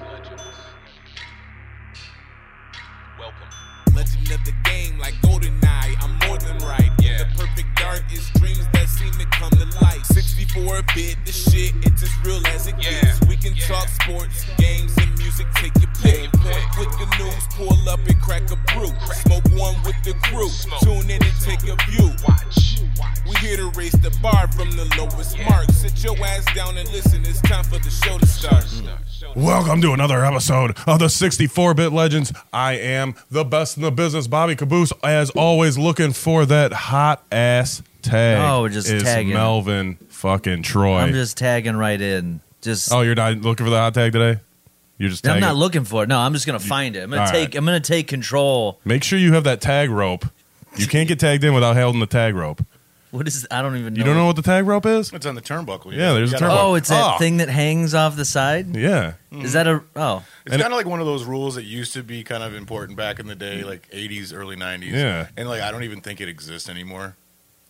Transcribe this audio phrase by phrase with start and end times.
[3.20, 3.77] Welcome.
[3.98, 6.92] Legend of the game, like GoldenEye, I'm more than right.
[7.02, 7.18] Yeah.
[7.18, 10.06] The perfect dark is dreams that seem to come to life.
[10.14, 13.02] 64 bit, the shit, it's as real as it Yeah.
[13.02, 13.22] gets.
[13.26, 13.66] We can Yeah.
[13.66, 16.32] talk sports, games, and music, take your pick.
[16.34, 18.94] Point with the news, pull up and crack a brew.
[19.26, 20.80] Smoke one with the crew, Smoke.
[20.82, 22.14] tune in and take a view.
[22.28, 22.78] Watch.
[23.28, 25.72] We here to raise the bar from the lowest mark.
[25.72, 28.64] Sit your ass down and listen, it's time for the show to start.
[29.36, 32.32] Welcome to another episode of the 64 bit legends.
[32.54, 34.92] I am the best in the business, Bobby Caboose.
[35.04, 38.38] As always, looking for that hot ass tag.
[38.40, 39.34] Oh, just is tagging.
[39.34, 40.98] Melvin fucking Troy.
[40.98, 42.42] I'm just tagging right in.
[42.62, 44.40] Just oh, you're not looking for the hot tag today?
[44.98, 46.10] You're just I'm not looking for it.
[46.10, 47.04] No, I'm just gonna find it.
[47.04, 47.50] I'm gonna All take.
[47.50, 47.56] right.
[47.56, 48.80] I'm gonna take control.
[48.84, 50.26] Make sure you have that tag rope.
[50.76, 52.64] You can't get tagged in without holding the tag rope.
[53.18, 53.46] What is?
[53.52, 53.94] I don't even.
[53.94, 53.98] know.
[53.98, 55.12] You don't know what the tag rope is?
[55.12, 55.92] It's on the turnbuckle.
[55.94, 56.58] Yeah, there's a turnbuckle.
[56.64, 57.18] Oh, it's that Oh.
[57.18, 58.76] thing that hangs off the side.
[58.76, 59.14] Yeah.
[59.32, 59.82] Is that a?
[59.96, 62.44] Oh, It's And- kind of like one of those rules that used to be kind
[62.44, 64.94] of important back in the day, like 80s, early 90s.
[64.94, 65.28] Yeah.
[65.36, 67.16] And like I don't even think it exists anymore.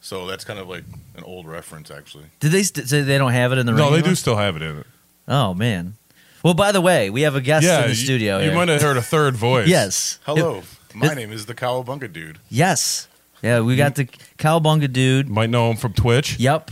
[0.01, 0.83] So that's kind of like
[1.15, 2.25] an old reference, actually.
[2.39, 3.79] did they st- say they don't have it in the ring?
[3.81, 4.15] No, they do anymore?
[4.15, 4.85] still have it in it.
[5.27, 5.95] Oh man.
[6.43, 8.37] Well, by the way, we have a guest Yeah, in the you- studio.
[8.37, 8.53] You, here.
[8.55, 9.67] might have heard a third voice.
[9.67, 10.19] Yes.
[10.25, 10.61] Hello,
[10.93, 12.37] my it- name is the Cowabunga Dude.
[12.49, 13.07] Yes.
[13.41, 14.05] Yeah, we got the
[14.37, 15.29] Cowabunga dude.
[15.29, 16.39] Might know him from Twitch.
[16.39, 16.71] Yep.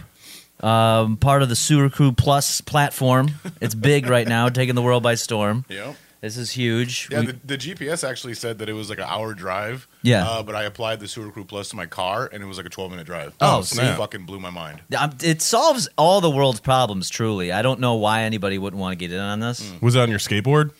[0.61, 3.31] Um, part of the Sewer Crew Plus platform.
[3.61, 5.65] It's big right now, taking the world by storm.
[5.69, 5.93] Yeah.
[6.21, 7.07] This is huge.
[7.11, 9.87] Yeah, We- the, the GPS actually said that it was like an hour drive.
[10.01, 10.27] Yeah.
[10.27, 12.65] Uh, but I applied the Sewer Crew Plus to my car, and it was like
[12.65, 13.35] a 12 minute drive.
[13.39, 13.93] Oh, so snap.
[13.93, 14.81] it fucking blew my mind.
[15.21, 17.09] It solves all the world's problems.
[17.11, 19.71] Truly, I don't know why anybody wouldn't want to get in on this.
[19.81, 20.71] Was it on your skateboard?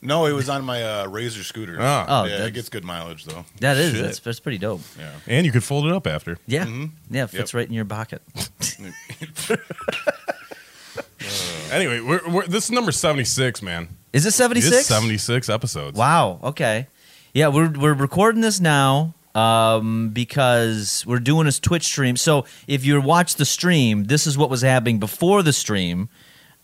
[0.00, 1.76] No, it was on my uh, Razor scooter.
[1.80, 2.04] Ah.
[2.08, 3.44] Oh, yeah, that's- it gets good mileage though.
[3.60, 4.02] That is Shit.
[4.04, 4.80] that's, that's pretty dope.
[4.98, 5.10] Yeah.
[5.26, 6.38] And you could fold it up after.
[6.46, 6.90] Yeah, Mhm.
[7.10, 7.58] yeah, it fits Yep.
[7.58, 8.22] right in your pocket.
[11.70, 13.88] Anyway, we're, we're, this is number 76, man.
[14.12, 14.86] Is it seventy It's six?
[14.86, 15.98] 76 episodes.
[15.98, 16.40] Wow.
[16.42, 16.86] Okay.
[17.34, 22.16] Yeah, we're we're recording this now um, because we're doing this Twitch stream.
[22.16, 26.08] So if you watch the stream, this is what was happening before the stream,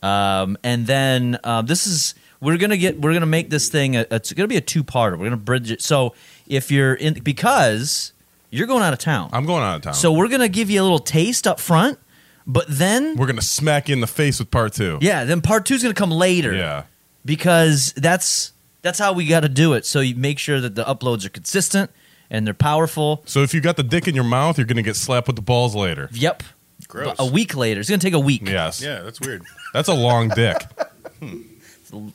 [0.03, 3.97] um, and then uh, this is we're gonna get we're gonna make this thing.
[3.97, 5.13] A, it's gonna be a two parter.
[5.19, 5.83] We're gonna bridge it.
[5.83, 6.15] So
[6.47, 8.13] if you're in because
[8.51, 9.95] you're going out of town, I'm going out of town.
[9.95, 11.99] so we're gonna give you a little taste up front,
[12.47, 14.99] but then we're going to smack you in the face with part two.
[15.01, 16.85] yeah, then part two's gonna come later Yeah.
[17.25, 19.87] because that's that's how we got to do it.
[19.87, 21.91] So you make sure that the uploads are consistent
[22.29, 23.23] and they're powerful.
[23.25, 25.37] So if you got the dick in your mouth, you're going to get slapped with
[25.37, 26.11] the balls later.
[26.13, 26.43] Yep.
[26.87, 27.17] Gross.
[27.19, 28.47] A week later, it's gonna take a week.
[28.47, 28.83] Yes.
[28.83, 29.43] Yeah, that's weird.
[29.73, 30.57] That's a long dick
[31.21, 31.41] hmm.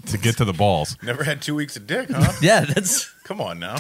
[0.08, 0.98] To get to the balls.
[1.04, 2.32] Never had two weeks of dick, huh?
[2.42, 3.78] Yeah, that's Come on now.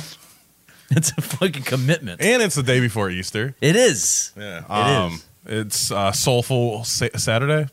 [0.90, 2.22] that's a fucking commitment.
[2.22, 3.56] And it's the day before Easter.
[3.62, 4.32] It is.
[4.38, 4.64] Yeah.
[4.70, 5.26] Um, is.
[5.46, 7.68] It's uh, Soulful sa- Saturday.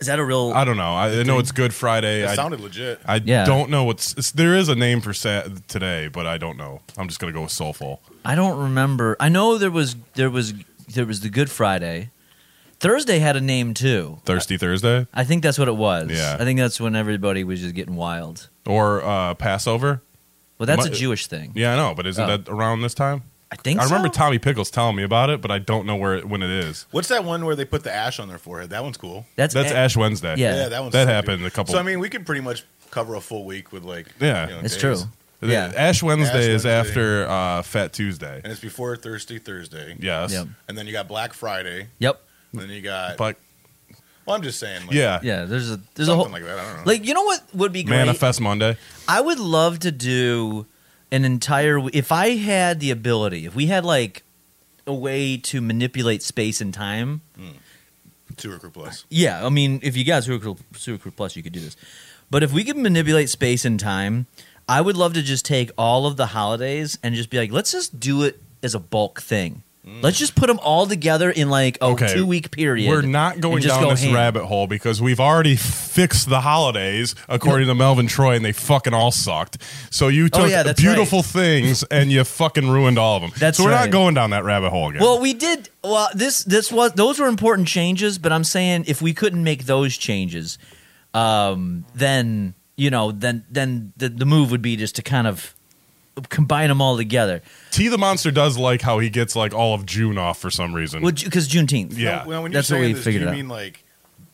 [0.00, 0.52] Is that a real?
[0.54, 0.94] I don't know.
[0.94, 2.22] I, I know it's Good Friday.
[2.22, 3.00] It I, sounded legit.
[3.04, 3.44] I Yeah.
[3.44, 4.14] don't know what's.
[4.16, 6.80] It's, there is a name for sa- today, but I don't know.
[6.96, 8.00] I'm just going to go with Soulful.
[8.24, 9.16] I don't remember.
[9.20, 10.54] I know there was there was
[10.88, 12.10] there was the Good Friday.
[12.82, 14.18] Thursday had a name too.
[14.24, 16.10] Thirsty Thursday I think that's what it was.
[16.10, 16.36] Yeah.
[16.38, 18.48] I think that's when everybody was just getting wild.
[18.66, 20.02] or uh, Passover.
[20.58, 21.52] Well, that's a Jewish thing.
[21.54, 22.36] Yeah, I know, but isn't Oh.
[22.36, 23.22] that around this time?
[23.50, 23.80] I think.
[23.80, 24.12] I remember so?
[24.14, 26.86] Tommy Pickles telling me about it, but I don't know where it, when it is.
[26.90, 28.70] What's that one where they put the ash on their forehead?
[28.70, 29.26] That one's cool.
[29.36, 30.36] That's That's a- Ash Wednesday.
[30.36, 30.54] Yeah.
[30.54, 31.48] Yeah, that one's That sick, happened dude.
[31.48, 34.06] a couple- So I mean, we could pretty much cover a full week with like.
[34.20, 34.48] Yeah.
[34.48, 34.80] you know, It's days.
[34.80, 34.96] true.
[35.40, 35.72] The- Yeah.
[35.76, 36.78] Ash Wednesday Ash is Wednesday.
[36.78, 38.40] after uh, Fat Tuesday.
[38.42, 39.96] and it's before Thirsty Thursday.
[40.00, 40.32] Yes.
[40.32, 40.46] Yep.
[40.68, 41.88] And then you got Black Friday.
[41.98, 42.20] Yep.
[42.52, 43.16] And then you got.
[43.16, 43.36] But
[44.26, 44.86] well, I'm just saying.
[44.86, 45.44] Like, yeah, Yeah.
[45.44, 46.58] There's a there's a Something whole like that.
[46.58, 46.82] I don't know.
[46.92, 47.96] like you know what would be great.
[47.96, 48.76] Manifest Monday.
[49.08, 50.66] I would love to do
[51.10, 51.80] an entire.
[51.92, 54.22] If I had the ability, if we had like
[54.86, 57.22] a way to manipulate space and time.
[57.36, 57.48] Hmm.
[58.38, 59.04] Sewer Crew Plus.
[59.10, 61.76] Yeah, I mean, if you got Sewer Crew, Sewer Crew Plus, you could do this.
[62.30, 64.26] But if we could manipulate space and time,
[64.66, 67.72] I would love to just take all of the holidays and just be like, let's
[67.72, 69.62] just do it as a bulk thing.
[69.84, 72.14] Let's just put them all together in like a Okay.
[72.14, 72.88] two week period.
[72.88, 74.14] We're not and going just down go this ham.
[74.14, 78.94] rabbit hole because we've already fixed the holidays according to Melvin Troy, and they fucking
[78.94, 79.58] all sucked.
[79.90, 83.32] So you Oh, took yeah, that's beautiful things and you fucking ruined all of them.
[83.38, 83.80] That's so we're right.
[83.86, 85.02] not going down that rabbit hole again.
[85.02, 85.68] Well, we did.
[85.82, 89.64] Well, this this was those were important changes, but I'm saying if we couldn't make
[89.66, 90.58] those changes,
[91.12, 95.54] um, then you know, then then the, the move would be just to kind of
[96.28, 97.42] combine them all together.
[97.70, 100.74] T the monster does like how he gets like all of June off for some
[100.74, 101.02] reason.
[101.02, 101.96] Well, Because Juneteenth.
[101.96, 102.26] Yeah.
[102.26, 103.36] Well, when you're That's what saying we this, figured do you out.
[103.36, 103.84] mean like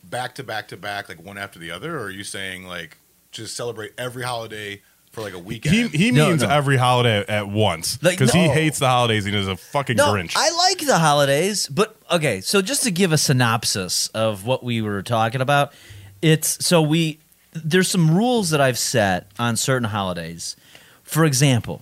[0.03, 2.97] back to back to back, like one after the other, or are you saying like
[3.31, 4.81] just celebrate every holiday
[5.11, 5.75] for like a weekend?
[5.75, 6.49] he he No, means no.
[6.49, 8.53] every holiday at once Like, because he no.
[8.53, 9.23] hates the holidays.
[9.25, 10.33] He is a fucking No, Grinch.
[10.35, 12.41] I like the holidays, but okay.
[12.41, 15.73] So just to give a synopsis of what we were talking about,
[16.21, 17.19] it's so we
[17.53, 20.55] there's some rules that I've set on certain holidays.
[21.09, 21.81] For example,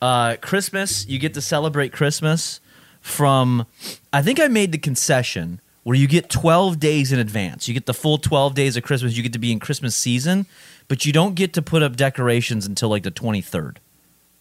[0.00, 2.60] uh, Christmas, you get to celebrate Christmas
[3.00, 3.66] from,
[4.12, 7.66] I think I made the concession where you get 12 days in advance.
[7.66, 9.16] You get the full 12 days of Christmas.
[9.16, 10.46] You get to be in Christmas season,
[10.86, 13.78] but you don't get to put up decorations until like the 23rd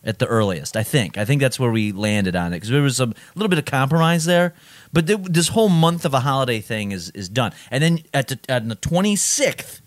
[0.04, 0.78] at the earliest.
[0.78, 1.18] I think.
[1.18, 3.66] I think that's where we landed on it because there was a little bit of
[3.66, 4.54] compromise there.
[4.94, 8.28] But th- this whole month of a holiday thing is is done, and then at
[8.28, 9.82] the at the 26th,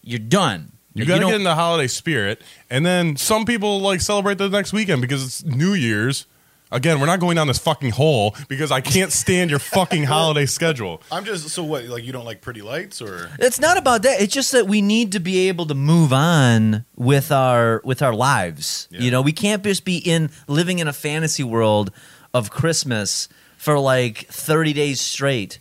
[0.00, 0.72] you're done.
[0.94, 4.48] You got to get in the holiday spirit, and then some people like celebrate the
[4.48, 6.26] next weekend because it's New Year's.
[6.70, 10.46] Again, we're not going down this fucking hole because I can't stand your fucking holiday
[10.46, 11.02] schedule.
[11.12, 11.84] I'm just so what?
[11.84, 13.30] Like you don't like pretty lights or?
[13.38, 14.22] It's not about that.
[14.22, 18.14] It's just that we need to be able to move on with our with our
[18.14, 18.88] lives.
[18.90, 19.00] Yeah.
[19.00, 21.92] You know, we can't just be in living in a fantasy world
[22.32, 23.28] of Christmas
[23.58, 25.58] for like 30 days straight.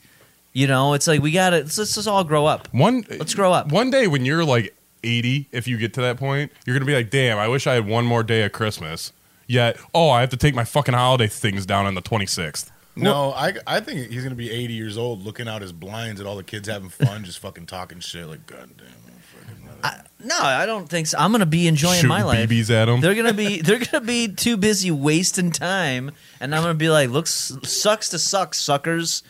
[0.54, 2.74] You know, it's like we got to let's, let's just all grow up.
[2.74, 3.72] One, Let's grow up.
[3.72, 6.96] One day when you're like 80, if you get to that point, you're gonna be
[6.96, 9.12] like, "Damn, I wish I had one more day of Christmas."
[9.48, 12.72] Yet, oh, I have to take my fucking holiday things down on the 26th.
[12.96, 16.28] No, I I think he's gonna be 80 years old, looking out his blinds at
[16.28, 18.28] all the kids having fun, just fucking talking shit.
[18.28, 18.70] Like, goddamn,
[19.08, 20.28] I'm fucking.
[20.28, 21.18] No, I don't think so.
[21.18, 22.48] I'm going to be enjoying Shooting my life.
[22.50, 23.02] BBs at 'em.
[23.02, 27.10] They're gonna be they're gonna be too busy wasting time, and I'm gonna be like,
[27.10, 29.24] looks sucks to suck, suckers,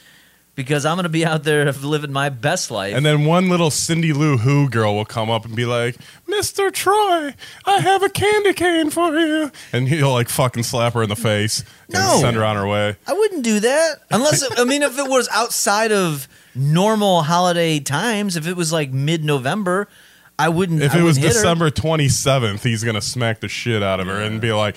[0.61, 2.95] because I'm gonna be out there living my best life.
[2.95, 5.95] And then one little Cindy Lou Who girl will come up and be like,
[6.27, 6.71] Mr.
[6.71, 7.33] Troy,
[7.65, 9.51] I have a candy cane for you.
[9.73, 12.17] And he'll like fucking slap her in the face and No.
[12.21, 12.95] send her on her way.
[13.07, 18.35] I wouldn't do that unless I mean if it was outside of normal holiday times.
[18.37, 19.87] If it was like mid November,
[20.39, 20.81] I wouldn't.
[20.81, 21.33] If I it was wouldn't.
[21.33, 24.75] December 27th, he's going to smack the shit out of her and be like,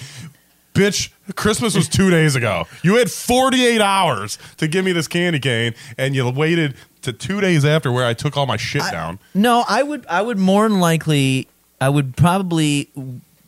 [0.75, 2.67] Bitch, Christmas was two days ago.
[2.83, 7.41] You had 48 hours to give me this candy cane, and you waited to two
[7.41, 9.19] days after where I took all my shit down.
[9.35, 10.05] No, I would.
[10.09, 11.47] I would more than likely.
[11.81, 12.89] I would probably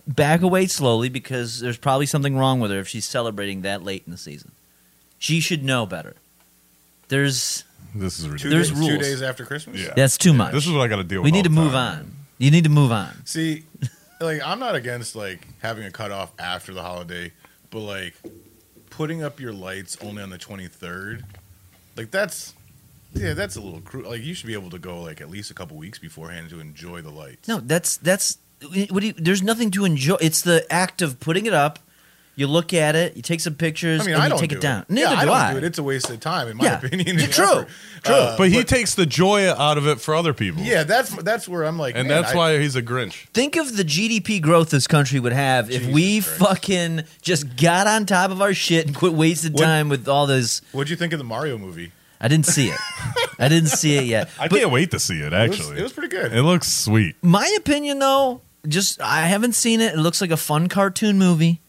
[0.06, 4.02] back away slowly because there's probably something wrong with her if she's celebrating that late
[4.06, 4.52] in the season.
[5.18, 6.14] She should know better.
[7.08, 7.64] There's
[7.94, 8.68] This is Two ridiculous.
[8.68, 9.80] There's days, Two days after Christmas.
[9.80, 9.94] Yeah.
[9.96, 10.52] that's too much.
[10.52, 11.24] This is what I got to deal with.
[11.24, 11.98] we need all to the move time.
[11.98, 12.12] on.
[12.38, 13.14] You need to move on.
[13.24, 13.64] See,
[14.20, 17.32] like I'm not against like having a cutoff after the holiday,
[17.70, 18.14] but like
[18.90, 21.22] putting up your lights only on the 23rd,
[21.96, 22.54] like that's
[23.14, 24.10] yeah, that's a little cruel.
[24.10, 26.60] Like you should be able to go like at least a couple weeks beforehand to
[26.60, 27.48] enjoy the lights.
[27.48, 28.38] No, that's that's.
[28.74, 30.16] Eh, what do you, there's nothing to enjoy.
[30.20, 31.78] It's the act of putting it up.
[32.38, 33.16] You look at it.
[33.16, 34.02] You take some pictures.
[34.02, 34.82] I mean, and I you don't take do it down.
[34.82, 34.90] It.
[34.90, 35.52] Neither yeah, I do don't I.
[35.52, 35.64] do it.
[35.64, 36.78] It's a waste of time, in my Yeah.
[36.84, 37.18] opinion.
[37.18, 37.44] Yeah, true.
[37.46, 37.68] effort.
[38.04, 38.14] True.
[38.14, 40.62] Uh, But he takes the joy out of it for other people.
[40.62, 43.26] yeah, that's that's where I'm like, And man, that's I- why he's a Grinch.
[43.32, 46.38] Think of the GDP growth this country would have if we Christ.
[46.38, 50.26] fucking just got on top of our shit and quit wasting What- time with all
[50.26, 50.60] this.
[50.72, 51.92] What'd you think of the Mario movie?
[52.20, 52.78] I didn't see it.
[53.38, 54.28] I didn't see it yet.
[54.38, 55.78] I But can't wait to see it, It was, actually.
[55.78, 56.32] it was pretty good.
[56.32, 57.16] It looks sweet.
[57.22, 59.94] my opinion, though, just I haven't seen it.
[59.94, 61.60] It looks like a fun cartoon movie,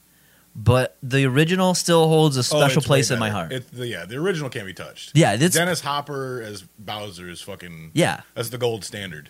[0.58, 3.52] but the original still holds a Oh, special it's place in my heart.
[3.54, 5.12] It, the, yeah, the original can't be touched.
[5.16, 7.92] yeah, it's Dennis Hopper as Bowser is fucking.
[7.94, 9.30] yeah, That's the gold standard.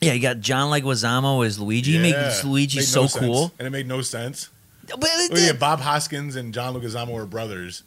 [0.00, 0.12] yeah.
[0.12, 1.92] You got John Leguizamo as Luigi.
[1.92, 2.02] He Yeah.
[2.22, 3.24] makes Luigi Made so no sense.
[3.24, 3.52] cool.
[3.58, 4.48] and it made no sense.
[4.86, 5.52] But it Oh, yeah.
[5.52, 7.84] Bob Hoskins and John Leguizamo were brothers.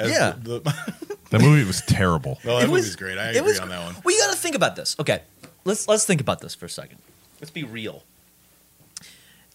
[0.00, 0.32] as Yeah.
[0.36, 2.38] the, the, That movie was terrible.
[2.44, 3.18] well, that It was- movie's great.
[3.18, 3.96] I agree was- on that one.
[4.02, 4.96] Well, you got to think about this.
[4.98, 5.22] Okay,
[5.64, 6.98] let's let's think about this for a second.
[7.40, 8.02] Let's be real.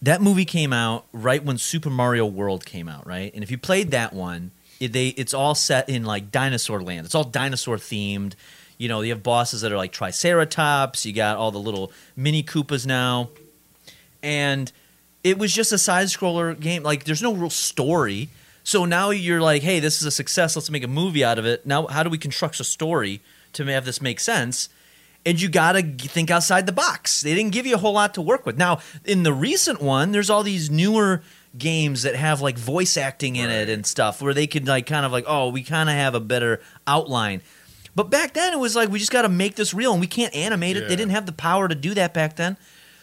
[0.01, 3.33] That movie came out right when Super Mario World came out, right?
[3.33, 7.05] And if you played that one, it, they it's all set in like dinosaur land.
[7.05, 8.33] It's all dinosaur themed.
[8.77, 11.05] You know, you have bosses that are like Triceratops.
[11.05, 13.29] You got all the little mini Koopas now,
[14.23, 14.71] and
[15.23, 16.83] it was just a side scroller game.
[16.83, 18.29] Like, there's no real story.
[18.63, 20.55] So now you're like, hey, this is a success.
[20.55, 21.65] Let's make a movie out of it.
[21.65, 23.21] Now, how do we construct a story
[23.53, 24.69] to have this make sense?
[25.25, 27.21] And you got to think outside the box.
[27.21, 28.57] They didn't give you a whole lot to work with.
[28.57, 31.21] Now, in the recent one, there's all these newer
[31.57, 35.05] games that have like voice acting in it and stuff where they could like kind
[35.05, 37.41] of like, oh, we kind of have a better outline.
[37.95, 40.07] But back then, it was like, we just got to make this real and we
[40.07, 40.87] can't animate it.
[40.87, 42.55] They didn't have the power to do that back then.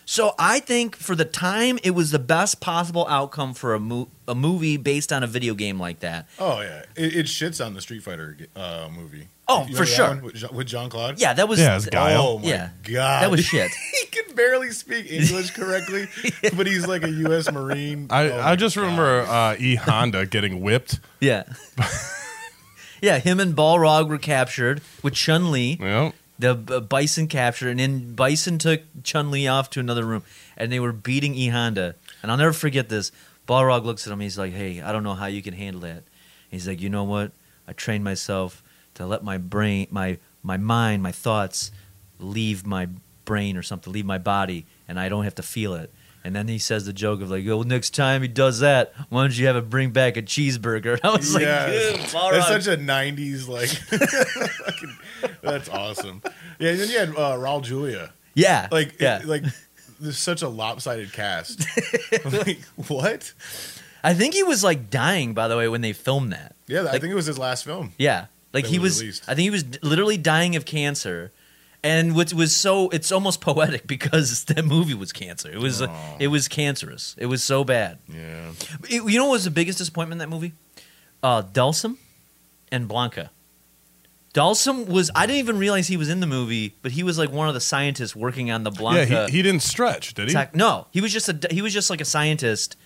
[0.09, 4.09] So I think for the time, it was the best possible outcome for a, mo-
[4.29, 6.29] a movie based on a video game like that.
[6.39, 9.27] Oh yeah, it, it shits on the Street Fighter uh, movie.
[9.49, 10.09] Oh, You for sure.
[10.09, 11.21] one with, Jean- John Claude.
[11.21, 12.21] Yeah, that was Yeah, it's Guile.
[12.21, 12.71] Oh my Yeah.
[12.85, 13.71] god, That was shit.
[14.01, 16.07] he can barely speak English correctly,
[16.57, 17.51] but he's like a U.S.
[17.51, 18.07] Marine.
[18.11, 18.83] I, Oh I just God.
[18.83, 21.01] remember uh, E Honda getting whipped.
[21.21, 21.43] Yeah.
[23.03, 25.79] yeah, him and Balrog were captured with Chun Li.
[25.81, 26.15] Yep.
[26.39, 30.23] The Bison captured, and then Bison took Chun Li off to another room,
[30.57, 31.95] and they were beating E Honda.
[32.23, 33.11] And I'll never forget this.
[33.49, 34.21] Balrog looks at him.
[34.21, 36.03] He's like, "Hey, I don't know how you can handle that."
[36.51, 37.33] He's like, "You know what?
[37.67, 38.63] I trained myself
[38.95, 41.71] to let my brain, my my mind, my thoughts
[42.19, 42.89] leave my
[43.25, 45.93] brain or something leave my body, and I don't have to feel it.
[46.27, 49.23] And then he says the joke of like, "Oh, next time he does that, why
[49.23, 52.07] don't you have it bring back a cheeseburger?" And I was like, Yes.
[52.11, 53.69] "Dude, all That's such a '90s like.
[53.71, 54.97] fucking-
[55.41, 56.23] that's awesome.
[56.59, 58.13] Yeah, and then you had uh, Raul Julia.
[58.35, 59.21] yeah, Like, yeah.
[59.21, 59.45] it- like
[60.01, 61.65] there's such a lopsided cast.
[62.25, 63.33] like, what?
[64.03, 66.57] I think he was like dying, by the way, when they filmed that.
[66.67, 67.93] Yeah, I think it was his last film.
[67.99, 69.01] Yeah, like he was was.
[69.01, 69.23] released.
[69.29, 71.31] I think he was literally dying of cancer,
[71.87, 75.51] and what was so it's almost poetic because that movie was cancer.
[75.51, 76.17] It was Oh.
[76.19, 77.15] it was cancerous.
[77.19, 77.99] It was so bad.
[78.09, 78.53] Yeah.
[78.91, 80.53] It- you know what was the biggest disappointment in that movie?
[81.23, 81.97] Uh, Dhalsim
[82.73, 83.31] and Blanka.
[84.35, 87.31] Dhalsim was I didn't even realize he was in the movie, but he was like
[87.33, 89.09] one of the scientists working on the Blanka.
[89.09, 90.37] yeah, he, he didn't stretch, did he?
[90.53, 92.77] No, he was just a he was just like a scientist.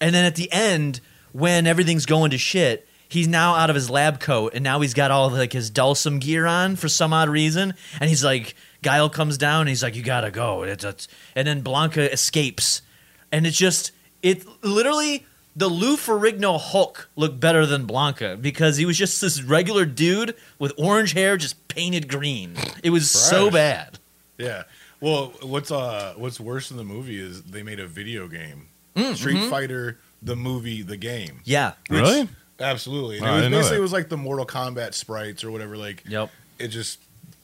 [0.00, 1.00] And then at the end,
[1.32, 4.94] when everything's going to shit, he's now out of his lab coat and now he's
[4.94, 7.74] got all like his Dhalsim gear on for some odd reason.
[8.00, 11.46] And he's like, Guile comes down and he's like, "You gotta go." It's, it's, and
[11.46, 12.82] then Blanka escapes,
[13.30, 13.92] and it's just
[14.22, 15.26] it literally.
[15.54, 20.34] The Lou Ferrigno Hulk looked better than Blanka because he was just this regular dude
[20.58, 22.56] with orange hair just painted green.
[22.82, 23.98] It was so bad.
[24.38, 24.62] Yeah.
[25.02, 28.68] Well, what's uh what's worse in the movie is they made a video game.
[28.96, 29.50] Mm, Street mm-hmm.
[29.50, 31.42] Fighter the movie the game.
[31.44, 31.72] Yeah.
[31.90, 32.30] really?
[32.62, 33.18] Absolutely.
[33.18, 33.80] And Oh, I it was didn't know basically that.
[33.80, 36.30] it was like the Mortal Kombat sprites or whatever like Yep.
[36.58, 36.98] it just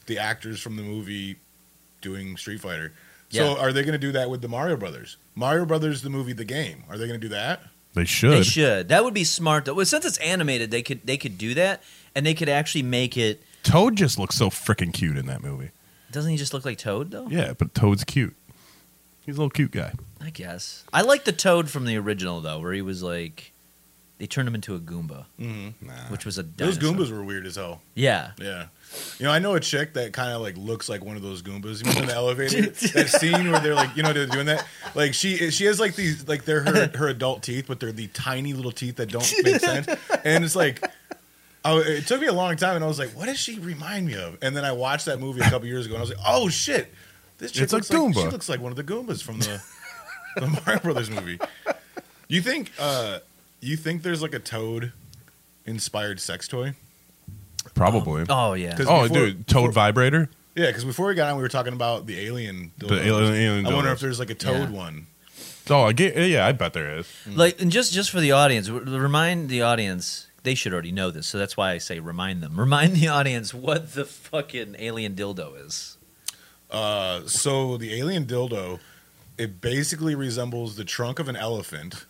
[0.07, 1.37] the actors from the movie
[2.01, 2.93] doing Street Fighter.
[3.31, 3.43] Yeah.
[3.55, 5.17] So are they going to do that with the Mario Brothers?
[5.35, 6.85] Mario Brothers the movie the game.
[6.89, 7.61] Are they going to do that?
[7.95, 8.31] They should.
[8.33, 8.89] They should.
[8.89, 9.65] That would be smart.
[9.65, 9.75] Though.
[9.75, 11.83] Well, since it's animated, they could they could do that,
[12.15, 13.43] and they could actually make it.
[13.65, 15.71] Toad just looks so freaking cute in that movie.
[16.13, 17.27] Doesn't he just look like Toad though?
[17.29, 18.35] Yeah, but Toad's cute.
[19.27, 19.93] He's a little cute guy.
[20.23, 20.85] I guess.
[20.93, 23.53] I like the Toad from the original though, where he was like,
[24.19, 25.87] they turned him into a Goomba, Mm-hmm.
[25.87, 25.93] Nah.
[26.09, 26.77] which was a Those.
[26.79, 27.81] Goombas were weird as hell.
[27.95, 28.33] Yeah.
[28.41, 28.67] Yeah.
[29.19, 31.43] You know, I know a chick that kind of like looks like one of those
[31.43, 31.85] Goombas.
[31.85, 34.67] You know, in the elevator, that scene where they're like, you know, they're doing that.
[34.95, 38.07] Like she, she has like these, like they're her, her adult teeth, but they're the
[38.09, 39.87] tiny little teeth that don't make sense.
[40.25, 40.83] And it's like,
[41.65, 44.07] oh, it took me a long time, and I was like, what does she remind
[44.07, 44.39] me of?
[44.43, 46.49] And then I watched that movie a couple years ago, and I was like, oh
[46.49, 46.93] shit,
[47.39, 49.63] this chick It's a looks like she looks like one of the Goombas from the
[50.37, 51.39] the Mario Brothers movie.
[52.29, 53.19] You think, uh,
[53.61, 54.93] you think there's like a Toad
[55.67, 56.75] inspired sex toy?
[57.75, 58.25] Probably.
[58.29, 58.77] Oh yeah.
[58.77, 60.31] 'Cause oh, before- dude, Toad before- vibrator.
[60.55, 62.73] Yeah, because before we got on, we were talking about the alien.
[62.79, 63.05] The dildos.
[63.07, 63.95] alien, alien I wonder dildos.
[63.95, 64.77] if there's like a toad Yeah.
[64.77, 65.07] one.
[65.71, 67.07] Oh, I get, yeah, I bet there is.
[67.27, 70.25] Like, and just just for the audience, r- remind the audience.
[70.45, 72.59] They should already know this, so that's why I say remind them.
[72.59, 75.97] Remind the audience what the fucking alien dildo is.
[76.71, 78.79] Uh, so the alien dildo,
[79.37, 82.07] it basically resembles the trunk of an elephant,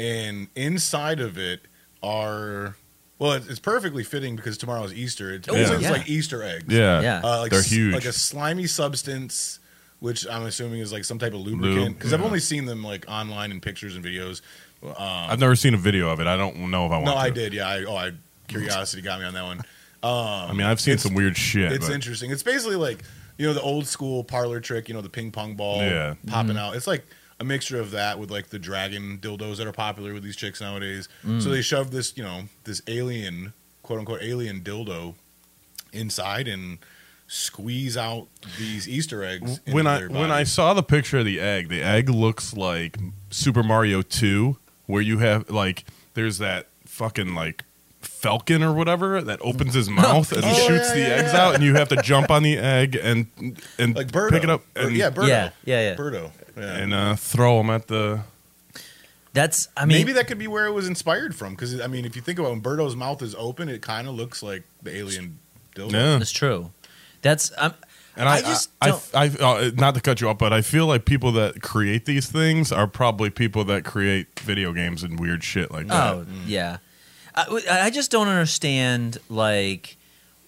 [0.00, 1.60] and inside of it
[2.02, 2.76] are
[3.18, 5.30] well, it's, it's perfectly fitting because tomorrow is Easter.
[5.34, 5.90] It Oh, opens yeah.
[5.90, 6.64] like Easter eggs.
[6.72, 7.20] Yeah, Yeah.
[7.22, 7.92] uh, like they're s- huge.
[7.94, 9.58] like a slimy substance,
[9.98, 11.98] which I'm assuming is like some type of Lube, lubricant.
[11.98, 12.26] Because I've yeah.
[12.26, 14.40] only seen them like online in pictures and videos.
[14.82, 16.26] Um, I've never seen a video of it.
[16.26, 17.10] I don't know if I want to.
[17.10, 17.18] no, to.
[17.20, 17.52] I did.
[17.52, 18.12] Yeah, I, oh, I
[18.48, 19.60] curiosity got me on that one.
[20.02, 21.72] I mean, I've seen It's- some weird shit.
[21.72, 22.30] It's but- interesting.
[22.30, 23.02] It's basically like
[23.36, 24.88] you know the old school parlor trick.
[24.88, 26.14] You know the ping pong ball Yeah.
[26.26, 26.74] popping out.
[26.74, 27.04] It's like
[27.40, 30.60] a mixture of that with like the dragon dildos that are popular with these chicks
[30.60, 31.08] nowadays.
[31.24, 31.42] Mm.
[31.42, 35.14] So they shove this you know this alien quote unquote alien dildo
[35.92, 36.78] inside and
[37.26, 38.26] squeeze out
[38.58, 39.60] these Easter eggs.
[39.70, 42.98] when I when I saw the picture of the egg, the egg looks like
[43.30, 47.64] Super Mario Two, where you have like there's that fucking like
[48.20, 51.32] falcon or whatever that opens his mouth and he Oh, shoots yeah, the yeah, eggs
[51.32, 51.40] yeah.
[51.46, 53.26] out, and you have to jump on the egg and
[53.78, 54.30] and like Birdo.
[54.30, 55.28] pick it up Or- and yeah, Birdo.
[55.28, 55.96] Yeah, yeah, yeah.
[55.96, 56.30] Birdo.
[56.56, 56.76] Yeah.
[56.76, 58.20] and uh, throw them at the.
[59.32, 59.68] That's.
[59.76, 61.54] I mean, Maybe that could be where it was inspired from.
[61.54, 64.14] Because I mean, if you think about when Birdo's mouth is open, it kind of
[64.14, 65.38] looks like the alien
[65.76, 65.92] dildo.
[65.92, 66.18] Yeah.
[66.18, 66.72] that's true.
[67.22, 67.52] That's.
[67.56, 67.72] I'm,
[68.16, 69.26] And I, I just I, don't- I, I-
[69.68, 72.72] uh, not to cut you off, but I feel like people that create these things
[72.72, 76.14] are probably people that create video games and weird shit like that.
[76.14, 76.78] Oh yeah,
[77.34, 79.96] I, I just don't understand like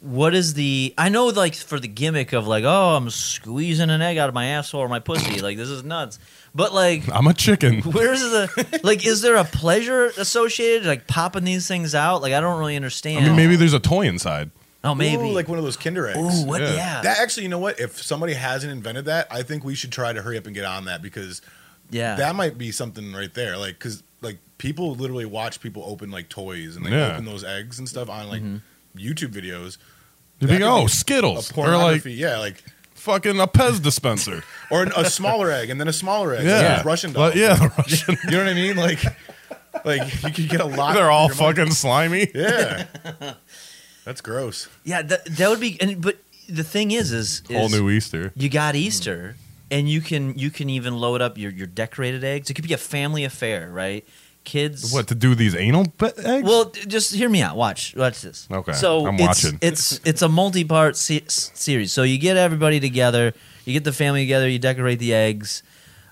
[0.01, 4.03] what is the I know like for the gimmick of like oh I'm squeezing an
[4.03, 6.19] egg out of my asshole or my pussy like this is nuts,
[6.55, 7.83] but like I'm a chicken.
[7.83, 12.41] where's the like is there a pleasure associated like popping these things out like I
[12.41, 13.25] don't really I understand.
[13.25, 14.51] mean, maybe there's a toy inside.
[14.83, 16.19] oh maybe Ooh, like one of those Kinder eggs.
[16.43, 16.75] Ooh, what Yeah.
[16.75, 17.79] yeah That actually, you know what?
[17.79, 20.65] If somebody hasn't invented that, I think we should try to hurry up and get
[20.65, 21.43] on that because
[21.91, 23.57] yeah that might be something right there.
[23.57, 24.05] Like, because like
[24.62, 27.14] people literally watch people open like toys and they Yeah.
[27.14, 28.59] open those eggs and stuff on like mm-hmm.
[28.97, 29.76] YouTube videos.
[30.38, 32.62] You'd That be could oh be Skittles A or like pornography, yeah, like
[32.95, 34.45] fucking a Pez dispenser.
[34.71, 36.47] or an- a smaller egg and then a smaller egg.
[36.47, 37.33] yeah, like those Russian dolls.
[37.33, 38.16] But yeah, Russian.
[38.25, 38.76] you know what I mean?
[38.76, 39.04] Like,
[39.85, 40.95] like you could get a lot.
[40.95, 41.57] They're all for your money.
[41.57, 42.31] fucking slimy.
[42.33, 42.87] Yeah,
[44.04, 44.69] that's gross.
[44.85, 45.76] Yeah, that, that would be.
[45.81, 48.33] And but the thing is, is, Whole is new Easter.
[48.37, 49.35] you got Easter,
[49.73, 52.49] and you can you can even load up your your decorated eggs.
[52.49, 54.07] It could be a family affair, right?
[54.44, 54.92] Kids.
[54.92, 56.46] What to do these anal be- eggs?
[56.49, 57.56] Well, d- just hear me out.
[57.56, 58.49] Watch, watch this.
[58.50, 59.58] Okay, so I'm it's, watching.
[59.62, 61.92] It's it's a multi-part se- series.
[61.92, 63.34] So you get everybody together,
[63.64, 65.62] you get the family together, you decorate the eggs,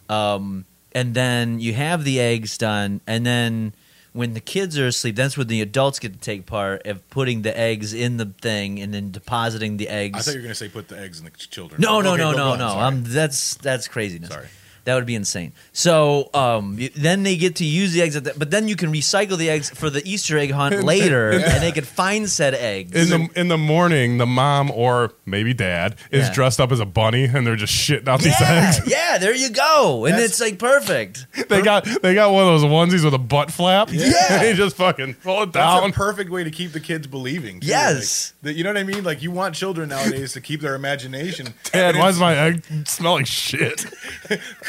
[0.08, 3.72] um, and then you have the eggs done, and then
[4.12, 7.42] when the kids are asleep, that's when the adults get to take part of putting
[7.42, 10.18] the eggs in the thing and then depositing the eggs.
[10.18, 11.80] I thought you were gonna say put the eggs in the children.
[11.80, 12.68] No, no, Okay, no, go no, no.
[12.70, 12.82] sorry.
[12.82, 14.30] Um, that's that's craziness.
[14.30, 14.48] Sorry.
[14.84, 15.52] That would be insane.
[15.72, 18.92] So um, then they get to use the eggs, at the, but then you can
[18.92, 22.92] recycle the eggs for the Easter egg hunt later, and they can find said eggs.
[22.94, 26.34] in the in the morning, the mom or maybe dad is Yeah.
[26.34, 28.80] dressed up as a bunny, and they're just shitting out these eggs.
[28.86, 31.26] yeah, there you go, and That's- it's like perfect.
[31.50, 33.88] They got they got one of those onesies with a butt flap.
[33.92, 34.38] Yeah.
[34.38, 35.90] they just fucking pull it That's down.
[35.90, 37.60] a perfect way to keep the kids believing.
[37.60, 37.66] too.
[37.66, 38.32] Yes.
[38.42, 39.02] Like, that- you know what I mean?
[39.04, 41.54] Like you want children nowadays to keep their imagination.
[41.64, 43.84] Dad, why does my egg smell like shit?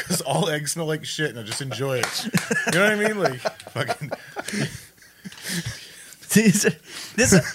[0.02, 2.24] Because all eggs smell like shit, and I just enjoy it.
[2.24, 3.18] You know what I mean?
[3.18, 3.40] Like
[3.70, 4.10] fucking.
[6.34, 6.64] this,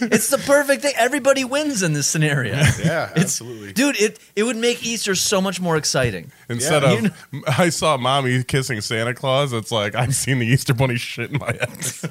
[0.01, 0.93] it's the perfect thing.
[0.97, 2.53] Everybody wins in this scenario.
[2.55, 2.63] Yeah,
[3.11, 3.73] It's- absolutely.
[3.73, 3.99] dude.
[3.99, 6.31] It it would make Easter so much more exciting.
[6.47, 6.91] Instead Yeah.
[6.93, 10.97] of You I saw mommy kissing Santa Claus, it's like I've seen the Easter bunny
[10.97, 12.05] shit in my eggs.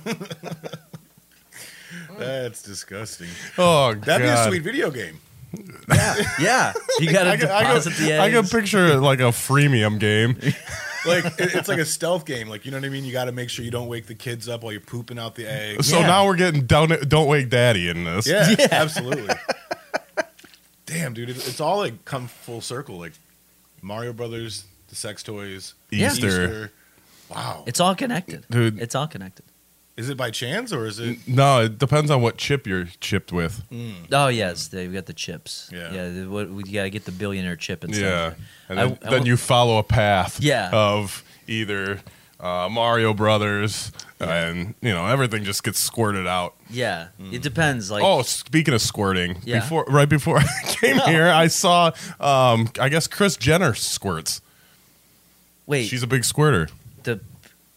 [2.19, 3.29] That's disgusting.
[3.59, 4.19] Oh That'd god.
[4.19, 5.21] be a sweet video game.
[5.89, 6.73] Yeah, yeah.
[7.01, 8.11] You got to I can, I, can, the eggs.
[8.11, 10.39] I can picture like a freemium game.
[11.07, 12.49] Like it- it's like a stealth game.
[12.49, 13.05] Like you know what I mean?
[13.05, 15.37] You got to make sure you don't wake the kids up while you're pooping out
[15.37, 15.89] the eggs.
[15.89, 16.07] So Yeah.
[16.09, 18.27] now we're getting don't don't wake daddy in this.
[18.27, 18.67] Yeah, Yeah.
[18.73, 19.33] absolutely.
[20.87, 22.99] Damn, dude, it, it's all like come full circle.
[22.99, 23.13] Like
[23.83, 26.09] Mario Brothers, the sex toys, Yeah.
[26.13, 26.73] Easter.
[27.31, 28.81] Wow, It's all connected, Dude.
[28.81, 29.45] It's all connected.
[29.97, 31.27] Is it by chance or is it?
[31.27, 33.63] No, it depends on what chip you're chipped with.
[34.13, 35.71] Oh yes, they've got the chips.
[35.73, 35.93] Yeah.
[35.93, 36.09] yeah.
[36.11, 38.01] the- What we got to get the billionaire chip inside.
[38.03, 38.35] Yeah,
[38.69, 40.39] and then, I then will- you follow a path.
[40.41, 40.69] Yeah.
[40.73, 42.01] of either
[42.39, 46.55] uh, Mario Brothers and you know everything just gets squirted out.
[46.69, 47.91] Yeah, it depends.
[47.91, 49.61] Like, oh, speaking of squirting, Yeah.
[49.61, 54.43] before right before I came here, I saw um, I guess Kris Jenner squirts.
[55.67, 56.69] wait, She's a big squirter.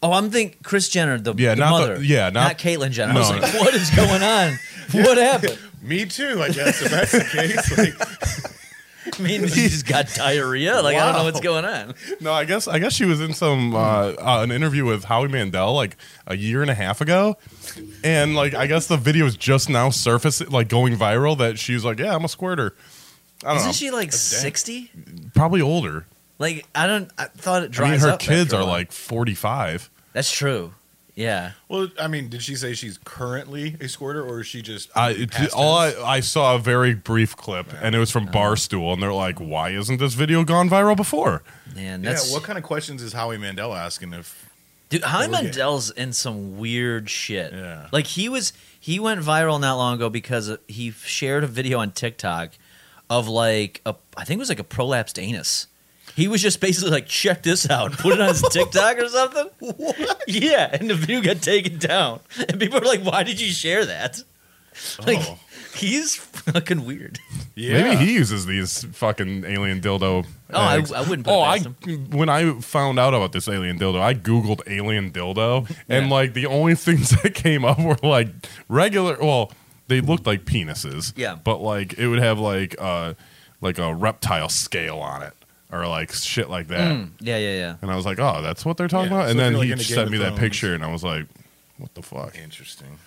[0.00, 0.06] The.
[0.06, 2.02] Oh, I'm thinking Kris Jenner, the, Yeah, the not the- mother.
[2.02, 3.12] yeah, not- Caitlyn Jenner.
[3.12, 3.38] I was No.
[3.38, 4.58] like, what is going on?
[4.92, 5.58] what happened?
[5.82, 6.42] Me too.
[6.42, 7.94] I guess if that's the case, like,
[9.18, 10.80] I mean, she just got diarrhea.
[10.82, 11.94] Like, I don't know what's going on.
[12.20, 15.28] No, I guess I guess she was in some uh, uh, an interview with Howie
[15.28, 17.36] Mandel like a year and a half ago,
[18.04, 21.36] and like I guess the video is just now surfacing, like going viral.
[21.38, 22.74] That she's like, yeah, I'm a squirter.
[23.42, 24.90] I don't Isn't know, she like sixty?
[25.34, 26.04] probably older.
[26.40, 27.08] Like, I don't.
[27.16, 28.72] I thought it I dries mean, her up kids after a are while.
[28.72, 29.90] like 45.
[30.12, 30.72] That's true.
[31.14, 31.52] Yeah.
[31.68, 34.90] well, I mean, did she say she's currently a squirter or is she just?
[34.96, 36.02] I it, past all I, tense?
[36.02, 38.38] I saw a very brief clip, and it was from uh-huh.
[38.38, 41.42] Barstool, and they're like, "Why isn't this video gone viral before?"
[41.74, 42.10] Man, yeah.
[42.10, 44.14] that's What kind of questions is Howie Mandel asking?
[44.14, 44.50] If
[44.90, 47.52] Dude, Howie We're getting- Mandel's in some weird shit.
[47.52, 47.88] Yeah.
[47.92, 51.92] Like he was, he went viral not long ago because he shared a video on
[51.92, 52.52] TikTok
[53.08, 55.68] of like a, I think it was like a prolapsed anus.
[56.20, 59.46] He was just basically like, check this out, put it on his TikTok or something.
[59.58, 60.22] What?
[60.28, 63.86] Yeah, and the video got taken down, and people are like, "Why did you share
[63.86, 64.22] that?"
[65.06, 65.38] Like, Oh.
[65.74, 67.18] he's fucking weird.
[67.54, 70.26] yeah, Maybe he uses these fucking alien dildo.
[70.52, 70.92] Oh, I- eggs.
[70.92, 74.00] I wouldn't put it oh, past I when I found out about this alien dildo,
[74.00, 76.12] I googled alien dildo, and Yeah.
[76.12, 78.28] like the only things that came up were like
[78.68, 79.16] regular.
[79.20, 79.52] Well,
[79.88, 81.12] they looked like penises.
[81.16, 81.36] Yeah.
[81.42, 83.14] but like it would have like uh
[83.62, 85.32] like a reptile scale on it
[85.72, 86.94] or like shit like that.
[86.96, 87.76] Mm, yeah, yeah, yeah.
[87.82, 89.30] And I was like, oh, that's what they're talking Yeah, about.
[89.30, 91.26] And if then you're, like, he sent me that Thrones- picture, and I was like,
[91.78, 92.36] what the fuck?
[92.36, 92.98] Interesting.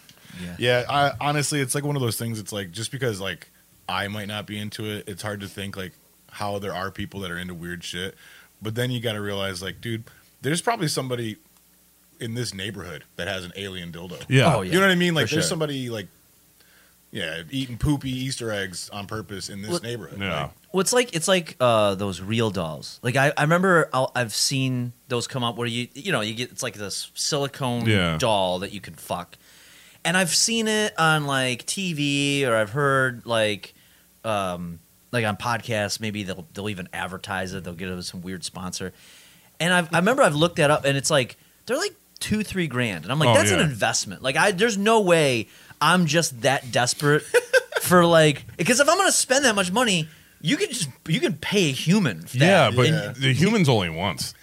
[0.41, 0.55] Yeah.
[0.57, 2.39] Yeah, I honestly, it's like one of those things.
[2.39, 3.49] It's like just because like
[3.87, 5.91] I might not be into it, it's hard to think like
[6.31, 8.15] how there are people that are into weird shit.
[8.61, 10.05] But then you got to realize, like, dude,
[10.41, 11.35] there's probably somebody
[12.19, 14.23] in this neighborhood that has an alien dildo.
[14.29, 14.55] Yeah.
[14.55, 14.71] Oh, yeah.
[14.71, 15.13] You know what I mean?
[15.13, 15.49] Like, for there's sure.
[15.49, 16.07] somebody like,
[17.13, 20.19] yeah, eating poopy Easter eggs on purpose in this Well- neighborhood.
[20.19, 20.41] Yeah.
[20.41, 22.99] Like, Well, it's like it's like uh, those real dolls.
[23.03, 26.33] Like I, I remember I'll, I've seen those come up where you you know you
[26.33, 28.17] get it's like this silicone Yeah.
[28.17, 29.37] doll that you can fuck,
[30.03, 33.75] and I've seen it on like TV or I've heard like
[34.23, 34.79] um,
[35.11, 35.99] like on podcasts.
[35.99, 37.63] Maybe they'll they'll even advertise it.
[37.63, 38.91] They'll get it with some weird sponsor,
[39.59, 42.65] and I've, I remember I've looked that up and it's like they're like two three
[42.65, 44.23] grand, and I'm like Oh, that's an investment.
[44.23, 45.47] Like I there's no way
[45.83, 47.21] I'm just that desperate
[47.81, 50.07] for like because if I'm gonna spend that much money,
[50.41, 52.21] you can just you can pay a human.
[52.25, 52.75] for Yeah, that.
[52.75, 53.13] but Yeah.
[53.17, 54.33] the humans only once.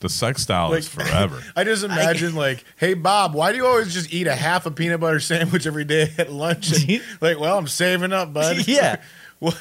[0.00, 1.40] The sex style is forever.
[1.56, 4.70] I just imagine like, hey Bob, why do you always just eat a half a
[4.72, 6.72] peanut butter sandwich every day at lunch?
[6.72, 8.66] And, like, well, I'm saving up, bud.
[8.66, 8.96] Yeah.
[9.38, 9.54] what,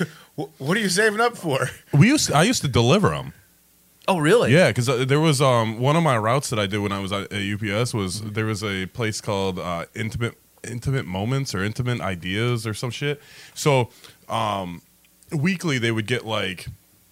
[0.57, 1.69] What are you saving up for?
[1.93, 3.33] We used I used to deliver them.
[4.07, 4.51] Oh, really?
[4.51, 7.11] Yeah, because there was um one of my routes that I did when I was
[7.11, 12.01] at at UPS was there was a place called uh, Intimate Intimate Moments or Intimate
[12.01, 13.21] Ideas or some shit.
[13.53, 13.89] So
[14.29, 14.81] um,
[15.31, 16.67] weekly they would get like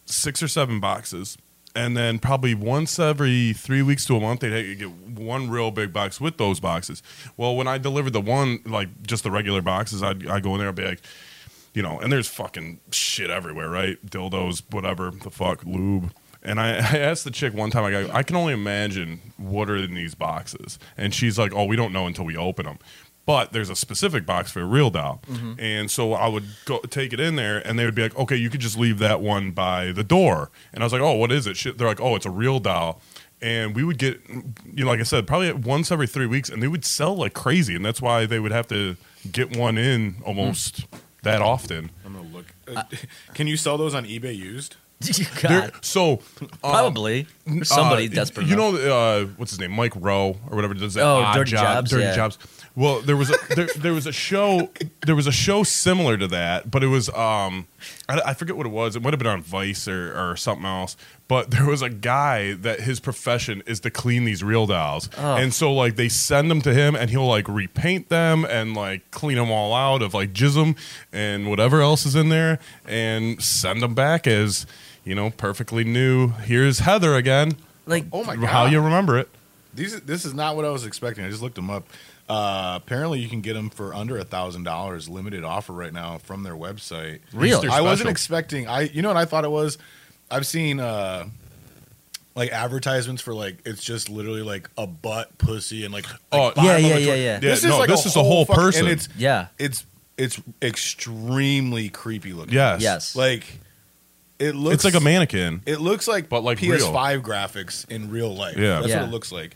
[0.06, 1.38] six or seven boxes,
[1.76, 5.94] and then probably once every three weeks to a month they'd get one real big
[5.94, 7.04] box with those boxes.
[7.38, 10.60] Well, when I delivered the one like just the regular boxes, I'd I go in
[10.60, 11.02] there and be like.
[11.72, 14.04] You know, and there's fucking shit everywhere, right?
[14.04, 16.12] Dildos, whatever the fuck, lube.
[16.42, 19.70] And I, I asked the chick one time, I go, I can only imagine what
[19.70, 20.80] are in these boxes.
[20.98, 22.80] And she's like, Oh, we don't know until we open them.
[23.30, 25.22] But there's a specific box for a real doll.
[25.60, 28.36] And so I would go take it in there and they would be like, Okay,
[28.36, 30.50] you could just leave that one by the door.
[30.74, 31.56] And I was like, Oh, what is it?
[31.56, 31.78] Shit.
[31.78, 33.04] They're like, Oh, it's a real doll.
[33.40, 36.64] And we would get, you know, like I said, probably once every three weeks, and
[36.64, 37.76] they would sell like crazy.
[37.76, 38.98] And that's why they would have to
[39.32, 40.88] get one in almost
[41.22, 41.92] that often.
[42.04, 42.48] I'm gonna look.
[42.68, 42.82] Uh,
[43.36, 44.76] can you sell those on eBay used?
[45.42, 48.48] There- God, so um, probably There's somebody uh, desperate.
[48.48, 51.04] You know, uh, what's his name, Mike Rowe or whatever does that.
[51.04, 52.16] Oh, odd Dirty job, Jobs, Dirty yeah.
[52.16, 52.38] jobs.
[52.76, 54.70] Well, there was a there, there was a show
[55.06, 57.68] there was a show similar to that, but it was um
[58.08, 58.96] I, I forget what it was.
[58.96, 60.96] It might have been on Vice or, or something else.
[61.28, 65.36] But there was a guy that his profession is to clean these real dolls, Oh.
[65.36, 69.10] and so like they send them to him, and he'll like repaint them and like
[69.12, 70.76] clean them all out of like jism
[71.14, 74.66] and whatever else is in there, and send them back as
[75.04, 76.30] you know perfectly new.
[76.30, 77.58] Here's Heather again.
[77.86, 78.46] like Oh my god!
[78.48, 79.30] How you remember it?
[79.72, 81.24] These this is not what I was expecting.
[81.26, 81.88] I just looked them up.
[82.30, 86.20] Uh, apparently, you can get them for under a thousand dollars, limited offer right now
[86.20, 87.20] from their website.
[87.34, 87.68] Really?
[87.68, 88.68] I wasn't expecting.
[88.68, 89.80] I you know what I thought it was.
[90.30, 91.26] I've seen uh,
[92.36, 96.56] like advertisements for like it's just literally like a butt, pussy, and like, Oh, like
[96.56, 97.40] bottom Yeah, of yeah, yeah, yeah.
[97.40, 98.86] This Yeah, is no, like this a is a whole fucking- person.
[98.86, 99.84] and it's yeah, it's
[100.18, 102.54] it's extremely creepy looking.
[102.54, 102.82] Yes.
[102.82, 103.16] yes.
[103.16, 103.46] like
[104.38, 105.62] it looks It's like a mannequin.
[105.66, 108.56] It looks like But, like, PS5 graphics in real life.
[108.58, 108.76] Yeah.
[108.80, 109.00] that's Yeah.
[109.02, 109.56] what it looks like.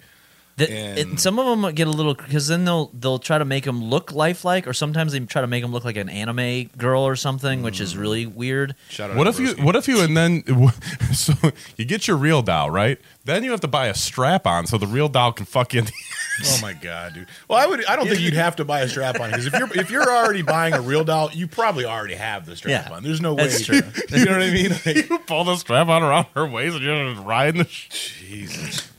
[0.55, 3.45] The- And- it- some of them get a little because then they'll they'll try to
[3.45, 6.69] make them look lifelike, or sometimes they try to make them look like an anime
[6.77, 7.81] girl or something, which Mm.
[7.81, 8.75] is really weird.
[8.89, 9.55] Shout out What if you?
[9.55, 9.63] Broski.
[9.63, 10.01] What if you?
[10.01, 10.43] And then,
[11.13, 11.33] so
[11.77, 12.99] you get your real doll, right?
[13.25, 15.79] Then you have to buy a strap on so the real doll can fuck you.
[15.79, 15.91] In the,
[16.45, 17.27] Oh my god, dude.
[17.47, 17.85] Well, I would.
[17.85, 20.07] I don't think you'd have to buy a strap on because if you're if you're
[20.11, 23.03] already buying a real doll, you probably already have the strap Yeah, on.
[23.03, 23.47] There's no way.
[23.47, 23.81] that's true.
[24.09, 24.71] You know what I mean?
[24.85, 28.89] Like, you pull the strap on around her waist and you're just riding the Jesus.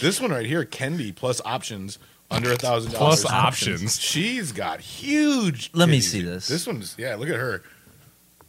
[0.00, 1.98] This one right here, Kendi plus options
[2.30, 3.22] under a thousand plus dollars.
[3.22, 4.00] Plus options.
[4.00, 5.70] She's got huge.
[5.72, 6.48] Let me titties, see this.
[6.48, 7.14] This one's yeah.
[7.16, 7.62] Look at her.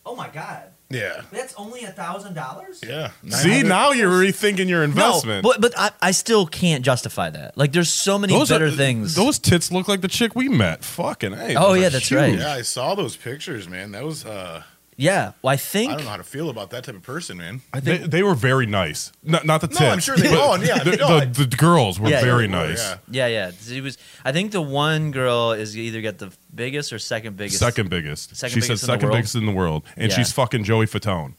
[0.06, 2.82] Oh my god, Yeah, that's only a thousand dollars.
[2.86, 3.12] yeah.
[3.30, 5.44] See, now you're rethinking your investment.
[5.44, 7.56] No, but but I, I still can't justify that.
[7.58, 9.14] Like, there's so many better are- things.
[9.14, 10.84] Those tits look like the chick we met.
[10.84, 11.56] Fucking hey.
[11.56, 12.20] Oh, those yeah, are that's huge.
[12.20, 12.40] right.
[12.40, 13.92] Yeah, I saw those pictures, man.
[13.92, 14.26] That was.
[14.26, 14.64] uh
[15.02, 17.38] yeah, well, I think I don't know how to feel about that type of person,
[17.38, 17.62] man.
[17.74, 19.12] I They, think they were very nice.
[19.24, 19.80] Not, not the tits.
[19.80, 20.30] No, I'm sure they.
[20.30, 20.84] but Oh, yeah.
[20.84, 22.84] The, no, I- the, the girls were Yeah, very they were, nice.
[23.10, 23.28] yeah.
[23.28, 23.76] yeah, yeah.
[23.78, 23.98] It was.
[24.26, 27.60] I think the one girl is either got the biggest or second biggest.
[27.60, 28.36] Second biggest.
[28.36, 29.18] Second she said biggest in the second world?
[29.18, 30.18] biggest in the world, and Yeah.
[30.18, 31.34] she's fucking Joey Fatone.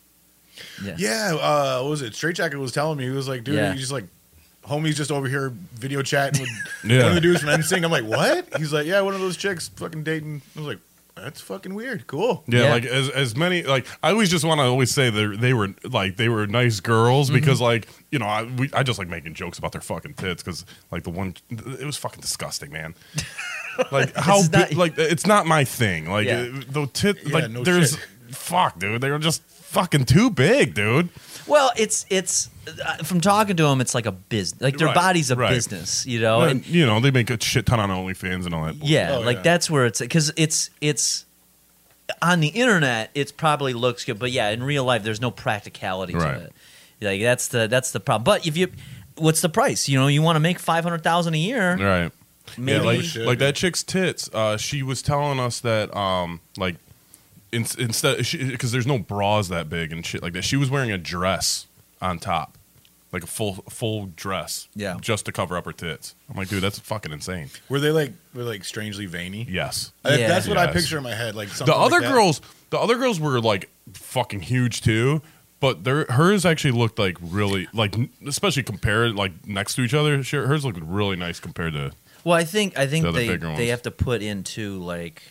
[0.83, 0.95] Yeah.
[0.99, 2.15] Yeah, uh, what was it?
[2.15, 3.73] Straight Jacket was telling me he was like, dude, Yeah.
[3.73, 4.05] he's just like,
[4.65, 6.51] homie's just over here video chatting with
[6.85, 6.99] Yeah.
[7.01, 7.85] one of the dudes from NSYNC.
[7.85, 8.47] I'm like, what?
[8.59, 10.43] He's like, yeah, one of those chicks fucking dating.
[10.57, 10.79] I was like,
[11.23, 12.07] that's fucking weird.
[12.07, 12.43] Cool.
[12.47, 12.71] Yeah, Yeah.
[12.73, 15.75] like as as many like I always just want to always say that they were
[15.85, 17.35] like they were nice girls Mm-hmm.
[17.41, 20.43] because like you know I we, I just like making jokes about their fucking tits
[20.43, 22.95] because like the one it was fucking disgusting man.
[23.91, 26.11] Like how is not- big, like it's not my thing.
[26.11, 26.41] Like Yeah.
[26.55, 28.01] uh, the tit Yeah, like no there's shit.
[28.37, 31.09] fuck dude they were just fucking too big dude.
[31.47, 32.51] Well, it's it's
[33.05, 34.61] from talking to them, it's like a business.
[34.61, 35.51] Like their Right, body's a right.
[35.51, 36.43] business, you know.
[36.43, 38.77] And, And you know they make a shit ton on OnlyFans and all that.
[38.77, 39.43] yeah, Oh, like yeah.
[39.43, 41.25] that's where it's because it's it's
[42.23, 43.11] on the internet.
[43.15, 46.35] It probably looks good, but yeah, in real life, there's no practicality Right.
[46.39, 46.53] to it.
[47.01, 48.25] Like that's the that's the problem.
[48.25, 48.69] But if you,
[49.17, 49.89] what's the price?
[49.89, 51.77] You know, you want to make five hundred thousand a year.
[51.77, 52.13] Right.
[52.59, 53.49] Maybe Yeah, like, Shit, like dude.
[53.49, 54.29] that chick's tits.
[54.35, 56.75] Uh, she was telling us that, um, like,
[57.53, 58.17] in, instead,
[58.51, 60.43] because there's no bras that big and shit like that.
[60.43, 61.67] She was wearing a dress
[62.03, 62.59] on top,
[63.13, 64.97] like a full full dress, Yeah.
[65.01, 66.15] just to cover up her tits.
[66.29, 67.51] I'm like, dude, that's fucking insane.
[67.69, 69.47] Were they like, were like strangely veiny?
[69.51, 69.93] Yes.
[70.05, 70.29] I- Yeah.
[70.29, 70.75] That's what I Yes.
[70.75, 71.35] picture in my head.
[71.35, 72.13] Like The something like other that.
[72.13, 75.23] girls, the other girls were like fucking huge too.
[75.59, 77.95] But their hers actually looked like really like,
[78.27, 80.23] especially compared like next to each other.
[80.23, 81.93] She, hers looked really nice compared to
[82.25, 85.23] Well, I think I think The other they bigger they have to put into like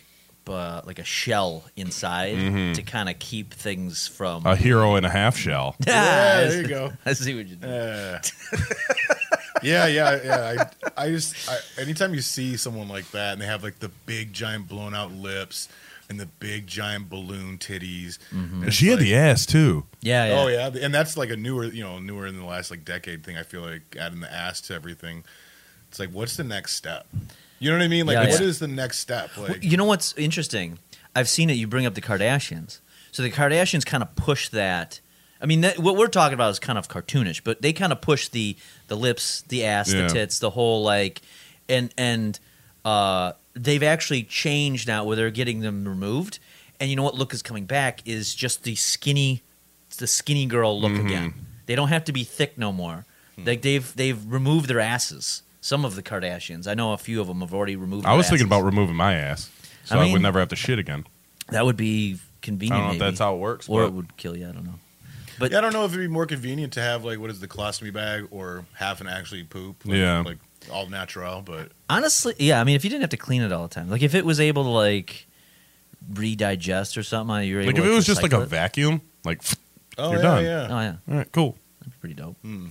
[0.48, 2.72] uh, like a shell inside Mm-hmm.
[2.74, 4.46] to kind of keep things from.
[4.46, 5.76] a hero and a half shell.
[5.86, 6.92] Yeah, there you go.
[7.06, 7.68] I see what you did.
[7.68, 8.18] Uh,
[9.62, 10.64] yeah, yeah, yeah.
[10.96, 13.90] I, I just, I, anytime you see someone like that and they have like the
[14.06, 15.68] big, giant, blown out lips,
[16.08, 18.18] and the big giant balloon titties.
[18.32, 18.36] Mm-hmm.
[18.38, 19.86] And And it's she had like- the ass too.
[20.00, 20.40] Yeah, yeah.
[20.40, 23.22] Oh yeah, and that's like a newer, you know, newer in the last like decade
[23.24, 23.36] thing.
[23.36, 25.24] I feel like adding the ass to everything.
[25.88, 27.06] It's like, what's the next step?
[27.60, 28.06] You know what I mean?
[28.06, 28.46] Like, Yeah, what yeah.
[28.46, 29.30] is the next step?
[29.36, 30.78] Well, Like, You know what's interesting?
[31.14, 31.54] I've seen it.
[31.54, 32.80] You bring up the Kardashians.
[33.12, 35.00] So the Kardashians kind of push that.
[35.42, 38.00] I mean, that, what we're talking about is kind of cartoonish, but they kind of
[38.00, 38.56] push the
[38.88, 40.02] the lips, the ass, Yeah.
[40.02, 41.20] the tits, the whole like,
[41.68, 42.38] and and
[42.84, 46.38] uh, they've actually changed now where they're getting them removed.
[46.78, 49.42] And you know what look is coming back is just the skinny,
[49.98, 51.04] the skinny girl look Mhm.
[51.06, 51.34] again.
[51.66, 53.04] They don't have to be thick no more.
[53.36, 55.42] Like they've they've removed their asses.
[55.60, 58.06] Some of the Kardashians, I know a few of them have already removed.
[58.06, 59.50] I their was thinking about removing my ass,
[59.84, 61.04] so I I, would never have to shit again.
[61.50, 62.40] That would be convenient.
[62.40, 62.70] I convenient.
[62.70, 63.68] don't know if that's how it works.
[63.68, 64.48] or but it would kill you.
[64.48, 64.78] I don't know.
[65.38, 67.40] But yeah, I don't know if it'd be more convenient to have like what is
[67.40, 69.84] the colostomy bag or half and actually poop.
[69.84, 70.20] Like, Yeah.
[70.20, 70.38] like
[70.72, 71.42] all natural.
[71.42, 72.60] But honestly, yeah.
[72.60, 74.24] I mean, if you didn't have to clean it all the time, like if it
[74.24, 75.26] was able to like
[76.12, 78.48] redigest or something, you're able like if to it was just like a it.
[78.48, 79.42] vacuum, like
[79.98, 80.44] oh You're yeah, done.
[80.44, 80.66] yeah.
[80.70, 81.56] Oh yeah, all right, cool.
[81.80, 82.36] that'd be pretty dope.
[82.42, 82.66] Hmm.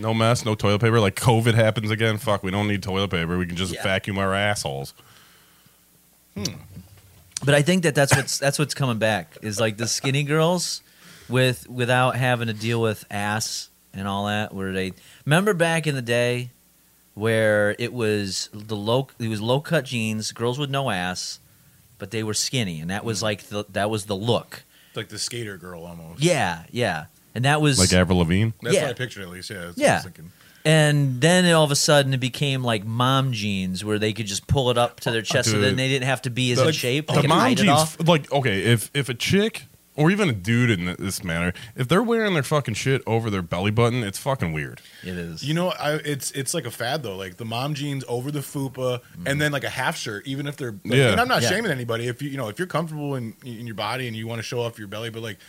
[0.00, 0.98] No mess, no toilet paper.
[1.00, 2.18] Like COVID happens again.
[2.18, 3.36] Fuck, we don't need toilet paper.
[3.38, 3.82] We can just Yeah.
[3.82, 4.94] vacuum our assholes.
[6.34, 6.44] Hmm.
[7.44, 10.82] But I think that that's what's that's what's coming back is like the skinny girls
[11.28, 14.54] with without having to deal with ass and all that.
[14.54, 14.92] Where they
[15.24, 16.50] remember back in the day
[17.14, 21.40] where it was the low it was low cut jeans, girls with no ass,
[21.98, 23.24] but they were skinny, and that was hmm.
[23.26, 24.64] like the, that was the look.
[24.88, 26.22] It's like the skater girl almost.
[26.22, 28.50] Yeah, yeah, and that was Like Avril Lavigne.
[28.62, 28.82] That's Yeah.
[28.82, 29.50] what I pictured at least.
[29.50, 29.66] Yeah.
[29.66, 29.86] That's Yeah.
[29.86, 30.32] What I was thinking.
[30.62, 34.46] And then all of a sudden it became like mom jeans where they could just
[34.46, 36.66] pull it up to their chest so then they didn't have to be as The-
[36.66, 37.06] in shape.
[37.08, 37.96] They The could mom hide it jeans, off.
[38.06, 39.64] like okay, if if a chick
[39.96, 43.42] or even a dude in this manner, if they're wearing their fucking shit over their
[43.42, 44.80] belly button, it's fucking weird.
[45.02, 45.42] It is.
[45.42, 47.16] You know, I, it's it's like a fad though.
[47.16, 50.58] Like the mom jeans over the fupa, and then like a half shirt, even if
[50.58, 50.72] they're.
[50.72, 51.10] Like, Yeah.
[51.12, 51.48] And I'm not Yeah.
[51.48, 54.26] shaming anybody if you you know if you're comfortable in in your body and you
[54.26, 55.40] want to show off your belly, but like it,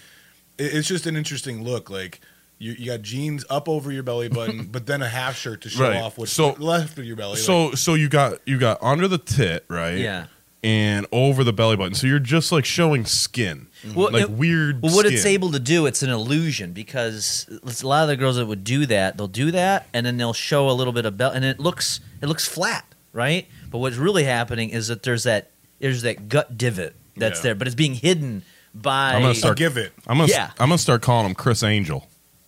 [0.66, 1.90] it's just an interesting look.
[1.90, 2.22] Like
[2.60, 5.70] you, you got jeans up over your belly button, but then a half shirt to
[5.70, 5.98] show Right.
[6.02, 7.38] off what's So- left of your belly.
[7.38, 9.98] So so you got you got under the tit, right?
[9.98, 10.28] yeah.
[10.64, 11.96] And over the belly button.
[11.96, 13.66] So you're just like showing skin.
[13.84, 13.96] Mm-hmm.
[14.00, 15.18] Well, like it- weird Well, what skin.
[15.18, 17.48] it's able to do, it's an illusion because
[17.82, 20.34] a lot of the girls that would do that, they'll do that and then they'll
[20.34, 23.48] show a little bit of belt, and it looks it looks flat, right?
[23.72, 27.44] But what's really happening is that there's that there's that gut divot that's Yeah.
[27.44, 29.92] there, but it's being hidden by I'm gonna I'll start- give it.
[30.08, 30.52] I'm gonna Yeah.
[30.60, 32.08] I'm gonna start calling him Criss Angel.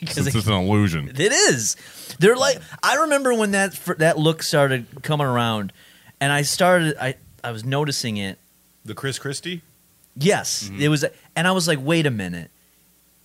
[0.00, 1.08] because it's an illusion.
[1.08, 1.76] It is.
[2.18, 5.72] They're like I remember when that fir- that look started coming around,
[6.20, 8.38] and I started I I was noticing it.
[8.84, 9.62] The Chris Christie.
[10.16, 10.82] Yes, Mm-hmm.
[10.82, 11.04] it was,
[11.36, 12.50] and I was like, wait a minute.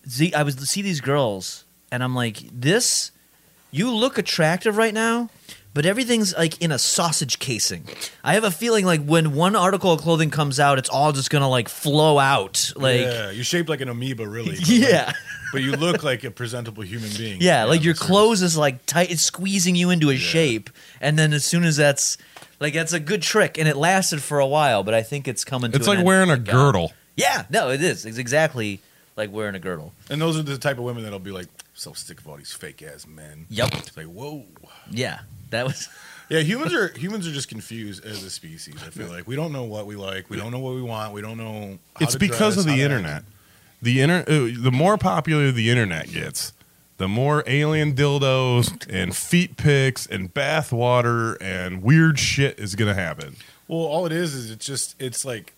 [0.07, 3.11] See, I was see these girls, and I'm like, this.
[3.71, 5.29] You look attractive right now,
[5.73, 7.85] but everything's like in a sausage casing.
[8.23, 11.29] I have a feeling like when one article of clothing comes out, it's all just
[11.29, 12.71] gonna like flow out.
[12.75, 14.51] Like, yeah, you're shaped like an amoeba, really.
[14.51, 15.13] but, like- yeah.
[15.51, 17.39] but you look like a presentable human being.
[17.41, 20.69] Yeah, like your that's- clothes is like tight, it's squeezing you into a shape,
[21.01, 22.17] and then as soon as that's
[22.59, 25.43] like that's a good trick, and it lasted for a while, but I think it's
[25.43, 25.71] coming.
[25.71, 26.07] to It's an like end.
[26.07, 26.93] wearing a Like, girdle.
[27.15, 28.05] Yeah, no, it is.
[28.05, 28.79] It's exactly
[29.15, 29.93] like wearing a girdle.
[30.09, 32.53] And those are the type of women that'll be like, so sick of all these
[32.53, 33.45] fake ass men.
[33.49, 33.69] Yep.
[33.75, 34.45] It's like, whoa.
[34.89, 35.19] Yeah,
[35.53, 35.89] that was.
[36.29, 38.75] Yeah, humans are humans are just confused as a species.
[38.81, 41.13] I feel like we don't know what we like, we don't know what we want,
[41.13, 41.77] we don't know.
[41.97, 43.23] How It's to because dress, of the internet.
[43.81, 46.53] The inter- uh, the more popular the internet gets,
[46.97, 52.93] the more alien dildos and feet pics and bath water and weird shit is gonna
[52.95, 53.35] happen.
[53.67, 55.53] Well, all it is is it's just it's like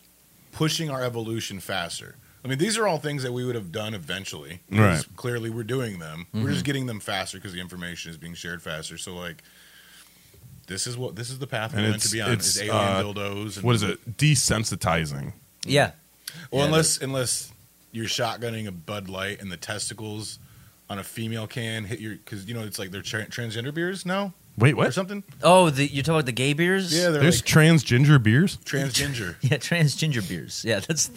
[0.52, 2.16] pushing our evolution faster.
[2.44, 4.62] I mean, these are all things that we would have done eventually.
[4.72, 5.06] 'cause Right.
[5.16, 6.26] Clearly, we're doing them.
[6.34, 8.98] We're just getting them faster because the information is being shared faster.
[8.98, 9.44] So, like,
[10.68, 12.32] this is what this is the path we're And meant it's- to be on.
[12.32, 13.56] it's, Is alien uh, dildos.
[13.58, 14.18] And, What is it?
[14.18, 15.34] Desensitizing.
[15.66, 15.92] Yeah,
[16.52, 17.52] Well, Yeah, unless unless
[17.92, 20.40] you're shotgunning a Bud Light and the testicles
[20.90, 24.06] on a female can hit your because you know it's like they're tra- transgender beers
[24.06, 24.88] now Wait, what?
[24.88, 25.24] or something.
[25.44, 26.94] Oh, the, you're talking about the gay beers?
[26.96, 28.58] Yeah, they're There's like trans ginger beers.
[28.66, 29.36] transgender.
[29.42, 30.64] yeah, trans ginger beers.
[30.66, 31.10] Yeah, that's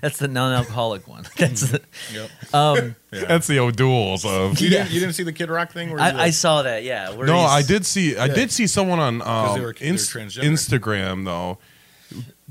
[0.00, 1.24] that's the non-alcoholic one.
[1.36, 1.80] That's the,
[2.12, 2.30] yep.
[2.54, 3.24] um, Yeah.
[3.26, 4.58] That's the O'Doul's of.
[4.60, 4.78] you, Yeah.
[4.84, 5.90] didn't, you didn't see the Kid Rock thing?
[5.90, 6.82] Where he, I, I saw that.
[6.84, 8.16] Yeah, where No, I did see.
[8.16, 8.34] I Yeah.
[8.34, 11.58] did see someone on um, they were- they were Inst- Instagram though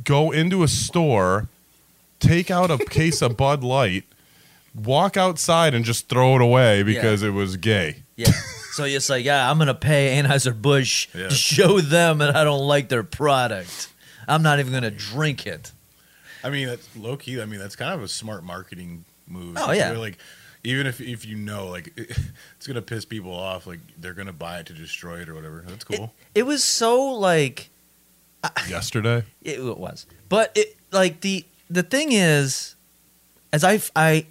[0.03, 1.47] go into a store,
[2.19, 4.03] take out a case of Bud Light,
[4.73, 7.97] walk outside, and just throw it away because it was gay.
[8.15, 8.31] Yeah.
[8.71, 11.27] So it's like, yeah, I'm gonna pay Anheuser Busch Yeah.
[11.29, 13.89] to show them that I don't like their product.
[14.27, 15.71] I'm not even gonna drink it.
[16.43, 17.41] I mean, that's low key.
[17.41, 19.57] I mean, that's kind of a smart marketing move.
[19.59, 19.91] Oh, yeah.
[19.91, 20.17] Where, like
[20.63, 24.59] even if if you know like it's gonna piss people off, like they're gonna buy
[24.59, 25.63] it to destroy it or whatever.
[25.67, 26.13] That's cool.
[26.35, 27.69] It was so like
[28.67, 29.23] yesterday.
[29.41, 32.75] It, it was, but it like the the thing is,
[33.51, 34.27] as I I,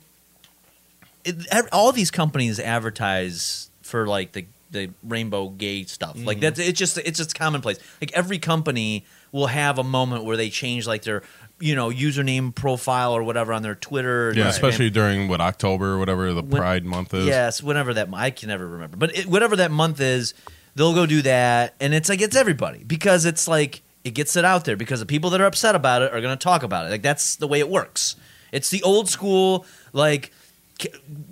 [1.25, 6.16] it, all these companies advertise for like the the rainbow gay stuff.
[6.16, 6.27] Mm-hmm.
[6.27, 7.79] Like that's it's just it's just commonplace.
[8.01, 11.23] Like every company will have a moment where they change like their
[11.61, 14.33] you know username profile or whatever on their Twitter.
[14.35, 17.27] Yeah, especially during what October or whatever the When- Pride month is.
[17.27, 20.35] Yes, whatever that I can never remember, but it, whatever that month is,
[20.75, 24.44] they'll go do that, and it's like it's everybody because it's like it gets it
[24.44, 26.87] out there because the people that are upset about it are going to talk about
[26.87, 26.90] it.
[26.90, 28.16] Like that's the way it works.
[28.53, 30.33] It's the old school like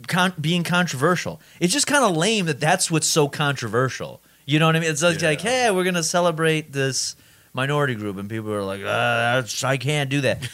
[0.06, 1.40] con- being controversial.
[1.60, 4.20] It's just kind of lame that that's what's so controversial.
[4.44, 4.90] You know what I mean?
[4.90, 7.16] It's like, like hey, we're going to celebrate this
[7.58, 10.48] minority group, and people are like, uh, I can't do that.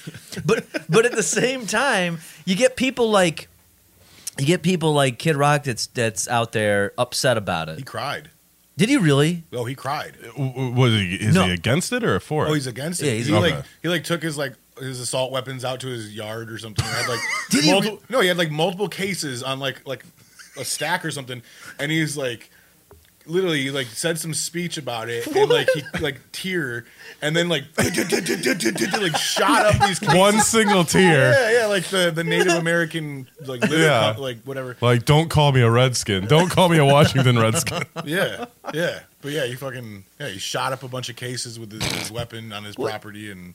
[0.45, 3.49] but but at the same time, you get people like
[4.39, 7.79] you get people like Kid Rock that's that's out there upset about it.
[7.79, 8.31] He cried.
[8.77, 9.45] Did he really?
[9.53, 10.15] Oh, he cried.
[10.37, 11.45] W- w- Was he is No.
[11.47, 12.51] he against it or for it?
[12.51, 13.07] Oh, he's against it.
[13.07, 13.69] Yeah, he's he like okay.
[13.83, 16.85] he like took his like his assault weapons out to his yard or something.
[16.85, 20.05] He had like Did he multiple, no, he had like multiple cases on like like
[20.57, 21.43] a stack or something,
[21.79, 22.51] and he's like
[23.27, 26.85] literally like said some speech about it and like he like tear
[27.23, 30.15] and then like like shot up these cases.
[30.15, 31.33] One single tear.
[31.33, 34.13] Yeah, yeah, like the, the Native American like litter Yeah.
[34.15, 34.77] co- like whatever.
[34.81, 36.27] Like, don't call me a Redskin.
[36.27, 37.83] Don't call me a Washington Redskin.
[38.05, 41.73] Yeah, yeah, but yeah, he fucking yeah, he shot up a bunch of cases with
[41.73, 43.55] his, his weapon on his property and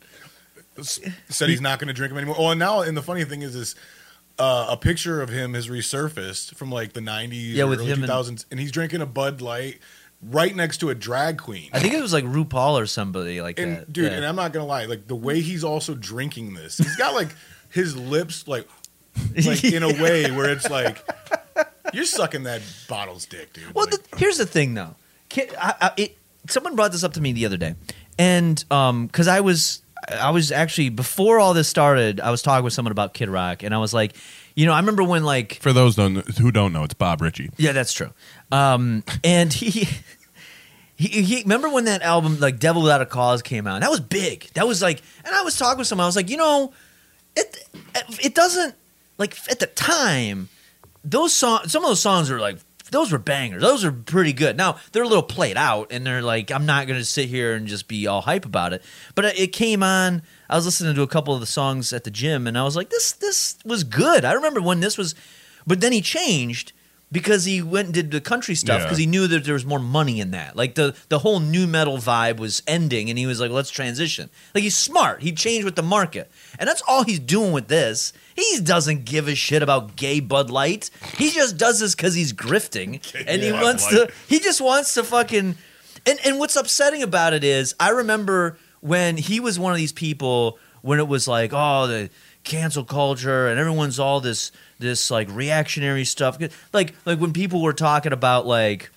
[0.77, 2.35] s- said he's not going to drink them anymore.
[2.39, 3.75] Oh, and now and the funny thing is, is
[4.39, 7.91] uh, a picture of him has resurfaced from like the '90s, Yeah, or with early
[7.91, 9.79] him and- 2000s, and, he's drinking a Bud Light
[10.21, 11.69] right next to a drag queen.
[11.73, 13.93] I think it was like RuPaul or somebody like And that.
[13.93, 14.17] dude, Yeah.
[14.17, 17.29] and I'm not gonna lie, like the way he's also drinking this, he's got like
[17.69, 18.67] his lips like
[19.45, 21.05] like in a way where it's like
[21.93, 23.73] you're sucking that bottle's dick, dude.
[23.73, 24.95] Well, Like, the, here's the thing, though.
[25.37, 27.75] I, I, it, someone brought this up to me the other day,
[28.17, 32.63] and um, because I was, I was actually before all this started, I was talking
[32.63, 34.15] with someone about Kid Rock, and I was like,
[34.55, 37.51] you know, I remember when like, For those don't, who don't know, it's Bob Ritchie.
[37.57, 38.09] yeah, that's true,
[38.51, 39.87] um, and he.
[40.95, 43.79] He, he remember when that album like Devil Without a Cause came out.
[43.79, 44.49] That was big.
[44.55, 46.03] That was like, and I was talking with someone.
[46.03, 46.73] I was like, you know,
[47.37, 47.69] it
[48.21, 48.75] it doesn't
[49.17, 50.49] like at the time
[51.05, 51.71] those songs.
[51.71, 52.57] Some of those songs are like
[52.91, 53.61] those were bangers.
[53.61, 54.57] Those are pretty good.
[54.57, 57.53] Now they're a little played out, and they're like I'm not going to sit here
[57.53, 58.83] and just be all hype about it.
[59.15, 60.21] But uh, it came on.
[60.49, 62.75] I was listening to a couple of the songs at the gym, and I was
[62.75, 64.25] like, this this was good.
[64.25, 65.15] I remember when this was,
[65.65, 66.73] but then he changed
[67.11, 68.85] because he went and did the country stuff Yeah.
[68.85, 70.55] because he knew that there was more money in that.
[70.55, 74.29] Like the the whole nu metal vibe was ending, and he was like, let's transition.
[74.53, 75.21] Like he's smart.
[75.21, 78.13] He changed with the market, and that's all he's doing with this.
[78.35, 80.89] He doesn't give a shit about gay Bud Light.
[81.17, 84.07] He just does this because he's grifting, and he Bud wants Light.
[84.09, 84.13] to.
[84.27, 85.55] He just wants to fucking.
[86.05, 89.91] And and what's upsetting about it is, I remember when he was one of these
[89.91, 92.09] people when it was like, oh, the
[92.45, 96.37] cancel culture and everyone's all this this like reactionary stuff.
[96.73, 98.89] Like like when people were talking about like,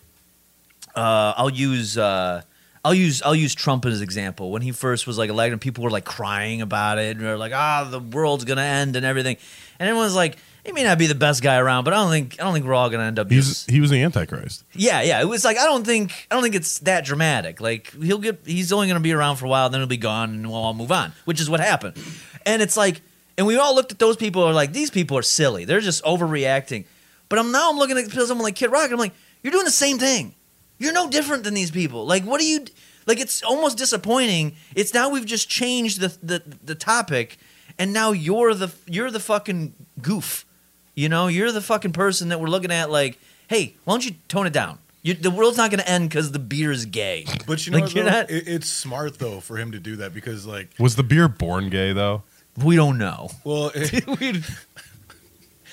[0.94, 1.96] uh, I'll use.
[1.98, 2.42] Uh,
[2.84, 4.50] I'll use I'll use Trump as an example.
[4.50, 7.52] When he first was like elected, people were like crying about it, and they're like,
[7.54, 9.36] "Ah, the world's gonna end and everything,"
[9.78, 12.40] and everyone's like, "He may not be the best guy around, but I don't think
[12.40, 14.64] I don't think we're all gonna end up." He's just- he was the Antichrist.
[14.74, 15.20] yeah, yeah.
[15.20, 17.60] It was like I don't think I don't think it's that dramatic.
[17.60, 19.96] Like he'll get he's only going to be around for a while, then he'll be
[19.96, 21.96] gone, and we'll all move on, which is what happened.
[22.44, 23.00] And it's like,
[23.42, 25.64] and we all looked at those people and are like, these people are silly.
[25.64, 26.84] They're just overreacting.
[27.28, 29.64] But I'm now I'm looking at someone like Kid Rock, and I'm like, you're doing
[29.64, 30.34] the same thing.
[30.78, 32.06] You're no different than these people.
[32.06, 32.66] Like, what are you?
[33.06, 34.54] Like, it's almost disappointing.
[34.76, 37.38] It's now we've just changed the the the topic,
[37.78, 40.46] and now you're the you're the fucking goof.
[40.94, 42.90] You know, you're the fucking person that we're looking at.
[42.90, 44.78] Like, hey, why don't you tone it down?
[45.04, 47.24] You, the world's not going to end because the beer is gay.
[47.46, 48.10] but you know, Like, what, you're though?
[48.10, 51.26] not- it, it's smart though for him to do that because like, Was the beer
[51.26, 52.22] born gay though?
[52.62, 53.30] We don't know.
[53.44, 54.44] well, it,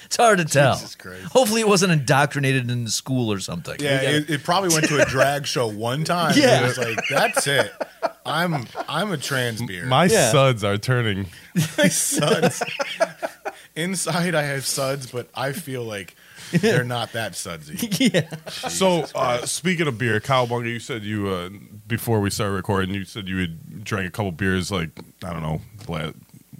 [0.06, 0.74] it's hard to tell.
[0.76, 1.26] Jesus Christ.
[1.26, 3.76] Hopefully, it wasn't indoctrinated in school or something.
[3.80, 6.34] yeah, gotta- it, it probably went to a drag show one time.
[6.38, 6.56] Yeah.
[6.58, 7.72] and it was like that's it.
[8.26, 9.86] I'm I'm a trans beer.
[9.86, 10.32] My Yeah.
[10.32, 11.28] suds are turning.
[11.78, 12.64] my suds.
[13.76, 16.16] Inside, I have suds, but I feel like
[16.52, 17.88] they're not that sudsy.
[18.14, 18.30] yeah.
[18.48, 21.50] So uh, speaking of beer, Cowabunga, you said you uh,
[21.88, 24.90] before we started recording, you said you had drank a couple beers, like
[25.24, 26.12] I don't know, la-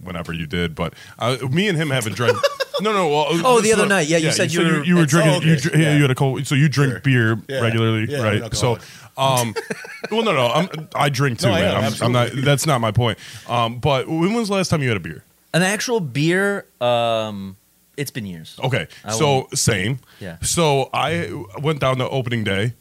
[0.04, 0.76] whenever you did.
[0.76, 2.38] But uh, me and him haven't drank.
[2.82, 3.10] No, no.
[3.10, 4.08] Well, Oh, the other night.
[4.08, 5.34] Yeah, you said you were- you were drinking.
[5.34, 5.48] oh, okay.
[5.50, 7.00] you, dr- yeah, you had a cold, So you drink Sure.
[7.02, 7.60] beer Yeah.
[7.60, 8.56] regularly, Yeah, I'm an right?
[8.56, 8.78] So,
[9.18, 9.48] alcoholic.
[9.48, 9.56] um,
[10.12, 10.48] well, no, no.
[10.48, 11.76] I'm, I drink too, No, I man.
[11.76, 12.22] I'm, I'm not.
[12.28, 12.42] absolutely.
[12.44, 13.18] That's not my point.
[13.50, 15.26] Um, but when was the last time you had a beer?
[15.54, 16.68] An actual beer.
[16.80, 17.58] Um,
[17.98, 18.58] it's been years.
[18.64, 20.00] Okay, I so same.
[20.22, 20.38] Yeah.
[20.42, 22.76] So I went down to opening day,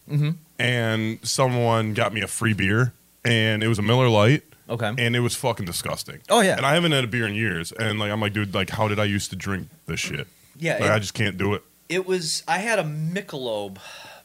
[0.60, 2.92] and someone got me a free beer,
[3.24, 4.44] and it was a Miller Lite.
[4.68, 4.92] Okay.
[4.98, 6.18] And it was fucking disgusting.
[6.28, 6.56] Oh, yeah.
[6.56, 8.86] And I haven't had a beer in years, and like I'm like, dude, like how
[8.88, 10.26] did I used to drink this shit?
[10.58, 11.62] Yeah, Like, it- I just can't do it.
[11.88, 12.42] It was.
[12.46, 13.78] I had a Michelob,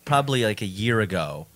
[0.03, 1.47] probably like a year ago.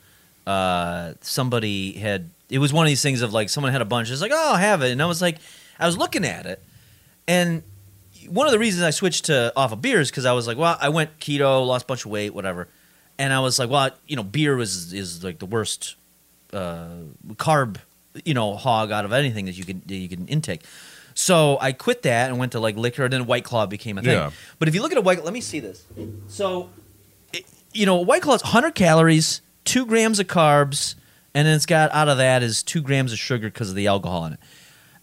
[0.45, 2.29] Uh, somebody had.
[2.49, 4.09] It was one of these things of like someone had a bunch.
[4.09, 5.37] It's like, oh, I'll have it, and I was like,
[5.77, 6.63] I was looking at it,
[7.27, 7.61] and
[8.29, 10.57] one of the reasons I switched to off of beer is because I was like,
[10.57, 12.69] well, I went keto, lost a bunch of weight, whatever,
[13.19, 15.95] and I was like, well, you know, beer was is like the worst
[16.53, 16.87] uh,
[17.33, 17.77] carb,
[18.25, 20.63] you know, hog out of anything that you can that you can intake.
[21.13, 24.01] So I quit that and went to like liquor, and then White Claw became a
[24.01, 24.11] thing.
[24.11, 24.31] Yeah.
[24.59, 25.83] But if you look at a White, let me see this.
[26.27, 26.69] So,
[27.33, 27.43] it,
[27.73, 30.93] you know, White Claw is 100 calories, two grams of carbs,
[31.33, 33.87] and then it's got out of that is two grams of sugar because of the
[33.87, 34.39] alcohol in it.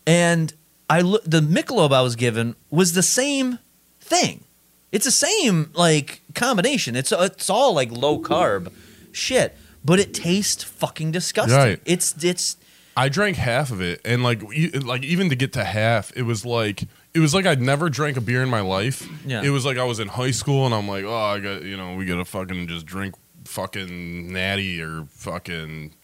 [0.07, 0.53] And
[0.89, 3.59] I look, the Michelob I was given was the same
[4.01, 4.45] thing.
[4.93, 6.95] It's the same like combination.
[6.95, 8.71] It's it's all like low carb
[9.11, 11.57] shit, but it tastes fucking disgusting.
[11.57, 11.81] Right.
[11.85, 12.57] It's it's
[12.97, 14.43] I drank half of it, and like
[14.83, 18.17] like even to get to half, it was like it was like I'd never drank
[18.17, 19.09] a beer in my life.
[19.27, 19.43] Yeah.
[19.43, 21.77] It was like I was in high school, and I'm like, oh, I got you
[21.77, 23.15] know, we gotta fucking just drink
[23.45, 25.95] fucking natty or fucking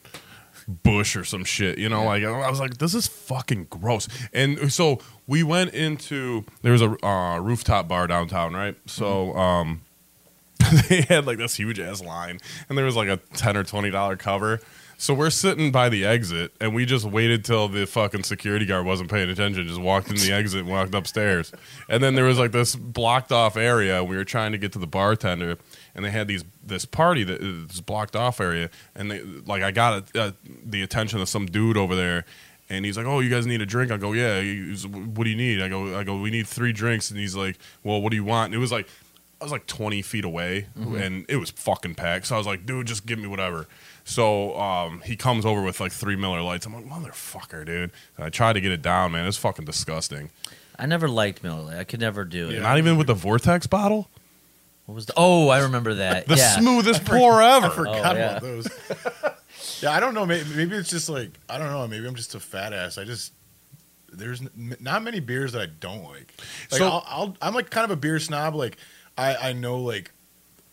[0.68, 1.78] Busch or some shit.
[1.78, 4.08] You know, like I was like, this is fucking gross.
[4.32, 8.76] And so we went into there was a uh, rooftop bar downtown, right?
[8.86, 9.82] So um,
[10.88, 13.90] they had like this huge ass line, and there was like a ten or twenty
[13.90, 14.60] dollar cover.
[15.00, 18.84] So we're sitting by the exit, and we just waited till the fucking security guard
[18.84, 19.66] wasn't paying attention.
[19.66, 21.52] Just walked in the exit and walked upstairs.
[21.88, 24.04] And then there was like this blocked off area.
[24.04, 25.56] We were trying to get to the bartender,
[25.94, 28.68] and they had these this party that that is blocked off area.
[28.94, 32.26] And they like I got uh, the attention of some dude over there.
[32.68, 35.30] And he's like, "Oh, you guys need a drink?" I go, "Yeah." He's, "What do
[35.30, 38.10] you need?" I go, "I go, we need three drinks." And he's like, "Well, what
[38.10, 38.86] do you want?" And it was like,
[39.40, 40.66] I was like 20 feet away
[41.02, 42.26] and it was fucking packed.
[42.26, 43.68] So I was like, dude, just give me whatever.
[44.10, 46.66] So um, he comes over with like three Miller Lites.
[46.66, 47.92] I'm like, motherfucker, dude.
[48.16, 49.24] And I tried to get it down, man.
[49.24, 50.30] It's fucking disgusting.
[50.76, 51.76] I never liked Miller Lite.
[51.78, 52.60] I could never do it.
[52.60, 54.08] Not even with the Vortex bottle?
[54.86, 55.12] What was the?
[55.16, 56.26] Oh, I remember that.
[56.26, 56.58] The yeah.
[56.58, 57.66] smoothest pour ever.
[57.66, 58.30] I forgot Oh, yeah.
[58.30, 58.68] about those.
[59.82, 60.26] yeah, I don't know.
[60.26, 61.86] Maybe, maybe it's just like I don't know.
[61.86, 62.98] Maybe I'm just a fat ass.
[62.98, 63.32] I just
[64.12, 66.34] there's n- not many beers that I don't like.
[66.72, 68.56] Like So- I'll, I'll, I'm like kind of a beer snob.
[68.56, 68.76] Like
[69.16, 70.10] I, I know like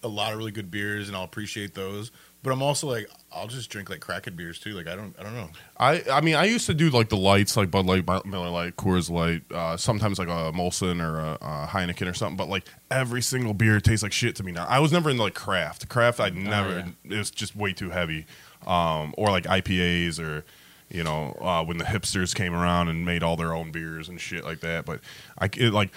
[0.01, 2.09] a lot of really good beers, and I'll appreciate those.
[2.43, 4.73] But I'm also like I'll just drink like Kraken beers too.
[4.73, 5.49] Like I don't I don't know.
[5.79, 8.75] I I mean I used to do like the lights like Bud Light, Miller Lite,
[8.75, 12.37] Coors Light, uh, sometimes like a Molson or a, a Heineken or something.
[12.37, 14.65] But like every single beer tastes like shit to me now.
[14.67, 15.87] I was never in like craft.
[15.89, 16.93] Craft I never.
[17.05, 18.25] It was just way too heavy.
[18.65, 20.43] Um, or like IPAs or
[20.89, 24.19] you know uh, when the hipsters came around and made all their own beers and
[24.19, 24.85] shit like that.
[24.85, 25.01] But
[25.37, 25.91] I it, like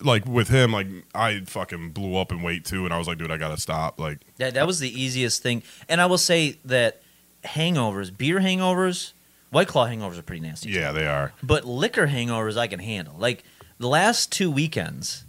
[0.00, 3.18] like with him like I fucking blew up in weight too, and I was like,
[3.18, 3.98] dude, I gotta stop.
[4.00, 5.62] Like That that was the easiest thing.
[5.88, 7.02] And I will say that
[7.44, 9.12] hangovers, beer hangovers,
[9.50, 10.70] White Claw hangovers are pretty nasty.
[10.70, 11.32] yeah, they are.
[11.42, 13.14] But liquor hangovers I can handle.
[13.18, 13.44] Like
[13.78, 15.24] the last two weekends,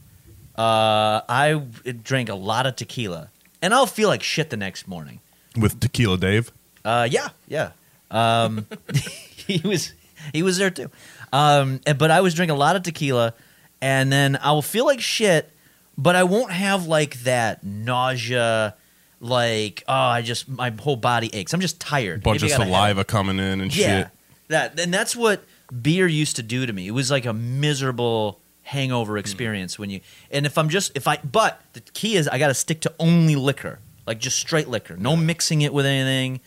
[0.56, 1.62] uh, I
[2.04, 3.30] drank a lot of tequila,
[3.62, 5.20] and I'll feel like shit the next morning.
[5.56, 6.52] With Tequila Dave.
[6.86, 7.72] Uh, yeah, yeah.
[8.12, 8.68] Um,
[9.36, 9.94] he was
[10.34, 10.90] he was there too.
[11.34, 13.34] Um, but I was drinking a lot of tequila,
[13.82, 15.52] and then I will feel like shit,
[15.98, 18.76] but I won't have like that nausea.
[19.20, 21.52] Like oh, I just my whole body aches.
[21.54, 22.22] I'm just tired.
[22.22, 24.12] Bunch Maybe of I got a saliva coming in and yeah, shit.
[24.50, 25.44] that and that's what
[25.82, 26.88] beer used to do to me.
[26.88, 29.18] It was like a miserable hangover Hmm.
[29.20, 30.02] experience when you.
[30.30, 32.94] And if I'm just if I, but the key is I got to stick to
[33.00, 36.40] only liquor, like just straight liquor, no mixing it with anything,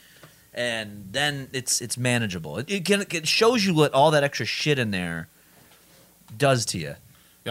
[0.55, 2.59] and then it's it's manageable.
[2.59, 5.27] It, it can it shows you what all that extra shit in there
[6.39, 6.95] does to you.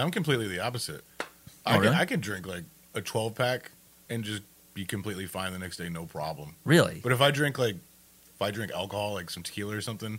[0.00, 1.02] Yeah, I'm completely the opposite.
[1.20, 1.24] Oh,
[1.66, 1.94] I can really?
[1.96, 3.70] I can drink like a 12 pack
[4.08, 4.42] and just
[4.74, 6.56] be completely fine the next day, no problem.
[6.64, 7.76] Really, But if I drink like
[8.34, 10.18] if I drink alcohol, like some tequila or something,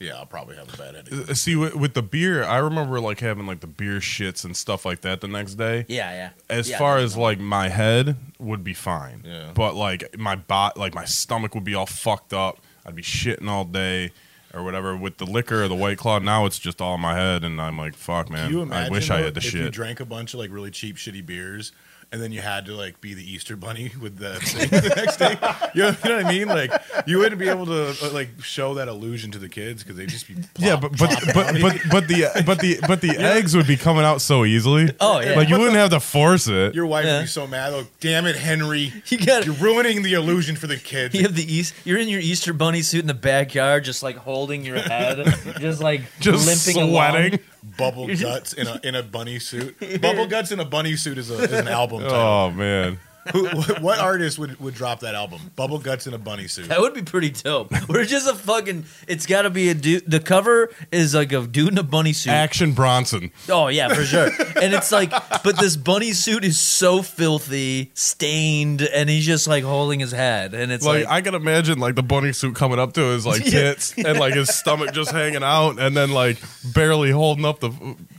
[0.00, 1.28] yeah, I'll probably have a bad headache.
[1.30, 4.56] Uh, See, with, with the beer, I remember like having like the beer shits and
[4.56, 5.84] stuff like that the next day.
[5.88, 6.30] yeah, yeah.
[6.48, 7.22] As Yeah, far as fine.
[7.22, 9.50] like my head would be fine, Yeah.
[9.54, 12.58] But like my bot, like my stomach would be all fucked up.
[12.86, 14.12] I'd be shitting all day
[14.54, 14.96] or whatever.
[14.96, 17.60] With the liquor or the white claw, now it's just all in my head, and
[17.60, 18.48] I'm like, fuck, man.
[18.48, 20.70] Can you I wish I had the if you drank a bunch of like really
[20.70, 21.72] cheap, shitty beers,
[22.10, 25.16] and then you had to like be the Easter bunny with the thing the next
[25.18, 25.36] day?
[25.74, 26.48] You know, you know what I mean?
[26.48, 26.72] Like
[27.06, 30.08] you wouldn't be able to uh, like show that illusion to the kids because they'd
[30.08, 33.54] just be yeah, plop- but but but but but the but the but the eggs
[33.56, 34.90] would be coming out so easily.
[35.00, 35.34] Oh, yeah.
[35.34, 36.74] like you wouldn't have to force it.
[36.74, 37.16] your wife Yeah.
[37.18, 37.72] would be so mad.
[37.72, 38.92] Like, damn it, Henry!
[39.06, 41.14] You got- You're ruining the illusion for the kids.
[41.14, 41.74] You have the East.
[41.84, 45.18] You're in your Easter bunny suit in the backyard, just like holding your head,
[45.60, 47.32] just like Just limping sweating.
[47.34, 47.38] along.
[47.76, 49.78] Bubble guts in a in a bunny suit.
[50.00, 52.18] Bubble guts in a bunny suit is, a, is an album oh, title.
[52.18, 52.98] Oh man,
[53.32, 53.46] Who,
[53.82, 55.40] what artist would, would drop that album?
[55.56, 56.68] Bubble Guts in a bunny suit.
[56.68, 57.72] That would be pretty dope.
[57.88, 58.84] We're just a fucking.
[59.06, 60.10] It's got to be a dude.
[60.10, 62.30] The cover is like a dude in a bunny suit.
[62.30, 63.30] Action Bronson.
[63.48, 64.26] Oh yeah, for sure.
[64.62, 65.10] and it's like,
[65.42, 70.54] but this bunny suit is so filthy, stained, and he's just like holding his head,
[70.54, 73.26] and it's Like, like, I can imagine like the bunny suit coming up to his
[73.26, 73.50] like Yeah.
[73.50, 76.38] tits and like his stomach just hanging out and then like
[76.74, 77.70] barely holding up the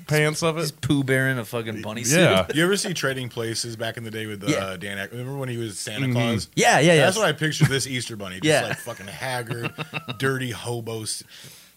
[0.07, 0.71] pants of it.
[0.81, 2.19] Pooh Bear in a fucking bunny suit.
[2.19, 2.47] Yeah.
[2.53, 4.77] You ever see Trading Places back in the day with uh, Yeah.
[4.77, 4.98] Dan?
[4.99, 6.49] Ack- Remember when he was Santa Claus?
[6.55, 7.05] yeah, yeah, yeah.
[7.05, 8.35] That's what I picture this Easter bunny.
[8.39, 8.67] Just Yeah.
[8.67, 9.71] like fucking haggard,
[10.17, 11.23] dirty hobos.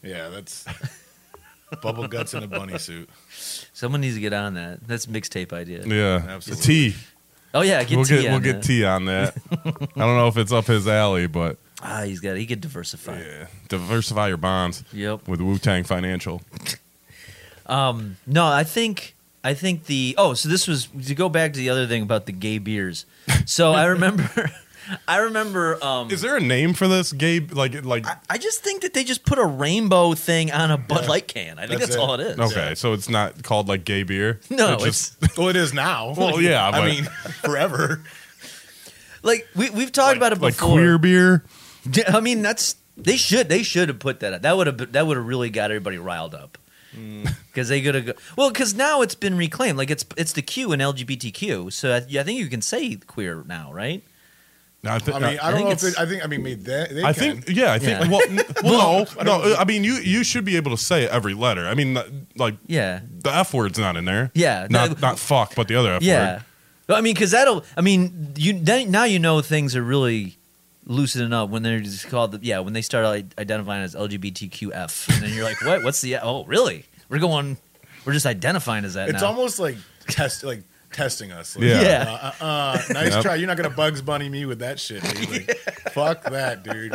[0.02, 0.64] Yeah, that's
[1.82, 3.08] Bubble Guts in a bunny suit.
[3.72, 4.86] Someone needs to get on that.
[4.86, 5.84] That's mixtape idea.
[5.86, 6.22] Yeah.
[6.34, 6.90] Absolutely.
[6.90, 6.96] T.
[7.54, 8.64] Oh yeah, get we'll T get on we'll get that.
[8.64, 9.36] T on that.
[9.52, 12.36] I don't know if it's up his alley, but Ah, he's got.
[12.36, 13.18] He could diversify.
[13.20, 13.46] yeah.
[13.68, 15.26] Diversify your bonds Yep.
[15.28, 16.40] with Wu Tang Financial.
[17.66, 19.14] Um, no, I think
[19.44, 22.26] I think the oh, so this was to go back to the other thing about
[22.26, 23.06] the gay beers.
[23.44, 24.50] So I remember,
[25.08, 25.82] I remember.
[25.84, 27.12] Um, Is there a name for this?
[27.12, 30.70] Gay like like I, I just think that they just put a rainbow thing on
[30.70, 31.08] a Bud Yeah.
[31.08, 31.58] Light can.
[31.58, 31.98] I think That's that's, it.
[32.00, 32.38] all it is.
[32.38, 34.40] Okay, so it's not called like gay beer.
[34.50, 36.14] No, It's just it's Well, it is now.
[36.16, 37.04] Well, yeah, I mean,
[37.42, 38.04] forever.
[39.24, 40.72] like we we've talked about it like before.
[40.74, 41.44] queer beer.
[42.08, 44.34] I mean, that's they should they should have put that.
[44.34, 44.42] Up.
[44.42, 46.58] That would have that would have really got everybody riled up
[46.92, 48.06] because they could have.
[48.06, 49.78] Go, well, because now it's been reclaimed.
[49.78, 51.72] Like it's it's the Q in LGBTQ.
[51.72, 54.02] So I, I think you can say queer now, right?
[54.84, 56.26] I, thi- I mean, I, I don't think know if it's- it, I think I
[56.26, 57.40] mean maybe they, they I can.
[57.42, 58.10] think yeah, I think Yeah.
[58.10, 61.34] well, n- well no, no, I mean you you should be able to say every
[61.34, 61.68] letter.
[61.68, 61.96] I mean
[62.36, 64.32] like Yeah, the F word's not in there.
[64.34, 66.32] yeah, Not That- not fuck, but the other F yeah.
[66.34, 66.44] word.
[66.88, 67.64] Well, I mean, because that'll.
[67.76, 70.36] I mean, you then, now you know things are really
[70.84, 72.32] loosening up when they're just called.
[72.32, 75.82] The, yeah, when they start i- identifying as LGBTQF, and then you're like, what?
[75.84, 76.16] What's the?
[76.22, 76.84] Oh, really?
[77.08, 77.56] We're going.
[78.04, 79.28] We're just identifying as that it's now.
[79.28, 79.76] almost like
[80.08, 81.56] test like testing us.
[81.56, 81.80] Like, Yeah.
[81.82, 82.10] Yeah.
[82.10, 83.22] Uh, uh, uh, nice Yep.
[83.22, 83.34] try.
[83.36, 85.02] You're not gonna Bugs Bunny me with that shit.
[85.02, 85.30] Dude.
[85.48, 85.58] Like,
[85.92, 86.94] Fuck that, dude.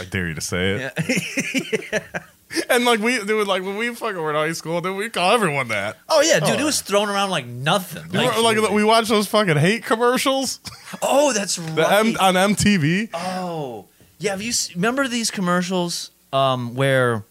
[0.00, 1.82] I dare you to say it.
[1.92, 1.98] Yeah.
[2.70, 5.32] And like we dude, like when we fucking were in high school, then we call
[5.34, 5.96] everyone that.
[6.08, 6.60] Oh yeah, dude, Oh.
[6.60, 8.04] it was thrown around like nothing.
[8.12, 10.60] You Like, remember, like we watched those fucking hate commercials
[11.02, 12.06] oh, that's right.
[12.06, 13.10] M- on MTV.
[13.14, 13.86] oh,
[14.18, 14.30] yeah.
[14.30, 17.24] Have you s- remember these commercials um, where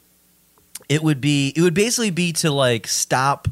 [0.89, 1.53] it would be?
[1.55, 3.47] It would basically be to like stop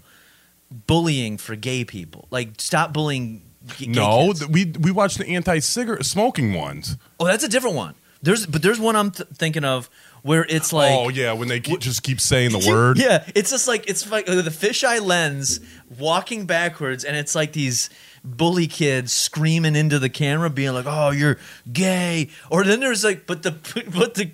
[0.87, 3.41] bullying for gay people, like stop bullying.
[3.77, 6.97] g- No, th- we we watched the anti-cigarette smoking ones.
[7.19, 7.95] oh, that's a different one.
[8.21, 9.89] There's, but there's one I'm th- thinking of
[10.21, 12.97] where it's like, oh yeah, when they keep, just keep saying the word.
[12.97, 15.59] Yeah, it's just like it's like the fisheye lens
[15.99, 17.89] walking backwards, and it's like these
[18.23, 21.37] bully kids screaming into the camera, being like, "Oh, you're
[21.73, 23.51] gay," or then there's like, but the
[23.93, 24.31] but the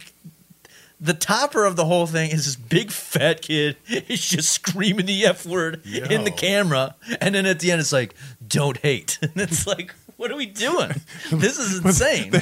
[1.02, 5.26] the topper of the whole thing is this big fat kid is just screaming the
[5.26, 8.14] f word in the camera, and then at the end it's like,
[8.46, 9.94] "Don't hate," and it's like.
[10.18, 10.92] What are we doing?
[11.32, 12.34] This is insane.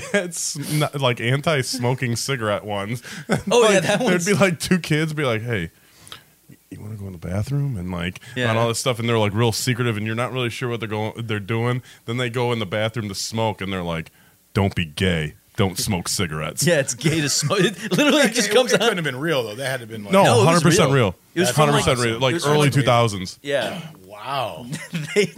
[0.80, 3.03] Not- like anti-smoking cigarette ones.
[3.51, 5.70] Oh yeah, Like, that There'd be like two kids be like, "Hey,
[6.72, 8.49] you want to go in the bathroom?" and like Yeah.
[8.49, 10.80] on all this stuff, and they're like real secretive, and you're not really sure what
[10.80, 11.84] they're going, they're doing.
[12.05, 14.10] Then they go in the bathroom to smoke, and they're like,
[14.55, 15.36] "Don't be gay.
[15.58, 17.60] Don't smoke cigarettes." yeah, it's gay to smoke.
[17.60, 19.55] It literally It, just it, comes it couldn't have been real though.
[19.55, 20.95] That had to have been like No, No, it was hundred percent real.
[21.08, 21.16] real.
[21.36, 22.20] It was from, hundred percent like- real.
[22.20, 23.38] Like was from, early like, two thousands.
[23.43, 24.66] Yeah, wow.
[25.16, 25.34] they,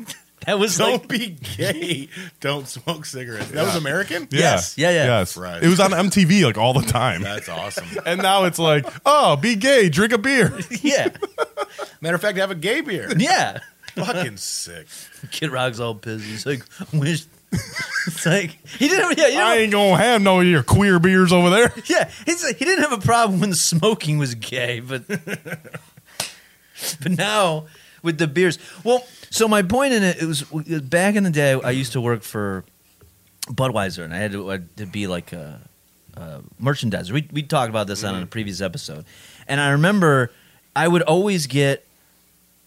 [0.45, 2.07] that was Don't like be gay.
[2.39, 3.51] Don't smoke cigarettes.
[3.51, 4.28] That was American.
[4.32, 4.78] Yes.
[4.78, 5.05] Yeah, yeah.
[5.20, 5.36] Yes.
[5.36, 5.61] Right.
[5.61, 7.22] It was on MTV like all the time.
[7.22, 7.86] That's awesome.
[8.05, 10.57] and now it's like, oh, be gay, drink a beer.
[10.82, 11.09] yeah,
[12.01, 13.11] Matter of fact, have a gay beer.
[13.17, 13.59] yeah.
[13.95, 14.88] Fucking sick.
[15.32, 16.24] Kid Rock's all pissed.
[16.24, 16.63] He's like,
[16.93, 17.26] wish.
[18.07, 19.17] It's like he didn't.
[19.17, 21.73] Yeah, you know, I ain't gonna have no of your queer beers over there.
[21.85, 22.09] yeah.
[22.25, 25.07] He's like, he didn't have a problem when smoking was gay, but
[27.01, 27.67] but now
[28.01, 28.57] with the beers.
[28.83, 31.53] Well, so my point in it, it was back in the day.
[31.53, 32.63] I used to work for
[33.47, 35.59] Budweiser, and I had to, I had to be like a,
[36.15, 37.11] a merchandiser.
[37.11, 38.29] We we talked about this on a mm-hmm.
[38.29, 39.05] previous episode,
[39.47, 40.31] and I remember
[40.75, 41.85] I would always get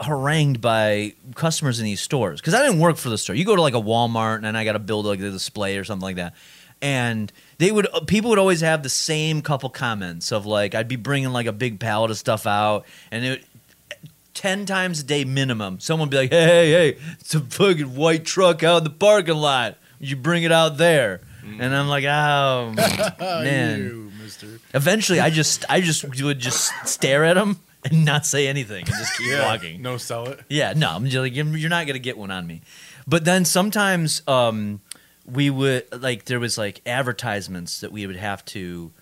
[0.00, 3.36] harangued by customers in these stores because I didn't work for the store.
[3.36, 5.84] You go to like a Walmart, and I got to build like a display or
[5.84, 6.34] something like that,
[6.80, 10.88] and they would uh, people would always have the same couple comments of like I'd
[10.88, 13.44] be bringing like a big pallet of stuff out, and it.
[14.34, 15.78] 10 times a day minimum.
[15.78, 19.36] Someone be like, hey, hey, hey, it's a fucking white truck out in the parking
[19.36, 19.76] lot.
[20.00, 21.20] You bring it out there?
[21.44, 22.72] And I'm like, oh,
[23.20, 23.80] man.
[23.80, 24.58] You, mister.
[24.72, 27.58] Eventually, I just, I just would just stare at him
[27.90, 29.44] and not say anything and just keep Yeah.
[29.46, 29.82] walking.
[29.82, 30.40] No, sell it.
[30.48, 32.62] Yeah, no, I'm just like, you're not gonna get one on me.
[33.06, 34.80] But then sometimes um,
[35.26, 38.92] we would like there was like advertisements that we would have to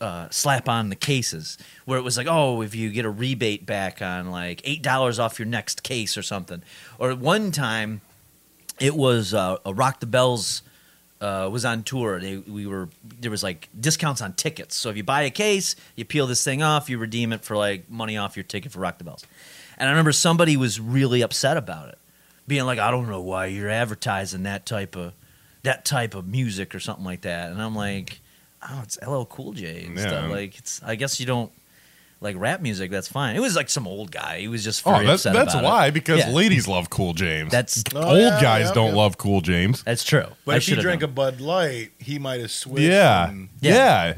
[0.00, 3.66] uh, slap on the cases where it was like, oh, if you get a rebate
[3.66, 6.62] back on like eight dollars off your next case or something.
[6.98, 8.00] Or one time,
[8.78, 10.62] it was uh, a Rock the Bells
[11.20, 12.18] uh, was on tour.
[12.20, 12.88] They we were
[13.20, 14.74] there was like discounts on tickets.
[14.74, 17.56] So if you buy a case, you peel this thing off, you redeem it for
[17.56, 19.24] like money off your ticket for Rock the Bells.
[19.78, 21.98] And I remember somebody was really upset about it,
[22.46, 25.12] being like, "I don't know why you're advertising that type of
[25.62, 28.20] that type of music or something like that." And I'm like,
[28.62, 30.06] "Oh, it's LL Cool J and Yeah.
[30.06, 30.30] stuff.
[30.30, 31.52] Like it's I guess you don't."
[32.22, 33.34] Like rap music, that's fine.
[33.34, 34.40] It was like some old guy.
[34.40, 35.94] He was just Oh, that's that's about why it.
[35.94, 36.30] because Yeah.
[36.30, 37.50] ladies love Cool James.
[37.50, 38.94] That's Oh, old yeah, guys yeah, don't yeah.
[38.96, 39.82] love Cool James.
[39.82, 40.26] that's true.
[40.44, 41.10] But I if he drank known.
[41.10, 42.82] a Bud Light, he might have switched.
[42.82, 43.32] Yeah.
[43.62, 43.74] Yeah.
[43.74, 44.14] yeah.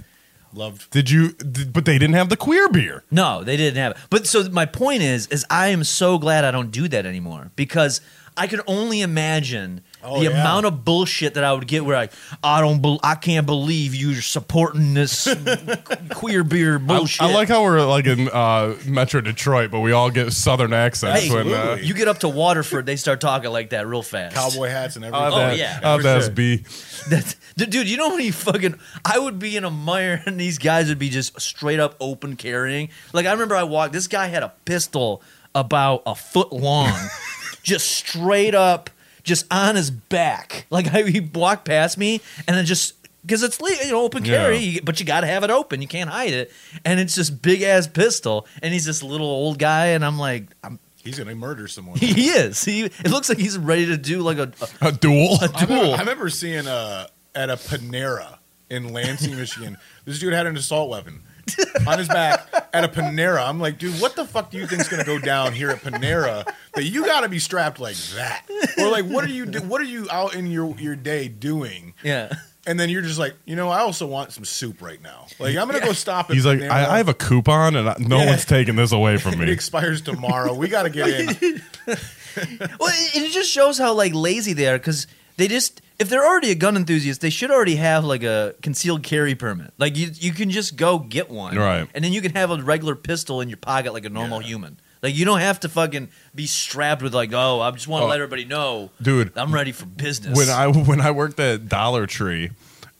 [0.52, 0.90] loved.
[0.90, 1.32] Did you?
[1.34, 3.04] Did, but they didn't have the queer beer.
[3.10, 3.98] No, they didn't have it.
[4.10, 7.52] But so my point is, is I am so glad I don't do that anymore
[7.54, 8.00] because
[8.36, 10.40] I can only imagine Oh, the yeah.
[10.40, 12.08] amount of bullshit that I would get where I,
[12.42, 15.28] I don't, bel I can't believe you're supporting this
[16.10, 17.22] queer beer bullshit.
[17.22, 21.22] I like how we're like in uh, Metro Detroit, but we all get Southern accents
[21.22, 21.48] Hey, when.
[21.48, 21.86] Uh, Absolutely.
[21.86, 24.34] you get up to Waterford, they start talking like that real fast.
[24.34, 25.24] Cowboy hats and everything.
[25.24, 25.74] I'll Oh, have yeah.
[25.80, 26.30] that- I'll that sure.
[26.32, 26.64] be.
[27.08, 30.58] That's, dude, you know how many fucking I would be in a Meijer and these
[30.58, 32.88] guys would be just straight up open carrying.
[33.12, 33.92] Like I remember I walked.
[33.92, 35.22] This guy had a pistol
[35.54, 36.92] about a foot long,
[37.62, 38.88] just straight up,
[39.24, 40.66] just on his back.
[40.70, 42.94] Like I, he walked past me and then just.
[43.24, 44.70] Because it's you know open carry, Yeah.
[44.72, 45.80] you- but you got to have it open.
[45.80, 46.50] You can't hide it,
[46.84, 50.46] and it's this big ass pistol, and he's this little old guy, and I'm like,
[50.64, 51.98] I'm, He's gonna murder someone.
[52.00, 52.64] he is.
[52.64, 54.50] He it looks like he's ready to do like a,
[54.80, 55.38] a A duel.
[55.40, 55.94] I remember, duel.
[55.94, 57.06] I remember seeing uh,
[57.36, 58.38] at a Panera
[58.70, 59.76] in Lansing, Michigan.
[60.04, 61.22] This dude had an assault weapon
[61.86, 63.46] on his back at a Panera.
[63.48, 66.44] I'm like, dude, what the fuck do you think's gonna go down here at Panera
[66.74, 68.44] that you got to be strapped like that?
[68.78, 71.94] Or like, what are you do- what are you out in your your day doing?
[72.02, 72.32] yeah.
[72.64, 75.26] And then you're just like, you know, I also want some soup right now.
[75.40, 76.70] Like, I'm gonna go stop at He's like, Panera.
[76.70, 78.26] I, I have a coupon, and I, no Yeah.
[78.26, 79.42] one's taking this away from me.
[79.42, 79.52] It me.
[79.52, 80.54] expires tomorrow.
[80.54, 81.08] We got to get
[81.42, 81.62] in.
[82.34, 85.06] Well, it it just shows how like lazy they are because
[85.36, 89.02] they just if they're already a gun enthusiast, they should already have like a concealed
[89.02, 89.72] carry permit.
[89.78, 91.88] Like you, you can just go get one, Right.
[91.94, 94.78] And then you can have a regular pistol in your pocket like a normal human.
[95.02, 98.06] Like you don't have to fucking be strapped with like, oh, I just want to
[98.06, 98.08] Oh.
[98.08, 100.36] let everybody know, Dude, I'm ready for business.
[100.36, 102.50] when I when I worked at Dollar Tree,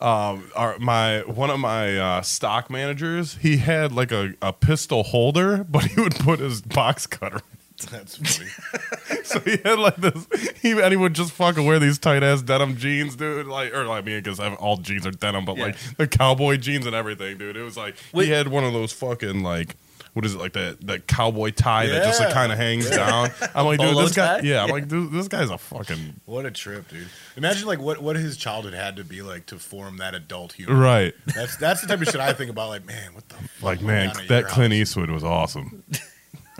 [0.01, 5.03] um, our, my one of my uh, stock managers, he had like a, a pistol
[5.05, 7.41] holder, but he would put his box cutter.
[7.91, 8.16] That's
[9.07, 9.22] funny.
[9.24, 10.26] So he had like this,
[10.61, 13.47] he, and he would just fucking wear these tight ass denim jeans, dude.
[13.47, 16.87] Like, or like, I mean, because all jeans are denim, but like the cowboy jeans
[16.87, 17.57] and everything, dude.
[17.57, 18.26] It was like Wait.
[18.26, 19.76] he had one of those fucking like.
[20.14, 23.30] What is it like that that cowboy tie that just like kind of hangs down?
[23.55, 24.41] I'm like, dude, this guy.
[24.41, 27.07] Yeah, I'm like, dude, this guy's a fucking What a trip, dude!
[27.39, 30.76] Imagine like what what his childhood had to be like to form that adult human.
[30.78, 31.14] right.
[31.35, 32.68] That's that's the type of shit I think about.
[32.68, 34.80] Like, man, what the fuck Like, man, that Clint house?
[34.83, 35.83] Eastwood was awesome.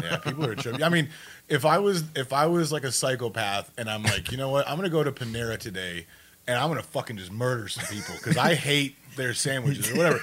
[0.03, 0.83] Yeah, people are tripping.
[0.83, 1.09] I mean,
[1.49, 4.69] if I was if I was like a psychopath and I'm like, you know what,
[4.69, 6.07] I'm gonna go to Panera today
[6.47, 10.21] and I'm gonna fucking just murder some people because I hate their sandwiches or whatever.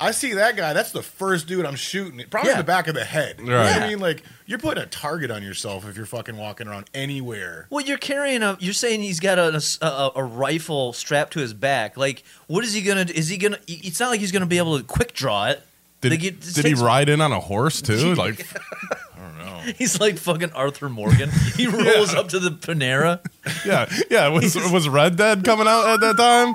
[0.00, 0.72] I see that guy.
[0.72, 2.20] That's the first dude I'm shooting.
[2.28, 2.62] Probably in Yeah.
[2.62, 3.36] the back of the head.
[3.38, 3.72] You know Right.
[3.74, 4.00] what I mean?
[4.00, 7.66] Like you're putting a target on yourself if you're fucking walking around anywhere.
[7.70, 8.56] Well, you're carrying a.
[8.58, 11.96] You're saying he's got a, a, a rifle strapped to his back.
[11.96, 13.02] Like, what is he gonna?
[13.14, 13.58] Is he gonna?
[13.68, 15.62] It's not like he's gonna be able to quick draw it.
[16.04, 18.14] Did, Like, it did he ride in on a horse too?
[18.14, 18.46] Like,
[19.16, 19.72] I don't know.
[19.78, 21.30] He's like fucking Arthur Morgan.
[21.56, 23.20] He rolls up to the Panera.
[23.66, 24.28] yeah, yeah.
[24.28, 26.54] Was was Red Dead coming out at that time?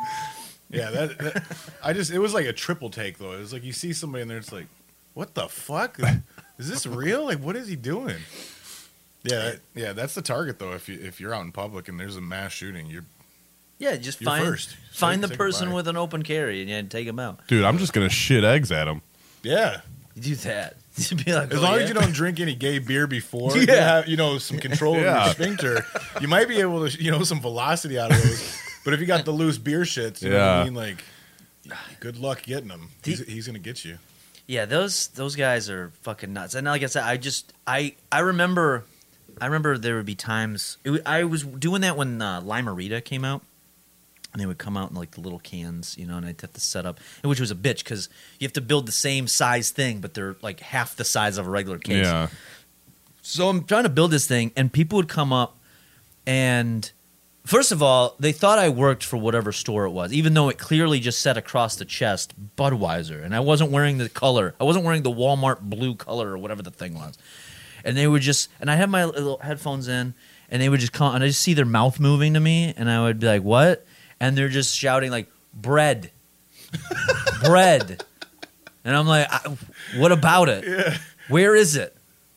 [0.69, 1.43] Yeah, that, that
[1.83, 3.33] I just it was like a triple take though.
[3.33, 4.67] It was like you see somebody in there, it's like,
[5.13, 5.97] what the fuck?
[6.59, 7.25] Is this real?
[7.25, 8.17] Like, what is he doing?
[9.23, 10.73] Yeah, that- yeah, that's the target though.
[10.73, 13.05] If you if you're out in public and there's a mass shooting, you're
[13.79, 14.75] Yeah, just You're find first.
[14.91, 15.75] find Say- the say person goodbye.
[15.77, 17.45] with an open carry and yeah, take him out.
[17.47, 19.01] Dude, I'm just gonna shit eggs at him.
[19.43, 19.81] Yeah.
[20.15, 20.75] You do that.
[20.95, 21.79] You'd be like, As oh, long yeah?
[21.83, 25.01] as you don't drink any gay beer before, you have you know some control of
[25.01, 25.25] Yeah.
[25.25, 25.85] your sphincter,
[26.19, 28.57] you might be able to you know some velocity out of those.
[28.83, 30.73] But if you got the loose beer shits, you know what I mean?
[30.73, 31.03] Like,
[31.99, 32.89] good luck getting them.
[33.03, 33.97] He's, he's gonna get you.
[34.47, 36.55] Yeah, those those guys are fucking nuts.
[36.55, 38.83] And like I said, I just I I remember
[39.39, 43.23] I remember there would be times it, I was doing that when uh, Lime-A-Rita came
[43.23, 43.43] out,
[44.31, 46.53] and they would come out in like the little cans, you know, and I'd have
[46.53, 48.09] to set up, which was a bitch because
[48.39, 51.47] you have to build the same size thing, but they're like half the size of
[51.47, 52.05] a regular case.
[52.05, 52.27] Yeah,
[53.21, 55.57] So I'm trying to build this thing, and people would come up,
[56.27, 56.91] and
[57.45, 60.59] first of all, they thought I worked for whatever store it was, even though it
[60.59, 64.53] clearly just said across the chest Budweiser, and I wasn't wearing the color.
[64.61, 67.17] I wasn't wearing the Walmart blue color or whatever the thing was.
[67.83, 70.13] And they would just, and I had my little headphones in,
[70.51, 72.89] and they would just come, and I just see their mouth moving to me, and
[72.91, 73.85] I would be like, "What?"
[74.19, 76.11] And they're just shouting like, "Bread,
[77.43, 78.03] bread,"
[78.83, 79.55] and I'm like, I,
[79.97, 80.97] "What about it?
[81.27, 81.95] Where is it?"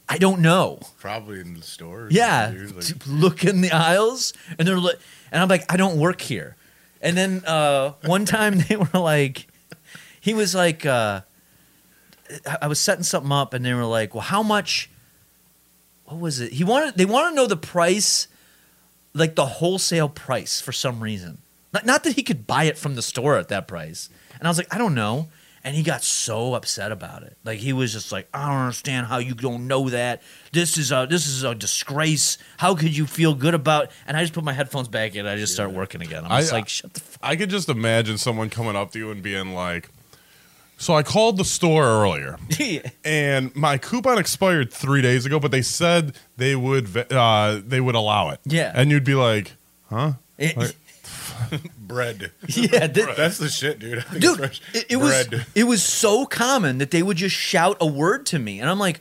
[0.08, 0.80] I don't know.
[0.98, 2.08] Probably in the store.
[2.10, 2.52] Yeah.
[2.74, 4.94] Like, look in the aisles, and they're li-
[5.30, 6.56] and I'm like, I don't work here.
[7.00, 9.46] And then uh, one time they were like,
[10.20, 11.22] he was like, uh,
[12.46, 14.90] I- I was setting something up, and they were like, well, how much?
[16.04, 16.52] What was it?
[16.52, 18.28] He wanted they want to know the price,
[19.14, 21.38] like the wholesale price for some reason.
[21.72, 24.08] Not, not that he could buy it from the store at that price.
[24.38, 25.28] And I was like, I don't know.
[25.64, 27.36] And he got so upset about it.
[27.44, 30.20] Like he was just like, I don't understand how you don't know that.
[30.50, 32.36] This is a this is a disgrace.
[32.56, 33.92] How could you feel good about?
[34.06, 35.20] And I just put my headphones back in.
[35.20, 36.24] and I just start working again.
[36.24, 37.00] I'm I- like, shut the.
[37.00, 37.18] F-.
[37.22, 39.88] I could just imagine someone coming up to you and being like,
[40.78, 42.38] "So I called the store earlier,
[43.04, 47.94] and my coupon expired three days ago, but they said they would uh, they would
[47.94, 48.72] allow it." Yeah.
[48.74, 49.52] and you'd be like,
[49.90, 50.74] "Huh?" Like-
[51.78, 52.32] bread.
[52.48, 53.98] yeah, th- That's the shit, dude.
[53.98, 57.36] I think dude fresh it, it was it was so common that they would just
[57.36, 59.00] shout a word to me and i'm like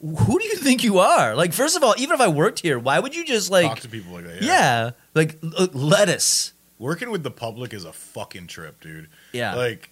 [0.00, 2.78] who do you think you are like first of all even if i worked here
[2.78, 4.42] why would you just like Talk to people like that.
[4.42, 4.90] yeah.
[5.14, 9.08] like l- lettuce Working with the public is a fucking trip, dude.
[9.32, 9.54] Yeah.
[9.54, 9.88] Like,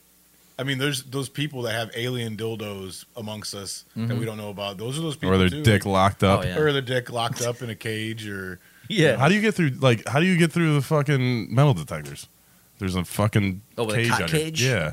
[0.58, 4.18] I mean, there's those people that have alien dildos amongst us that mm-hmm.
[4.18, 4.76] we don't know about.
[4.76, 5.62] Those are those people or their too.
[5.62, 6.40] dick locked oh, up.
[6.40, 6.58] Oh, yeah.
[6.58, 9.70] or their dick locked up in a cage, or yeah How do you get through?
[9.70, 12.28] Like, how do you get through the fucking metal detectors?
[12.78, 14.62] There's a fucking Oh, with a cage cock on your- cage?
[14.62, 14.92] Yeah,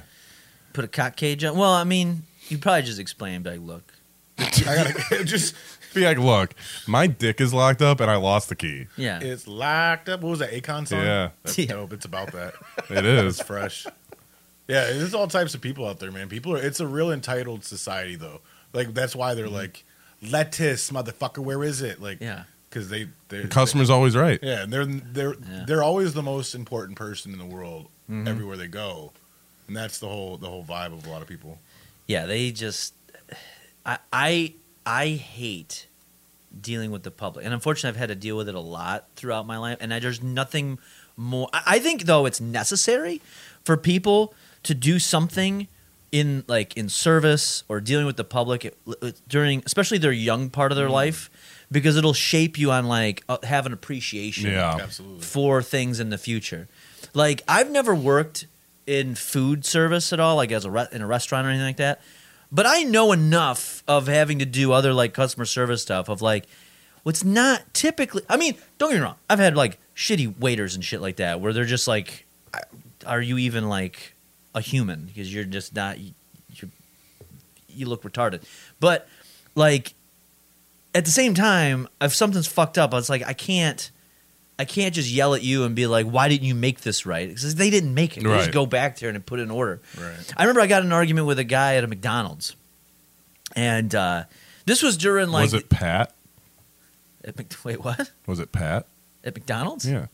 [0.74, 3.94] put a cock cage on well i mean you probably just explain like look
[4.40, 5.56] I gotta just.
[5.94, 6.56] be like, "Look,
[6.88, 10.22] my dick is locked up, and I lost the key." yeah It's locked up.
[10.22, 11.00] What was that Akon song?
[11.00, 11.30] Yeah.
[11.44, 11.66] that's Yeah.
[11.66, 11.94] dope.
[11.94, 12.54] It's about that.
[12.90, 13.86] It It's fresh.
[14.68, 16.30] Yeah, there's all types of people out there, man.
[16.30, 16.58] People are.
[16.58, 18.40] It's a real entitled society, though.
[18.74, 19.56] Like that's why they're mm-hmm.
[19.56, 19.84] like,
[20.22, 21.40] lettuce, motherfucker.
[21.40, 22.02] Where is it?
[22.02, 24.40] Like, yeah because they they The customer's always right.
[24.42, 25.64] Yeah, and they're they're Yeah.
[25.68, 28.28] they're always the most important person in the world Mhm.
[28.28, 29.12] everywhere they go,
[29.68, 31.60] and that's the whole the whole vibe of a lot of people.
[32.08, 32.94] yeah they just
[33.86, 34.54] i i
[34.86, 35.88] i hate
[36.60, 39.46] dealing with the public and unfortunately i've had to deal with it a lot throughout
[39.48, 40.80] my life and I, there's nothing
[41.16, 43.22] more I, I think though it's necessary
[43.64, 45.68] for people to do something
[46.12, 50.50] in like in service or dealing with the public it- it- during especially their young
[50.50, 51.30] part of their life
[51.72, 54.78] because it'll shape you on like uh, have an appreciation Yeah.
[54.82, 55.22] Absolutely.
[55.22, 56.68] for things in the future.
[57.14, 58.46] Like I've never worked
[58.88, 61.78] in food service at all, like as a re- in a restaurant or anything like
[61.78, 62.02] that.
[62.52, 66.46] But I know enough of having to do other like customer service stuff of like
[67.04, 68.24] what's not typically.
[68.30, 69.16] I mean, don't get me wrong.
[69.30, 72.26] I've had like shitty waiters and shit like that where they're just like,
[73.06, 74.16] "Are you even like
[74.54, 76.00] a human?" Because you're just not.
[76.00, 76.12] You
[77.74, 78.44] you look retarded.
[78.82, 79.08] But
[79.56, 79.94] like
[80.94, 83.90] at the same time, if something's fucked up, it's like I can't.
[84.60, 87.28] I can't just yell at you and be like, "Why didn't you make this right?"
[87.28, 88.24] Because they didn't make it.
[88.24, 89.82] They just go back there and put it in order.
[90.00, 90.34] Right.
[90.38, 92.56] I remember I got an argument with a guy at a McDonald's,
[93.56, 94.26] and uh,
[94.66, 96.14] this was during like was it Pat?
[97.24, 98.86] at Mc- wait what Was it Pat?
[99.24, 99.90] at McDonald's?
[99.90, 100.08] Yeah.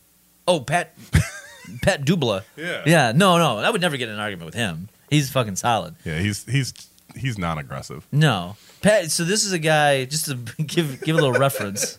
[0.46, 0.94] Oh, Pat
[1.82, 2.42] Pat Dubla.
[2.56, 2.82] Yeah.
[2.86, 4.88] Yeah, no, no, I would never get in an argument with him.
[5.10, 5.94] He's fucking solid.
[6.04, 6.20] Yeah.
[6.20, 6.72] He's he's
[7.16, 8.06] he's non-aggressive.
[8.12, 9.10] No, Pat.
[9.10, 10.04] So this is a guy.
[10.04, 11.98] Just to give give a little reference,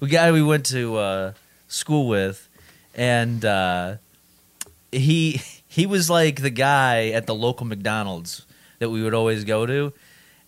[0.00, 1.32] a guy we went to uh,
[1.68, 2.48] school with,
[2.94, 3.96] and uh,
[4.92, 8.46] he he was like the guy at the local McDonald's
[8.78, 9.92] that we would always go to,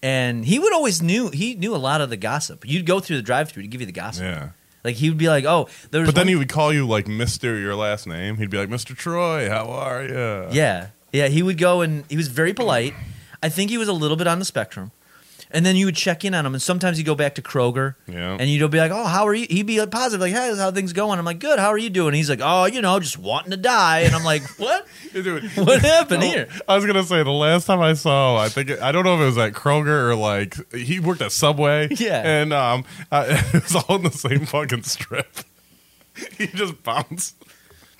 [0.02, 2.64] and he would always knew he knew a lot of the gossip.
[2.66, 4.24] You'd go through the drive-through to give you the gossip.
[4.24, 4.48] Yeah.
[4.84, 7.06] Like he would be like, "Oh, there's." But then one- he would call you like
[7.06, 8.36] Mister your last name.
[8.38, 9.48] He'd be like Mister Troy.
[9.48, 10.48] How are you?
[10.50, 11.28] Yeah, yeah.
[11.28, 12.94] He would go and he was very polite.
[13.44, 14.90] I think he was a little bit on the spectrum.
[15.52, 17.94] And then you would check in on him, and sometimes you go back to Kroger,
[18.08, 18.36] Yeah.
[18.40, 20.70] and you'd be like, "Oh, how are you?" He'd be like, positive, like, "Hey, how
[20.70, 21.58] things going?" I'm like, "Good.
[21.58, 24.24] How are you doing?" He's like, "Oh, you know, just wanting to die." And I'm
[24.24, 24.86] like, "What?
[25.56, 28.92] What happened here?" I was gonna say the last time I saw, I think I
[28.92, 31.88] don't know if it was at Kroger or like he worked at Subway.
[31.90, 32.22] Yeah.
[32.24, 35.28] and um, I, it was all in the same fucking strip.
[36.38, 37.36] he just bounced.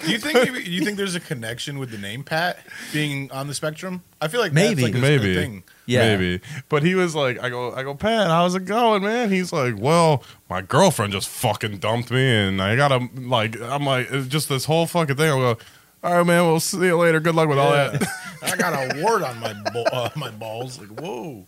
[0.04, 2.58] Do you think maybe, you think there's a connection with the name Pat
[2.92, 4.02] being on the spectrum?
[4.20, 4.82] I feel like Maybe.
[4.82, 5.30] that's like a, Maybe.
[5.30, 5.62] a thing.
[5.86, 6.16] Yeah.
[6.16, 9.30] Maybe, but he was like, I go, I go, Pat, how's it going, man?
[9.30, 14.08] He's like, well, my girlfriend just fucking dumped me, and I gotta like, I'm like,
[14.10, 15.26] it's just this whole fucking thing.
[15.32, 15.58] I go,
[16.04, 17.18] all right, man, we'll see you later.
[17.20, 17.88] Good luck with all Yeah.
[17.96, 18.08] that.
[18.42, 20.78] I got a wart on my bo- uh, my balls.
[20.78, 21.44] Like whoa.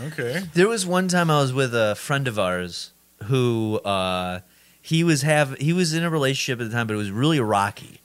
[0.00, 0.42] Okay.
[0.54, 2.92] There was one time I was with a friend of ours
[3.24, 4.40] who uh,
[4.80, 7.40] he was have he was in a relationship at the time, but it was really
[7.40, 8.00] rocky.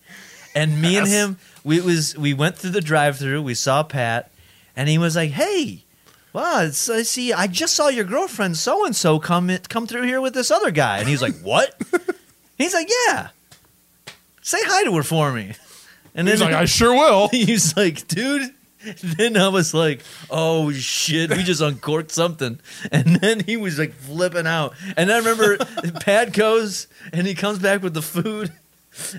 [0.53, 3.41] And me and him, we was we went through the drive-through.
[3.43, 4.32] We saw Pat,
[4.76, 5.84] and he was like, "Hey,
[6.34, 7.34] wow, it's, I see.
[7.34, 10.51] I just saw your girlfriend so and so come in- come through here with this
[10.51, 11.80] other guy." And he's like, "What?"
[12.57, 13.30] he's like, "Yeah,
[14.41, 15.53] say hi to her for me."
[16.13, 17.28] And He's then like, I sure will.
[17.30, 18.51] he's like, "Dude."
[19.01, 22.59] then I was like, "Oh shit, we just uncorked something."
[22.91, 24.76] And then he was like flipping out.
[24.95, 25.57] And I remember
[26.01, 28.51] Pat goes and he comes back with the food,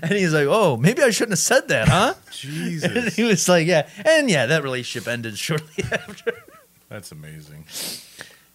[0.01, 3.47] and he's like, "Oh, maybe I shouldn't have said that, huh?" And Jesus, he was
[3.49, 6.33] like, "Yeah." And yeah, that relationship ended shortly after.
[6.89, 7.65] that's amazing.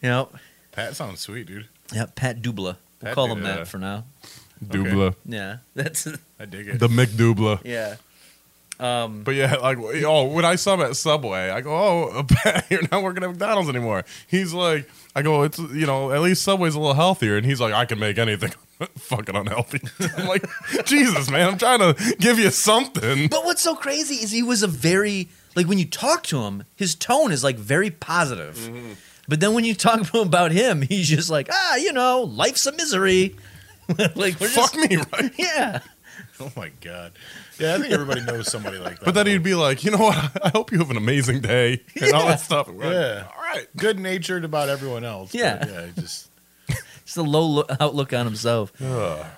[0.02, 0.28] You know,
[0.72, 1.68] Pat sounds sweet, dude.
[1.92, 2.54] yeah, Pat Dubla.
[2.56, 3.32] We'll Pat call Dubla.
[3.32, 4.04] him that for now.
[4.64, 5.14] Dubla.
[5.26, 6.06] Yeah, that's
[6.38, 6.78] I dig it.
[6.78, 7.60] The McDubla.
[7.64, 7.96] yeah.
[8.80, 12.66] Um, But yeah, like oh, when I saw him at Subway, I go, "Oh, Pat,
[12.70, 16.42] you're not working at McDonald's anymore." He's like, "I go, it's you know, at least
[16.42, 18.52] Subway's a little healthier," and he's like, "I can make anything
[18.98, 19.80] fucking unhealthy."
[20.16, 20.44] I'm like,
[20.84, 24.62] "Jesus, man, I'm trying to give you something." But what's so crazy is he was
[24.62, 28.56] a very like when you talk to him, his tone is like very positive.
[28.56, 28.92] Mm-hmm.
[29.28, 32.22] But then when you talk to him about him, he's just like, ah, you know,
[32.22, 33.36] life's a misery.
[34.16, 35.32] like we're Fuck just, me, right?
[35.38, 35.80] yeah.
[36.40, 37.12] Oh my god.
[37.58, 39.04] Yeah, I think everybody knows somebody like that.
[39.04, 40.16] But then he'd be like, "You know what?
[40.44, 42.28] I hope you have an amazing day," and all Yeah.
[42.30, 42.66] that stuff.
[42.68, 43.24] And we're like, Yeah.
[43.36, 43.66] all right.
[43.76, 45.30] good natured about everyone else.
[45.32, 45.66] but Yeah.
[45.68, 46.28] yeah, just
[47.12, 48.72] It's a low lo- outlook on himself.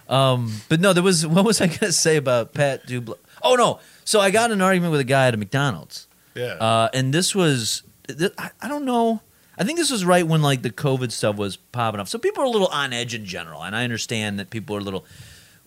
[0.08, 3.16] Um, but no, there was what was I gonna say about Pat Dubla?
[3.42, 6.06] Oh no, so I got in an argument with a guy at a McDonald's.
[6.34, 6.54] yeah.
[6.54, 9.20] Uh, and this was, th- I I don't know.
[9.58, 12.08] I think this was right when like the COVID stuff was popping up.
[12.08, 14.80] So people are a little on edge in general, and I understand that people are
[14.80, 15.04] a little,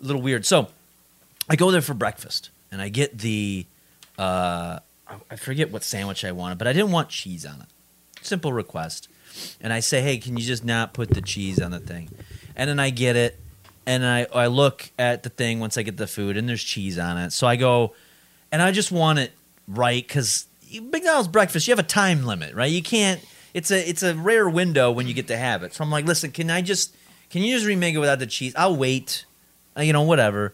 [0.02, 0.46] a little weird.
[0.46, 0.70] So
[1.50, 3.66] I go there for breakfast, and I get the,
[4.18, 7.68] uh, I- I forget what sandwich I wanted, but I didn't want cheese on it.
[8.22, 9.08] Simple request,
[9.62, 12.10] and I say, hey, can you just not put the cheese on the thing?
[12.56, 13.40] And then I get it,
[13.86, 16.98] and I I look at the thing once I get the food, and there's cheese
[16.98, 17.32] on it.
[17.32, 17.94] So I go,
[18.52, 19.32] and I just want it
[19.68, 20.48] right because
[20.82, 22.72] McDonald's breakfast, you have a time limit, right?
[22.72, 23.22] You can't.
[23.54, 25.74] It's a it's a rare window when you get to have it.
[25.74, 26.96] So I'm like, listen, can I just
[27.30, 28.54] can you just remake it without the cheese?
[28.56, 29.26] I'll wait,
[29.78, 30.54] Uh, you know, whatever.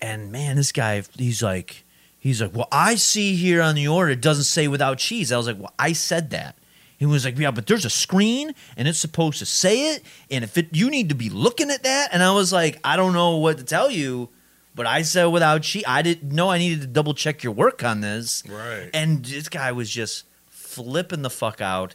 [0.00, 1.84] And man, this guy, he's like,
[2.18, 5.32] he's like, well, I see here on the order it doesn't say without cheese.
[5.32, 6.56] I was like, well, I said that.
[6.98, 10.42] He was like, yeah, but there's a screen and it's supposed to say it, and
[10.42, 12.08] if it, you need to be looking at that.
[12.12, 14.30] And I was like, I don't know what to tell you,
[14.74, 15.84] but I said without cheese.
[15.86, 18.42] I didn't know I needed to double check your work on this.
[18.48, 18.88] right.
[18.94, 21.94] And this guy was just flipping the fuck out,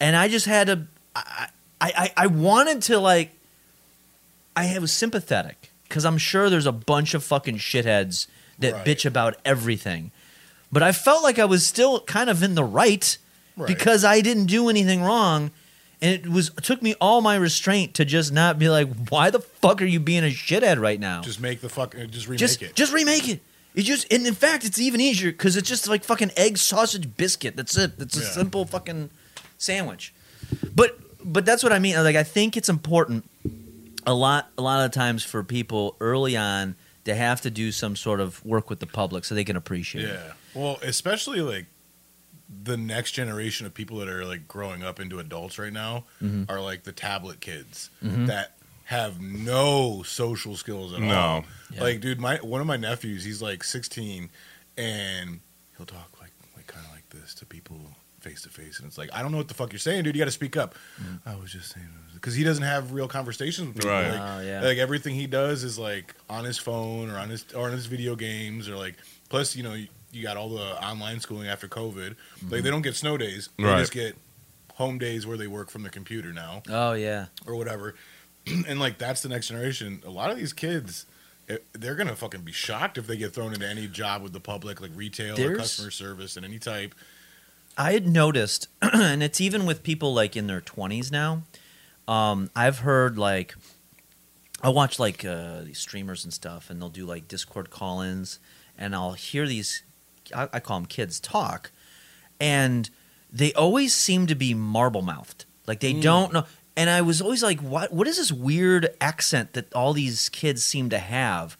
[0.00, 0.86] and I just had to.
[1.16, 1.48] I
[1.80, 3.32] I, I, I wanted to like.
[4.54, 8.26] I was sympathetic because I'm sure there's a bunch of fucking shitheads
[8.58, 8.84] that Right.
[8.86, 10.10] bitch about everything,
[10.70, 13.16] but I felt like I was still kind of in the right,
[13.56, 13.66] Right.
[13.68, 15.50] because I didn't do anything wrong.
[16.00, 19.30] And it was it took me all my restraint to just not be like, why
[19.30, 21.20] the fuck are you being a shithead right now?
[21.22, 22.74] just make the fuck uh, just remake just it.
[22.74, 23.40] just remake it.
[23.74, 27.16] It just and in fact it's even easier because it's just like fucking egg sausage
[27.16, 27.56] biscuit.
[27.56, 27.92] That's it.
[27.98, 28.28] It's a Yeah.
[28.30, 29.10] simple fucking
[29.58, 30.12] sandwich.
[30.74, 31.94] But but that's what I mean.
[32.02, 33.28] Like I think it's important
[34.04, 36.74] a lot a lot of times for people early on
[37.04, 40.04] to have to do some sort of work with the public so they can appreciate
[40.06, 40.14] it.
[40.14, 40.32] Yeah.
[40.54, 41.66] Well, especially like
[42.64, 46.48] the next generation of people that are like growing up into adults right now Mhm.
[46.50, 48.26] are like the tablet kids Mhm.
[48.26, 51.14] that have no social skills at No.
[51.18, 51.44] all.
[51.72, 51.82] Yeah.
[51.82, 54.28] Like, dude, my one of my nephews, he's like 16,
[54.76, 55.40] and
[55.76, 58.96] he'll talk like like kind of like this to people face to face, and it's
[58.98, 60.14] like, I don't know what the fuck you're saying, dude.
[60.14, 60.76] You got to speak up.
[61.26, 63.90] I was just saying because he doesn't have real conversations with people.
[63.90, 64.10] Right.
[64.12, 64.60] Like, Oh, yeah.
[64.62, 67.86] like everything he does is like on his phone or on his or on his
[67.86, 68.94] video games or like
[69.28, 69.74] plus you know
[70.12, 72.14] you, you got all the online schooling after COVID.
[72.48, 73.48] Like they don't get snow days.
[73.58, 73.78] They Right.
[73.80, 74.16] just get
[74.74, 77.26] home days where they work from the computer now Oh yeah.
[77.46, 77.94] or whatever.
[78.46, 80.02] and like that's the next generation.
[80.06, 81.06] A lot of these kids
[81.48, 84.40] eh, they're gonna fucking be shocked if they get thrown into any job with the
[84.40, 86.94] public, like retail or customer service and any type.
[87.76, 91.42] I had noticed, and it's even with people like in their twenties now.
[92.08, 93.54] Um, I've heard like,
[94.62, 98.38] I watch like uh, these streamers and stuff, and they'll do like Discord call-ins,
[98.76, 99.82] and I'll hear these,
[100.34, 101.70] I, I call them kids talk,
[102.40, 102.88] and
[103.32, 106.02] they always seem to be marble mouthed, like they mm.
[106.02, 106.44] don't know.
[106.76, 107.92] And I was always like, what?
[107.92, 111.56] What is this weird accent that all these kids seem to have?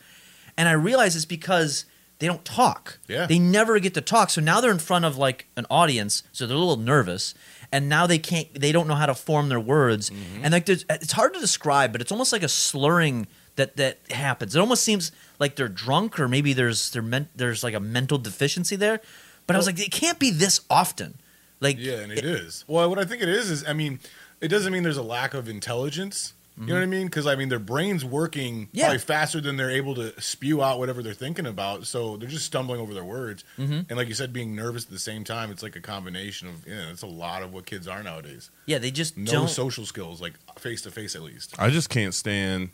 [0.57, 1.87] And I realize it's because
[2.19, 2.99] they don't talk.
[3.09, 3.27] Yeah.
[3.27, 4.31] They never get to talk.
[4.31, 7.35] So now they're in front of like an audience, so they're a little nervous,
[7.73, 8.49] and now they can't.
[8.55, 10.45] They don't know how to form their words, mm-hmm.
[10.45, 13.27] and like it's hard to describe, but it's almost like a slurring
[13.57, 14.55] that that happens.
[14.57, 18.19] It almost seems like they're drunk, or maybe there's they're meant there's like a mental
[18.19, 19.01] deficiency there.
[19.47, 21.19] But I was like, it can't be this often.
[21.61, 22.65] Like, Yeah, and it is.
[22.69, 23.99] Well, what I think it is is, I mean,
[24.41, 26.33] it doesn't mean there's a lack of intelligence.
[26.61, 27.07] You know what I mean?
[27.07, 28.85] Because I mean, their brains working Yeah.
[28.85, 31.87] probably faster than they're able to spew out whatever they're thinking about.
[31.87, 33.43] So they're just stumbling over their words.
[33.59, 33.87] Mhm.
[33.89, 36.67] And like you said, being nervous at the same time, it's like a combination of.
[36.67, 38.51] Yeah, it's a lot of what kids are nowadays.
[38.67, 39.49] yeah, they just No don't.
[39.49, 41.55] social skills, like face to face at least.
[41.59, 42.71] I just can't stand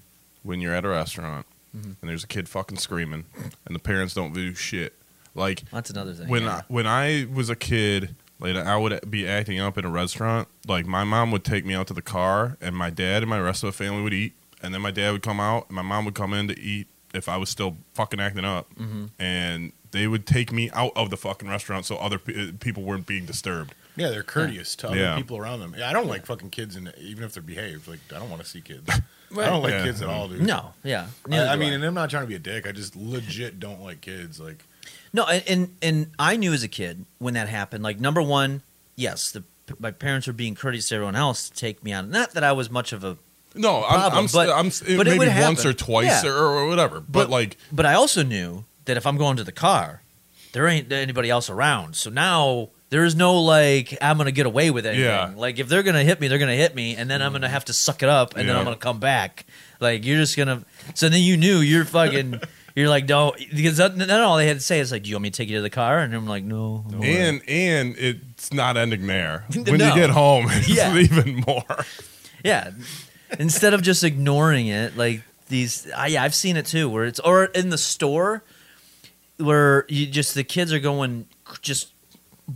[0.49, 1.46] when you're at a restaurant
[1.76, 1.92] Mm-hmm.
[2.01, 3.26] and there's a kid fucking screaming
[3.66, 4.94] and the parents don't do shit.
[5.34, 6.26] Like That's another thing.
[6.26, 6.57] when yeah.
[6.57, 10.49] I, when I was a kid, like I would be acting up in a restaurant.
[10.66, 13.38] Like my mom would take me out to the car, and my dad and my
[13.38, 14.32] rest of the family would eat,
[14.62, 16.86] and then my dad would come out, and my mom would come in to eat
[17.12, 19.07] if I was still fucking acting up, Mm-hmm.
[19.18, 23.07] and they would take me out of the fucking restaurant so other pe- people weren't
[23.07, 23.74] being disturbed.
[23.99, 25.16] Yeah, they're courteous to other Yeah.
[25.16, 25.74] people around them.
[25.76, 28.42] Yeah, I don't like fucking kids, and even if they're behaved, like I don't want
[28.42, 28.88] to see kids.
[28.90, 29.01] I
[29.46, 29.84] don't like Yeah.
[29.84, 30.40] kids at all, dude.
[30.42, 31.07] no, yeah.
[31.26, 32.66] I, neither I do mean, and I'm not trying to be a dick.
[32.66, 34.40] I just legit don't like kids.
[34.40, 34.64] Like,
[35.12, 37.82] No, and, and and I knew as a kid when that happened.
[37.84, 38.62] Like number one,
[38.96, 39.44] yes, the
[39.78, 42.09] my parents were being courteous to everyone else to take me out.
[42.09, 43.18] Not that I was much of a,
[43.55, 45.66] No, I'm, Problem, I'm, s- but- I'm s- but it maybe would once happen.
[45.70, 46.30] or twice Yeah.
[46.30, 47.01] or, or whatever.
[47.01, 50.01] But, like, but I also knew that if I'm going to the car,
[50.55, 51.96] there ain't anybody else around.
[51.96, 55.05] So now there is no like I'm gonna get away with anything.
[55.05, 55.32] Yeah.
[55.36, 57.53] Like if they're gonna hit me, they're gonna hit me, and then I'm gonna mm-hmm.
[57.55, 58.59] have to suck it up, and then Yeah.
[58.59, 59.45] I'm gonna come back.
[59.80, 60.62] Like you're just gonna.
[60.95, 62.41] So then you knew you're fucking.
[62.78, 65.16] You're like, don't because that, then all they had to say is like, "Do you
[65.16, 67.03] want me to take you to the car?" And I'm like, "No." no.
[67.03, 69.47] and and it's not ending there.
[69.53, 69.89] When No.
[69.89, 70.97] you get home, it's Yeah.
[70.97, 71.84] even more.
[72.45, 72.70] Yeah.
[73.36, 77.18] Instead of just ignoring it, like these, I, yeah, I've seen it too, where it's
[77.18, 78.45] or in the store,
[79.39, 81.26] where you just the kids are going
[81.61, 81.91] just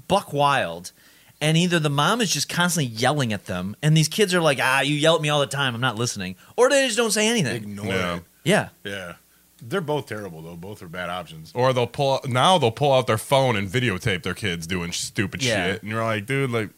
[0.09, 0.93] buck wild,
[1.40, 4.59] and either the mom is just constantly yelling at them, and these kids are like,
[4.61, 7.11] ah, you yell at me all the time, I'm not listening, or they just don't
[7.11, 7.57] say anything.
[7.57, 8.16] ignore Yeah.
[8.16, 8.22] it.
[8.45, 9.12] Yeah, Yeah,
[9.61, 10.57] they're both terrible though.
[10.57, 11.53] Both are bad options.
[11.55, 15.43] Or they'll pull now they'll pull out their phone and videotape their kids doing stupid
[15.43, 15.72] Yeah.
[15.72, 16.70] shit, and you're like, dude, like,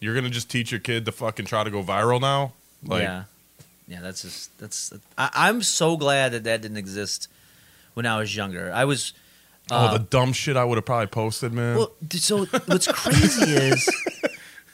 [0.00, 2.52] you're gonna just teach your kid to fucking try to go viral now?
[2.84, 3.24] Like, yeah,
[3.88, 4.00] yeah.
[4.02, 4.92] That's just that's.
[5.16, 7.28] I, I'm so glad that that didn't exist
[7.94, 8.70] when I was younger.
[8.74, 9.14] I was.
[9.70, 11.76] Oh, the dumb shit I would have probably posted, man.
[11.76, 13.88] Well, d- so what's crazy is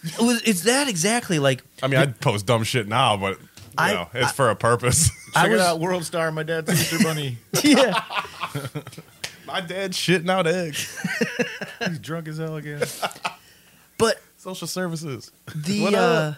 [0.04, 3.46] it was- it's that exactly like I mean, I'd post dumb shit now, but you
[3.78, 5.08] I- know, it's for a purpose.
[5.34, 7.38] Check I was it out, World Star, my dad's Easter bunny.
[7.64, 8.02] yeah.
[9.46, 10.88] My dad's shitting out eggs.
[11.86, 12.80] He's drunk as hell again.
[13.98, 15.30] But Social services.
[15.54, 16.36] the What uh, up?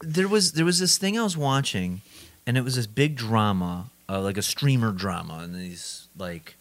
[0.00, 2.00] there was there was this thing I was watching,
[2.46, 6.56] and it was this big drama, uh, like a streamer drama and these like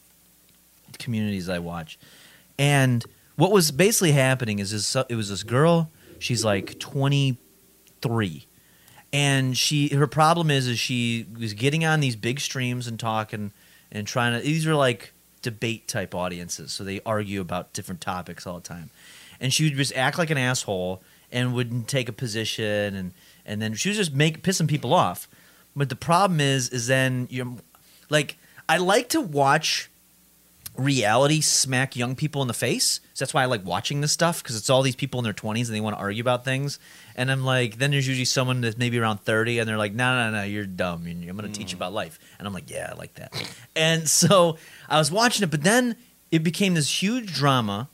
[0.99, 1.97] communities I watch,
[2.57, 3.03] and
[3.35, 5.89] what was basically happening is this it was this girl.
[6.19, 7.37] She's like twenty
[8.01, 8.45] three.
[9.11, 13.51] And she her problem is is she was getting on these big streams and talking
[13.91, 18.45] and trying to these are like debate type audiences, so they argue about different topics
[18.45, 18.89] all the time.
[19.39, 23.13] And she would just act like an asshole and wouldn't take a position and
[23.45, 25.27] and then she was just make pissing people off.
[25.75, 27.55] But the problem is is then you're
[28.09, 28.37] like
[28.67, 29.89] I like to watch
[30.79, 33.01] reality smack young people in the face.
[33.13, 35.33] So that's why I like watching this stuff because it's all these people in their
[35.33, 36.79] 20s and they want to argue about things.
[37.15, 40.15] And I'm like, then there's usually someone that's maybe around 30 and they're like, no,
[40.15, 41.05] no, no, you're dumb.
[41.05, 41.79] I'm going to teach you mm.
[41.79, 42.17] about life.
[42.39, 43.33] And I'm like, yeah, I like that.
[43.75, 44.57] And so
[44.87, 45.95] I was watching it, but then
[46.31, 47.89] it became this huge drama.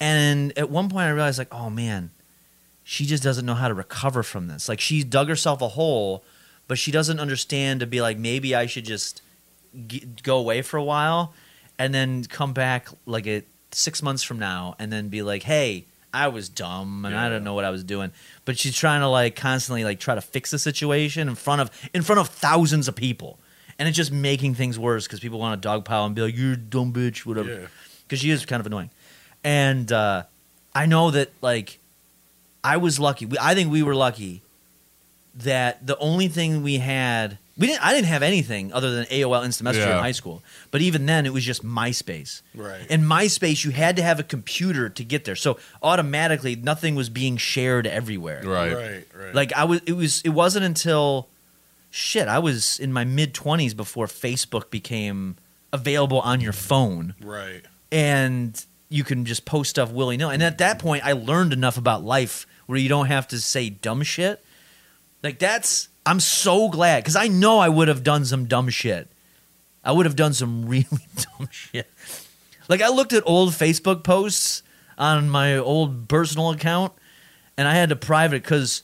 [0.00, 2.10] And at one point I realized, like, oh man,
[2.82, 4.68] she just doesn't know how to recover from this.
[4.68, 6.24] Like, she dug herself a hole,
[6.66, 9.22] but she doesn't understand to be like, maybe I should just
[9.86, 11.34] g- go away for a while
[11.78, 15.86] and then come back like it six months from now and then be like, hey,
[16.12, 18.12] I was dumb and I don't know what I was doing.
[18.44, 21.70] But she's trying to like constantly like try to fix the situation in front of
[21.92, 23.38] in front of thousands of people.
[23.78, 26.52] And it's just making things worse because people want to dogpile and be like, "You're
[26.52, 27.52] a dumb bitch," whatever.
[27.52, 27.66] Yeah.
[28.02, 28.90] Because she is kind of annoying,
[29.42, 30.22] and uh,
[30.72, 31.80] I know that like
[32.62, 33.26] I was lucky.
[33.26, 34.42] We, I think we were lucky
[35.34, 37.84] that the only thing we had we didn't.
[37.86, 39.96] I didn't have anything other than AOL Instant Messenger Yeah.
[39.96, 40.42] in high school.
[40.70, 42.42] But even then, it was just MySpace.
[42.54, 42.84] Right.
[42.90, 47.08] In MySpace, you had to have a computer to get there, so automatically nothing was
[47.08, 48.42] being shared everywhere.
[48.44, 48.72] Right.
[48.74, 49.34] Right, right.
[49.34, 51.28] Like I was, it was, it wasn't until
[51.90, 52.26] shit.
[52.26, 55.36] I was in my mid twenties before Facebook became
[55.72, 57.62] available on your phone, right.
[57.92, 60.34] and you can just post stuff willy nilly.
[60.34, 63.70] And at that point, I learned enough about life where you don't have to say
[63.70, 64.44] dumb shit.
[65.22, 69.08] Like that's, I'm so glad because I know I would have done some dumb shit.
[69.82, 70.86] I would have done some really
[71.38, 71.90] dumb shit.
[72.68, 74.62] Like I looked at old Facebook posts
[74.96, 76.92] on my old personal account,
[77.56, 78.82] and I had to private because,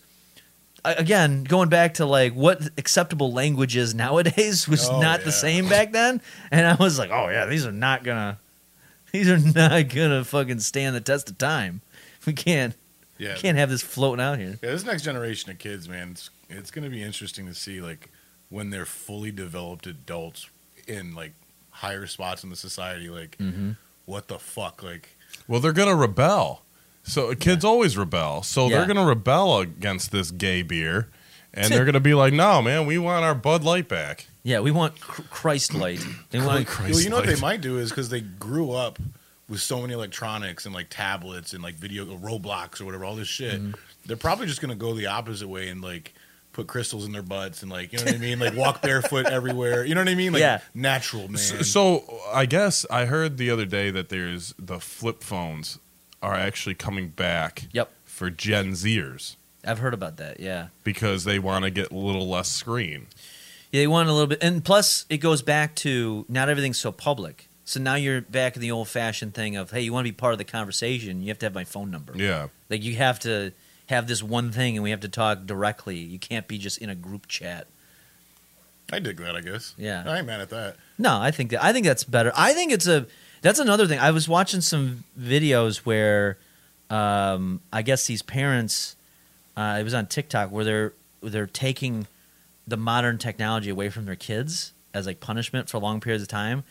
[0.85, 5.69] again, going back to like what acceptable language is nowadays was Oh, not the same
[5.69, 8.39] back then, and I was like, oh yeah, these are not gonna,
[9.13, 11.81] these are not gonna fucking stand the test of time.
[12.27, 12.75] We can't
[13.19, 13.35] Yeah.
[13.37, 14.59] can't have this floating out here.
[14.63, 17.81] Yeah, this next generation of kids, man, it's, it's going to be interesting to see
[17.81, 18.11] like
[18.49, 20.49] when they're fully developed adults
[20.87, 21.33] in like
[21.71, 23.09] higher spots in the society.
[23.09, 23.73] Like, Mm-hmm.
[24.07, 24.83] what the fuck?
[24.83, 26.63] Like, Well, they're gonna rebel.
[27.03, 28.43] So kids always rebel.
[28.43, 28.79] So Yeah.
[28.79, 31.09] they're gonna rebel against this gay beer,
[31.55, 34.71] and they're gonna be like, "No, man, we want our Bud Light back." Yeah, we
[34.71, 36.01] want Christ light.
[36.31, 38.99] They want Christ well, you know what they might do is because they grew up
[39.49, 43.29] with so many electronics and like tablets and like video Roblox or whatever, all this
[43.29, 43.73] shit, Mm-hmm.
[44.07, 46.15] they're probably just gonna go the opposite way and like
[46.61, 49.27] put crystals in their butts and like you know what I mean, like walk barefoot
[49.27, 49.85] everywhere.
[49.85, 50.33] You know what I mean?
[50.33, 50.61] Like Yeah.
[50.75, 51.39] natural man.
[51.39, 55.79] So, so I guess I heard the other day that there's the flip phones
[56.23, 57.65] are actually coming back.
[57.73, 57.91] Yep.
[58.05, 60.41] For Gen Zers I've heard about that.
[60.41, 60.69] Yeah.
[60.85, 63.07] because they want to get a little less screen.
[63.73, 66.91] Yeah, they want a little bit, and plus it goes back to not everything's so
[66.93, 67.49] public.
[67.65, 70.17] So now you're back in the old fashioned thing of, hey, you want to be
[70.17, 72.13] part of the conversation, you have to have my phone number.
[72.17, 72.49] Yeah.
[72.69, 73.53] Like you have to
[73.91, 75.99] have this one thing, and we have to talk directly.
[75.99, 77.69] You can't be just in a group chat.
[78.93, 79.37] I dig that.
[79.37, 79.75] I guess.
[79.79, 80.03] Yeah.
[80.07, 80.77] I ain't mad at that.
[80.99, 82.33] No, I think that I think that's better.
[82.37, 83.07] I think it's a
[83.43, 83.99] that's another thing.
[83.99, 86.39] I was watching some videos where
[86.89, 88.97] um, I guess these parents
[89.57, 92.07] uh, it was on TikTok where they're they're taking
[92.67, 96.65] the modern technology away from their kids as like punishment for long periods of time.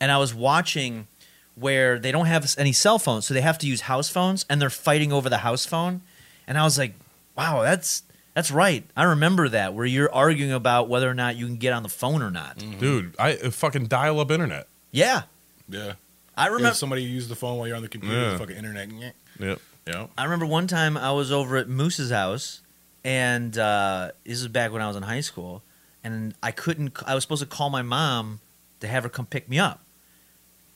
[0.00, 1.06] And I was watching
[1.54, 4.60] where they don't have any cell phones, so they have to use house phones and
[4.60, 6.02] they're fighting over the house phone.
[6.46, 6.94] And I was like,
[7.36, 8.02] wow, that's
[8.34, 8.84] that's right.
[8.96, 11.88] I remember that where you're arguing about whether or not you can get on the
[11.88, 12.58] phone or not.
[12.58, 14.66] Dude, I uh, fucking dial up internet.
[14.90, 15.22] Yeah.
[15.68, 15.94] Yeah.
[16.36, 18.30] I remember If somebody used the phone while you're on the computer, Yeah.
[18.32, 18.88] the fucking internet.
[18.88, 19.12] nyeh.
[19.38, 19.60] Yep.
[19.86, 20.06] Yeah.
[20.18, 22.60] I remember one time I was over at Moose's house,
[23.04, 25.62] and uh, this was back when I was in high school,
[26.02, 26.96] and I couldn't.
[27.06, 28.40] I was supposed to call my mom
[28.80, 29.80] to have her come pick me up,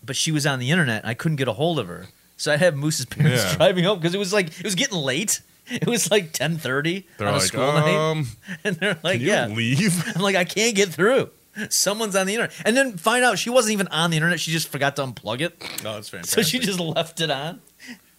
[0.05, 2.07] but she was on the internet, and I couldn't get a hold of her.
[2.37, 3.55] So I had Moose's parents Yeah.
[3.57, 5.41] drive me home because it was like it was getting late.
[5.83, 8.27] It was like ten thirty They're on a like, school night, um,
[8.65, 10.03] and they're like, "Yeah." leave?
[10.17, 11.31] I'm like, "I can't get through."
[11.71, 14.41] Someone's on the internet, and then find out she wasn't even on the internet.
[14.41, 15.61] She just forgot to unplug it.
[15.83, 16.45] No, that's fantastic.
[16.45, 17.61] So she just left it on.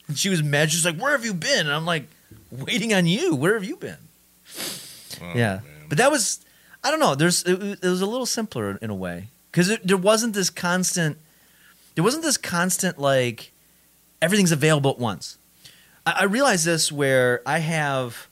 [0.07, 0.71] And she was mad.
[0.71, 2.07] She's like, "Where have you been?" And I'm like,
[2.51, 3.35] "Waiting on you.
[3.35, 3.97] Where have you been?"
[5.21, 5.63] Oh, yeah, man.
[5.89, 6.45] but that was,
[6.83, 7.15] I don't know.
[7.15, 11.17] There's it, it was a little simpler in a way because there wasn't this constant.
[11.95, 13.51] There wasn't this constant like
[14.21, 15.37] everything's available at once.
[16.15, 18.27] I, I realize this where I have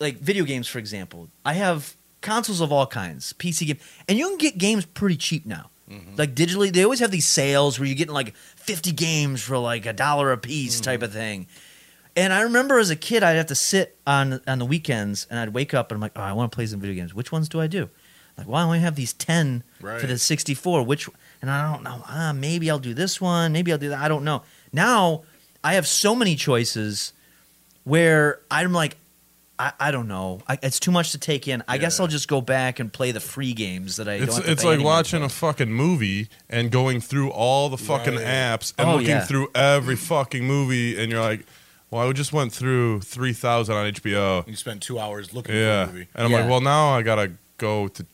[0.00, 1.28] like video games, for example.
[1.44, 5.46] I have consoles of all kinds, PC game, and you can get games pretty cheap
[5.46, 5.70] now.
[6.16, 9.84] Like digitally, they always have these sales where you're getting like 50 games for like
[9.84, 11.46] a dollar a piece type of thing.
[12.16, 15.38] And I remember as a kid, I'd have to sit on on the weekends and
[15.38, 17.12] I'd wake up and I'm like, oh, I want to play some video games.
[17.14, 17.90] Which ones do I do?
[18.38, 19.62] Like, well, I only have these 10
[20.00, 20.82] for the 64.
[20.84, 21.08] Which,
[21.42, 22.02] and I don't know.
[22.08, 23.52] Ah, maybe I'll do this one.
[23.52, 24.00] Maybe I'll do that.
[24.00, 24.42] I don't know.
[24.72, 25.22] Now
[25.64, 27.12] I have so many choices
[27.84, 28.96] where I'm like,
[29.58, 30.40] I, I don't know.
[30.48, 31.62] I, it's too much to take in.
[31.68, 34.34] I guess I'll just go back and play the free games that I It's don't.
[34.36, 35.26] Have to it's pay like any watching for.
[35.26, 38.24] a fucking movie and going through all the fucking Right.
[38.24, 39.24] apps and Oh, looking yeah.
[39.24, 41.46] through every fucking movie, and you're like,
[41.90, 45.84] "Well, I just went through three thousand on HBO." You spent two hours looking Yeah,
[45.84, 46.08] for a movie.
[46.14, 46.40] and I'm Yeah.
[46.40, 48.04] like, "Well, now I gotta go to,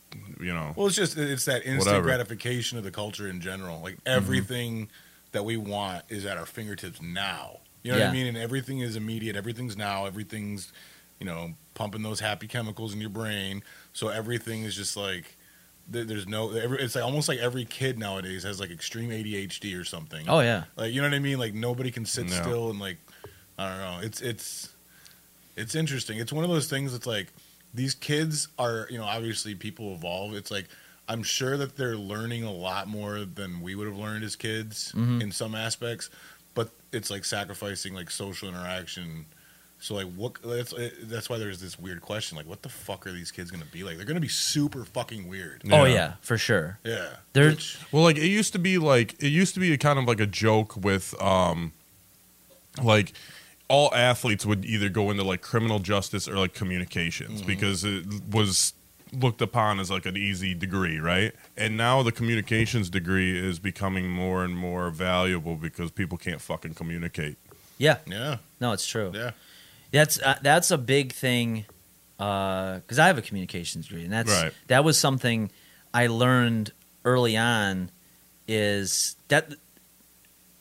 [0.40, 2.02] you know." Well, it's just it's that instant Whatever.
[2.04, 3.80] gratification of the culture in general.
[3.80, 4.08] Like Mm-hmm.
[4.18, 4.88] everything
[5.32, 7.58] that we want is at our fingertips now.
[7.82, 8.26] You know what I mean?
[8.26, 9.36] And everything is immediate.
[9.36, 10.04] Everything's now.
[10.06, 10.72] Everything's
[11.18, 13.62] you know pumping those happy chemicals in your brain.
[13.92, 15.36] So everything is just like
[15.88, 16.50] there's no.
[16.52, 20.28] Every, it's like almost like every kid nowadays has like extreme ADHD or something.
[20.28, 20.64] Oh yeah.
[20.76, 21.38] Like you know what I mean?
[21.38, 22.32] Like nobody can sit No.
[22.32, 22.98] still and like
[23.58, 23.98] I don't know.
[24.06, 24.68] It's it's
[25.56, 26.18] it's interesting.
[26.18, 27.28] It's one of those things that's like
[27.72, 30.34] these kids are, you know, obviously people evolve.
[30.34, 30.68] It's like
[31.10, 34.92] I'm sure that they're learning a lot more than we would have learned as kids
[34.96, 35.20] Mhm.
[35.22, 36.08] in some aspects,
[36.54, 39.26] but it's like sacrificing like social interaction.
[39.82, 40.72] So like what that's
[41.04, 43.68] that's why there's this weird question like what the fuck are these kids going to
[43.70, 43.96] be like?
[43.96, 45.62] They're going to be super fucking weird.
[45.72, 45.92] Oh Yeah.
[45.92, 46.78] yeah, for sure.
[46.84, 47.16] Yeah.
[47.32, 49.98] They're- Which- Well, like it used to be like it used to be a kind
[49.98, 51.72] of like a joke with um
[52.82, 53.12] like
[53.68, 58.74] all athletes would either go into like criminal justice or like communications because it was
[59.12, 61.32] looked upon as like an easy degree, right?
[61.56, 66.74] And now the communications degree is becoming more and more valuable because people can't fucking
[66.74, 67.36] communicate.
[67.78, 67.98] Yeah.
[68.06, 68.38] yeah.
[68.60, 69.10] No, it's true.
[69.14, 69.32] Yeah.
[69.92, 71.64] That's uh, that's a big thing
[72.16, 74.52] because I have a communications degree, and that's Right.
[74.68, 75.50] that was something
[75.92, 76.72] I learned
[77.04, 77.90] early on.
[78.46, 79.54] Is that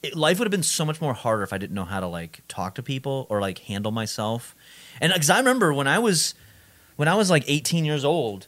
[0.02, 2.08] it, life would have been so much more harder if I didn't know how to
[2.08, 4.56] like talk to people or like handle myself,
[5.02, 6.34] and because I remember when I was
[7.00, 8.48] when I was like 18 years old,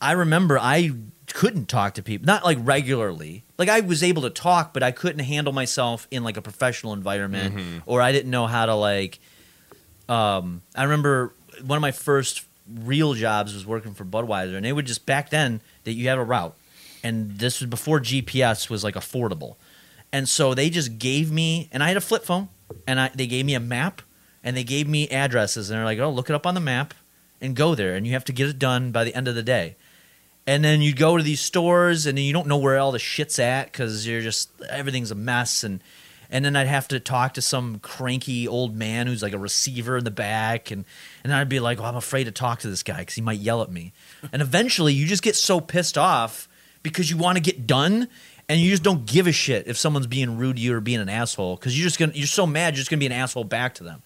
[0.00, 0.92] I remember I
[1.26, 3.42] couldn't talk to people, not like regularly.
[3.58, 6.92] Like I was able to talk, but I couldn't handle myself in like a professional
[6.92, 9.18] environment, or I didn't know how to like.
[10.08, 11.34] Um, I remember
[11.64, 15.30] one of my first real jobs was working for Budweiser, and they would just back
[15.30, 16.56] then that you have a route,
[17.02, 19.56] and this was before GPS was like affordable,
[20.12, 22.50] and so they just gave me, and I had a flip phone,
[22.86, 24.00] and I they gave me a map,
[24.44, 26.94] and they gave me addresses, and they're like, oh, look it up on the map,
[27.44, 29.42] and go there, and you have to get it done by the end of the
[29.42, 29.76] day.
[30.46, 33.38] and then you go to these stores and you don't know where all the shit's
[33.38, 35.80] at because you're just everything's a mess and
[36.30, 39.98] and then I'd have to talk to some cranky old man who's like a receiver
[39.98, 40.84] in the back and
[41.22, 43.62] and I'd be like, I'm afraid to talk to this guy because he might yell
[43.62, 43.92] at me.
[44.32, 46.48] and eventually, you just get so pissed off
[46.82, 48.08] because you want to get done.
[48.46, 51.00] And you just don't give a shit if someone's being rude to you or being
[51.00, 53.44] an asshole because you're just gonna you're so mad you're just gonna be an asshole
[53.44, 54.02] back to them.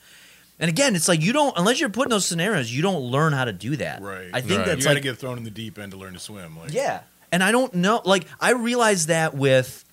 [0.61, 3.33] And again, it's like you don't unless you're put in those scenarios, you don't learn
[3.33, 4.03] how to do that.
[4.03, 4.31] Right.
[4.33, 4.67] I think Right.
[4.67, 6.59] that's you got to like get thrown in the deep end to learn to swim.
[6.59, 7.01] Like, yeah.
[7.31, 9.85] And I don't know like I realize that with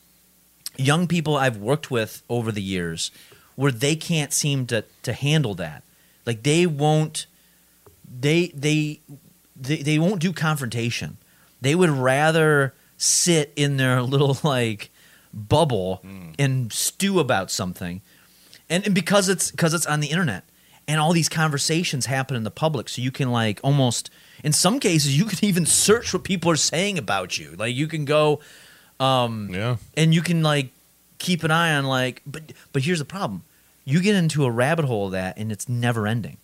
[0.77, 3.11] young people I've worked with over the years
[3.55, 5.83] where they can't seem to to handle that.
[6.25, 7.27] Like they won't
[8.19, 9.01] they they
[9.55, 11.17] they, they won't do confrontation.
[11.61, 14.89] They would rather sit in their little like
[15.33, 16.31] bubble hmm.
[16.39, 18.01] and stew about something.
[18.67, 20.43] And, and because it's because it's on the internet
[20.87, 24.09] and all these conversations happen in the public so you can like almost
[24.43, 27.55] in some cases you can even search what people are saying about you.
[27.57, 28.39] Like you can go
[28.99, 29.77] um Yeah.
[29.97, 30.69] and you can like
[31.17, 33.43] keep an eye on like but but here's the problem
[33.83, 36.37] you get into a rabbit hole of that and it's never ending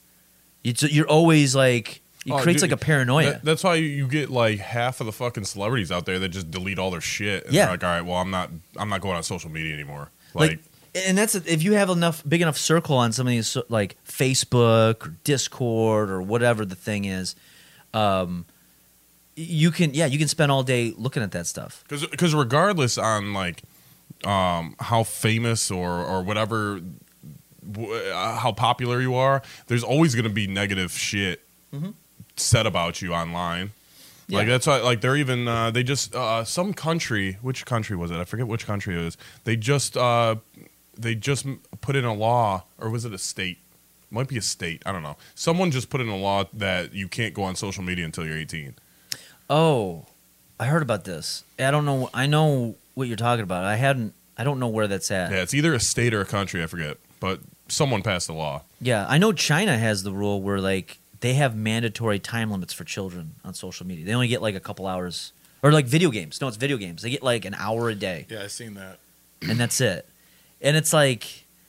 [0.63, 4.07] it's, you're always like it Oh, creates dude, like a paranoia that- that's why you,
[4.07, 7.45] get like half of the fucking celebrities out there that just delete all their shit.
[7.45, 7.63] And Yeah.
[7.65, 10.11] they're like, all right, well, I'm not, I'm not going on social media anymore.
[10.35, 10.59] Like, like
[10.93, 15.07] and that's if you have enough big enough circle on some of these like facebook
[15.07, 17.35] or discord or whatever the thing is
[17.93, 18.45] um
[19.35, 21.83] you can yeah you can spend all day looking at that stuff.
[21.87, 23.63] Because regardless on like
[24.25, 26.81] um, how famous or or whatever
[27.77, 31.41] uh, how popular you are there's always going to be negative shit
[32.35, 33.71] said about you online.
[34.29, 38.11] Like that's why like they're even uh, they just uh, some country which country was
[38.11, 38.17] it?
[38.17, 39.17] I forget which country it was.
[39.43, 40.35] They just uh,
[41.01, 41.45] they just
[41.81, 43.57] put in a law or was it a state
[44.09, 47.07] might be a state i don't know someone just put in a law that you
[47.07, 48.75] can't go on social media until you're 18
[49.49, 50.05] oh
[50.59, 54.13] i heard about this i don't know i know what you're talking about i hadn't
[54.37, 56.65] i don't know where that's at yeah it's either a state or a country i
[56.67, 60.97] forget but someone passed a law Yeah, I know China has the rule where like
[61.21, 64.03] they have mandatory time limits for children on social media.
[64.05, 66.41] They only get like a couple hours, or like video games.
[66.41, 67.03] No, it's video games.
[67.03, 68.97] They get like an hour a day, Yeah, I've seen that.
[69.43, 70.05] and that's it.
[70.61, 71.25] And it's like,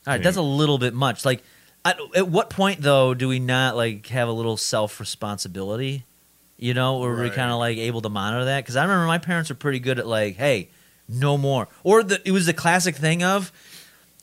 [0.07, 1.25] all right, that's a little bit much.
[1.25, 1.43] Like,
[1.85, 6.05] at, at what point though do we not like have a little self responsibility?
[6.59, 7.33] You know, where we're Right.
[7.35, 8.61] kind of like able to monitor that?
[8.65, 10.69] Because I remember my parents were pretty good at like, hey,
[11.09, 11.67] no more.
[11.83, 13.51] Or the, it was the classic thing of,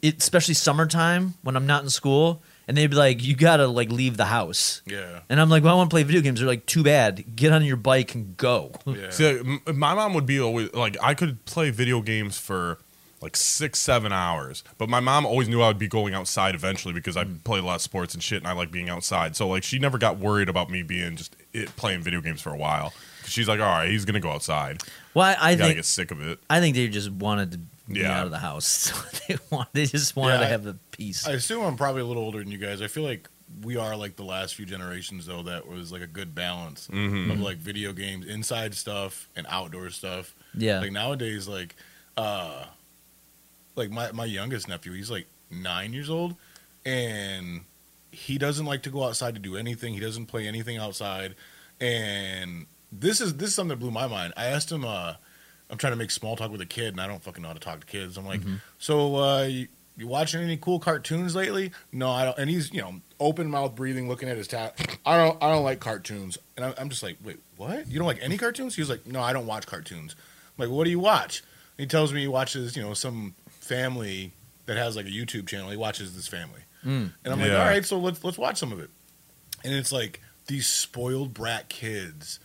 [0.02, 3.92] it, especially summertime when I'm not in school, and they'd be like, you gotta like
[3.92, 4.82] leave the house.
[4.86, 5.20] Yeah.
[5.28, 6.40] And I'm like, well, I want to play video games.
[6.40, 7.36] They're like, too bad.
[7.36, 8.72] Get on your bike and go.
[8.86, 9.10] Yeah.
[9.10, 12.78] See, like, m- my mom would be always like, I could play video games for
[13.22, 16.94] like six, seven hours, but my mom always knew I would be going outside eventually
[16.94, 17.44] because I Mm.
[17.44, 19.36] play a lot of sports and shit, and I like being outside.
[19.36, 22.52] So like, she never got worried about me being just it, playing video games for
[22.54, 22.94] a while.
[23.26, 24.82] She's like, all right, he's gonna go outside.
[25.14, 26.40] Well, I, I gotta think get sick of it.
[26.50, 27.58] I think they just wanted to
[27.92, 28.20] be Yeah.
[28.20, 28.66] out of the house.
[28.94, 31.28] So they want they just wanted Yeah, to I- have the peace.
[31.28, 32.82] I assume I'm probably a little older than you guys.
[32.82, 33.28] I feel like
[33.64, 37.32] we are like the last few generations though that was like a good balance Mm-hmm.
[37.32, 40.34] of like video games, inside stuff and outdoor stuff.
[40.56, 40.80] yeah.
[40.80, 41.76] Like nowadays, like
[42.18, 42.64] uh
[43.80, 46.36] like my my youngest nephew, he's like nine years old
[46.86, 47.62] and
[48.12, 49.94] he doesn't like to go outside to do anything.
[49.94, 51.36] He doesn't play anything outside.
[51.82, 54.34] And this is this is something that blew my mind.
[54.38, 55.14] I asked him uh
[55.72, 57.54] I'm trying to make small talk with a kid and I don't fucking know how
[57.54, 58.18] to talk to kids.
[58.18, 58.42] I'm like,
[58.78, 61.72] so uh you, you watching any cool cartoons lately?
[61.92, 62.38] No, I don't.
[62.38, 64.80] And he's, you know, open mouth breathing, looking at his tat.
[65.06, 66.38] I don't, I don't like cartoons.
[66.56, 67.86] And I'm, I'm just like, wait, what?
[67.88, 68.76] You don't like any cartoons?
[68.76, 70.16] He was like, no, I don't watch cartoons.
[70.58, 71.44] I'm like, what do you watch?
[71.78, 73.36] And he tells me he watches, you know, some
[73.70, 74.32] family
[74.66, 75.70] that has like a YouTube channel.
[75.70, 77.12] He watches this family, Mm.
[77.24, 77.60] and I'm like, Yeah.
[77.62, 78.90] all right, so let's let's watch some of it.
[79.64, 82.40] And it's like these spoiled brat kids,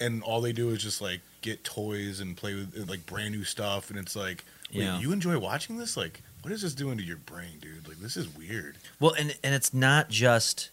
[0.00, 3.44] and all they do is just like get toys and play with like brand new
[3.44, 3.90] stuff.
[3.90, 4.98] And it's like, Yeah.
[4.98, 5.96] you enjoy watching this?
[5.96, 7.86] Like, what is this doing to your brain, dude?
[7.86, 8.78] Like, this is weird.
[8.98, 10.70] Well, and and it's not just.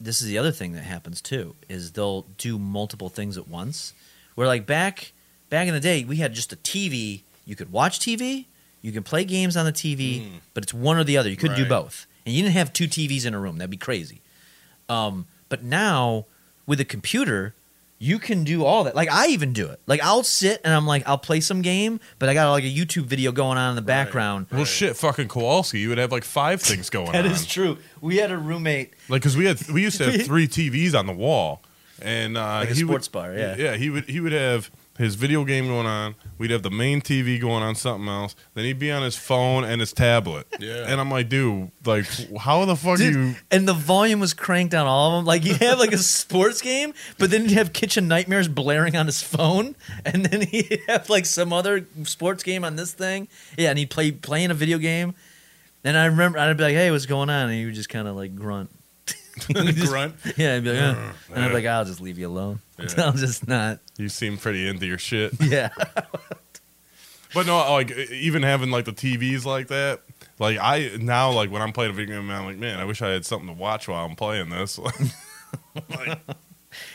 [0.00, 3.94] This is the other thing that happens too is they'll do multiple things at once.
[4.36, 5.12] Where like back
[5.50, 7.22] back in the day, we had just a TV.
[7.44, 8.44] You could watch TV,
[8.82, 10.30] you can play games on the TV, Mm.
[10.54, 11.28] but it's one or the other.
[11.30, 13.58] You couldn't do both, and you didn't have two TVs in a room.
[13.58, 14.20] That'd be crazy.
[14.88, 16.26] Um, but now
[16.66, 17.54] with a computer,
[17.98, 18.94] you can do all that.
[18.94, 19.80] Like I even do it.
[19.86, 22.72] Like I'll sit and I'm like I'll play some game, but I got like a
[22.72, 24.46] YouTube video going on in the background.
[24.52, 27.32] Well, shit, fucking Kowalski, you would have like five things going That on.
[27.32, 27.78] is true.
[28.00, 31.06] We had a roommate Like, because we had we used to have three TVs on
[31.06, 31.60] the wall,
[32.00, 33.56] and uh, Like a he sports would, bar, yeah.
[33.56, 33.76] yeah.
[33.76, 36.16] He would he would have his video game going on.
[36.36, 38.34] We'd have the main TV going on something else.
[38.54, 40.46] Then he'd be on his phone and his tablet.
[40.58, 40.84] Yeah.
[40.88, 42.04] And I'm like, dude, like,
[42.36, 43.34] how the fuck Dude, you?
[43.50, 45.24] and the volume was cranked on all of them.
[45.24, 49.06] Like you have like a sports game, but then you have Kitchen Nightmares blaring on
[49.06, 53.28] his phone, and then he have like some other sports game on this thing.
[53.56, 55.14] Yeah, and he play playing a video game.
[55.84, 58.08] And I remember I'd be like, "Hey, what's going on?" And he would just kind
[58.08, 58.70] of like grunt.
[59.88, 60.14] Grunt.
[60.36, 62.60] Yeah, I'd be like, "Uh," and I'd be like, "I'll just leave you alone.
[62.78, 63.04] Yeah.
[63.06, 65.32] I'll just not." You seem pretty into your shit.
[65.40, 65.70] Yeah,
[67.34, 70.00] But no, like even having like the TVs like that,
[70.38, 73.02] like I now like when I'm playing a video game, I'm like, man, I wish
[73.02, 74.78] I had something to watch while I'm playing this.
[74.78, 76.18] like,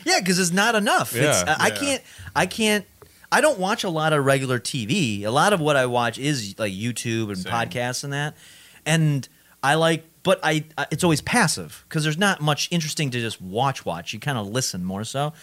[0.06, 1.15] yeah, because it's not enough.
[1.15, 1.76] it's, Yeah, I I yeah.
[1.80, 2.03] can't.
[2.36, 2.86] I can't.
[3.32, 5.24] I don't watch a lot of regular TV.
[5.24, 7.52] A lot of what I watch is like YouTube and Same.
[7.52, 8.36] podcasts and that.
[8.86, 9.28] And
[9.64, 13.41] I like, but I I- it's always passive because there's not much interesting to just
[13.41, 13.86] watch.
[13.86, 15.34] Watch you kind of listen more so.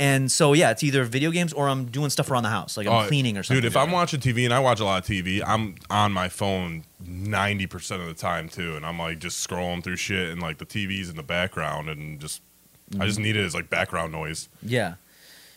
[0.00, 2.88] And so yeah, it's either video games or I'm doing stuff around the house, like
[2.88, 3.62] I'm oh, cleaning or something.
[3.62, 6.28] Dude, if I'm watching TV and I watch a lot of TV, I'm on my
[6.28, 10.42] phone ninety percent of the time too, and I'm like just scrolling through shit and
[10.42, 13.06] like the TV's in the background and just I Mm-hmm.
[13.06, 14.48] just need it as like background noise.
[14.62, 14.94] Yeah,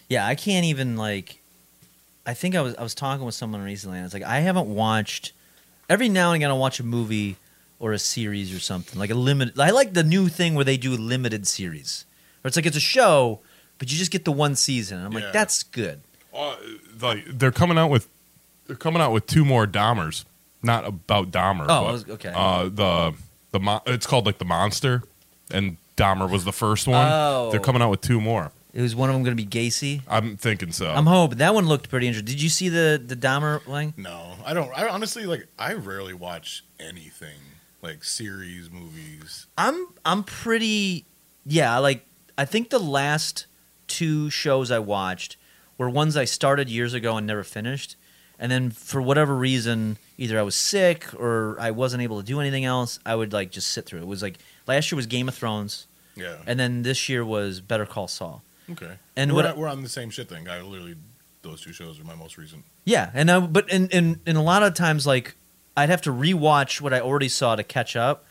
[0.07, 0.25] yeah.
[0.25, 1.41] I can't even like.
[2.25, 3.97] I think I was I was talking with someone recently.
[3.97, 5.33] and It's like I haven't watched.
[5.89, 7.35] Every now and again, I'll watch a movie
[7.79, 9.59] or a series or something like a limited.
[9.59, 12.05] I like the new thing where they do limited series,
[12.43, 13.39] or it's like it's a show,
[13.77, 15.03] but you just get the one season.
[15.05, 15.19] I'm Yeah.
[15.25, 16.01] like, that's good.
[16.33, 16.55] Uh,
[17.01, 18.07] like they're coming out with
[18.67, 20.25] they're coming out with two more Dahmers,
[20.61, 21.65] not about Dahmer.
[21.69, 22.31] Oh, but, okay.
[22.35, 23.13] Uh, the
[23.51, 25.03] the mo- it's called like the Monster,
[25.51, 27.07] and Dahmer was the first one.
[27.11, 27.49] Oh.
[27.51, 28.51] They're coming out with two more.
[28.73, 30.01] It was one of them going to be Gacy.
[30.07, 30.91] I'm thinking so.
[30.91, 32.27] I'm hoping that one looked pretty interesting.
[32.31, 33.93] Did you see the the Dahmer thing?
[33.97, 34.69] No, I don't.
[34.77, 35.47] I honestly like.
[35.57, 37.39] I rarely watch anything
[37.81, 39.47] like series, movies.
[39.57, 41.05] I'm I'm pretty
[41.45, 42.05] yeah, like
[42.37, 43.45] I think the last
[43.87, 45.37] two shows I watched
[45.77, 47.95] were ones I started years ago and never finished.
[48.39, 52.39] And then for whatever reason, either I was sick or I wasn't able to do
[52.39, 54.07] anything else, I would like just sit through it.
[54.07, 54.37] Was like
[54.67, 56.35] last year was Game of Thrones Yeah.
[56.45, 58.43] and then this year was Better Call Saul.
[58.71, 58.97] okay.
[59.15, 60.47] and we're, what- we're on the same shit thing.
[60.47, 60.95] I literally
[61.41, 62.63] those two shows are my most recent.
[62.83, 65.35] Yeah, and I, but in, in in a lot of times like
[65.77, 68.25] I'd have to rewatch what I already saw to catch up,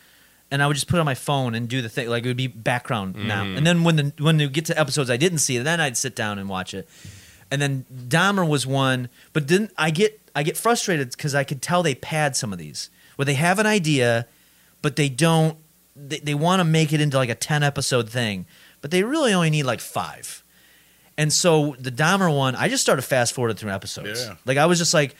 [0.50, 2.28] and I would just put it on my phone and do the thing like it
[2.28, 3.44] would be background now.
[3.44, 3.56] Mm-hmm.
[3.56, 6.16] And then when the when you get to episodes I didn't see, then I'd sit
[6.16, 6.88] down and watch it.
[7.50, 11.62] And then Dahmer was one, but then I get I get frustrated because I could
[11.62, 14.26] tell they pad some of these where they have an idea,
[14.82, 15.56] but they don't.
[15.94, 18.44] They, they want to make it into like a ten episode thing,
[18.82, 20.42] but they really only need like five.
[21.16, 24.26] And so the Dahmer one, I just started fast forwarding through episodes.
[24.26, 24.36] Yeah.
[24.44, 25.16] Like I was just like,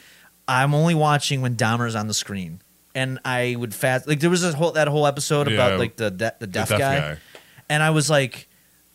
[0.47, 2.61] I'm only watching when Dahmer's on the screen,
[2.95, 4.07] and I would fast.
[4.07, 5.55] Like there was this whole that whole episode Yeah.
[5.55, 7.17] about like the de- the The deaf, deaf guy, guy.
[7.69, 8.47] and I was like,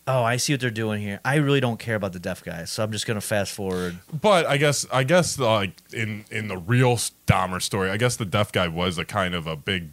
[0.07, 1.20] oh, I see what they're doing here.
[1.24, 3.99] I really don't care about the deaf guy, so I'm just gonna fast forward.
[4.12, 6.97] But I guess I guess like in in the real
[7.27, 9.91] Dahmer story, I guess the deaf guy was a kind of a big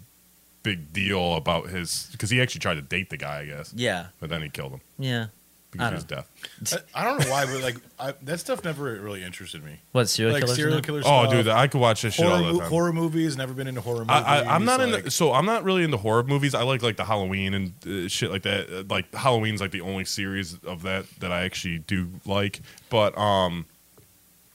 [0.63, 4.07] big deal about his because he actually tried to date the guy, I guess, Yeah,
[4.19, 5.27] but then he killed him yeah.
[5.71, 6.25] Because I he was don't
[6.63, 6.83] deaf.
[6.95, 9.79] I, I don't know why, but like I, that stuff never really interested me.
[9.91, 10.55] What serial like killers?
[10.57, 10.87] serial and that?
[10.87, 12.69] killer Oh, dude, I could watch this shit all horror, the mo- time.
[12.69, 13.37] horror movies.
[13.37, 14.11] Never been into horror movies.
[14.25, 16.55] I, I, I'm not in like, the, so I'm not really into horror movies.
[16.55, 18.69] I like like the Halloween and uh, shit like that.
[18.69, 22.61] Uh, Like Halloween's like the only series of that that I actually do like.
[22.89, 23.65] But um,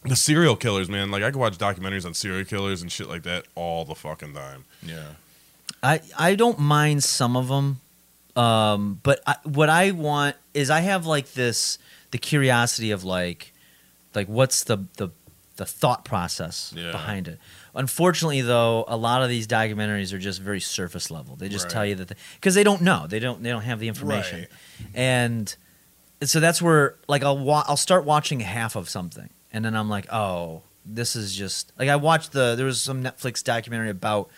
[0.05, 3.23] the serial killers, man, like I could watch documentaries on serial killers and shit like
[3.23, 4.65] that all the fucking time.
[4.83, 5.13] Yeah.
[5.83, 7.81] I I don't mind some of them,
[8.37, 11.79] um, but I, what I want is I have like this
[12.11, 13.53] the curiosity of like
[14.15, 15.11] like what's the the
[15.57, 16.91] the thought process Yeah.
[16.91, 17.39] behind it.
[17.77, 21.37] Unfortunately, though, a lot of these documentaries are just very surface level.
[21.37, 21.73] They just Right.
[21.73, 24.49] tell you that because they don't know, they don't they don't have the information, Right.
[24.95, 25.57] and
[26.23, 29.89] so that's where like I'll wa- I'll start watching half of something, and then I'm
[29.89, 34.31] like, oh, this is just like I watched the there was some Netflix documentary about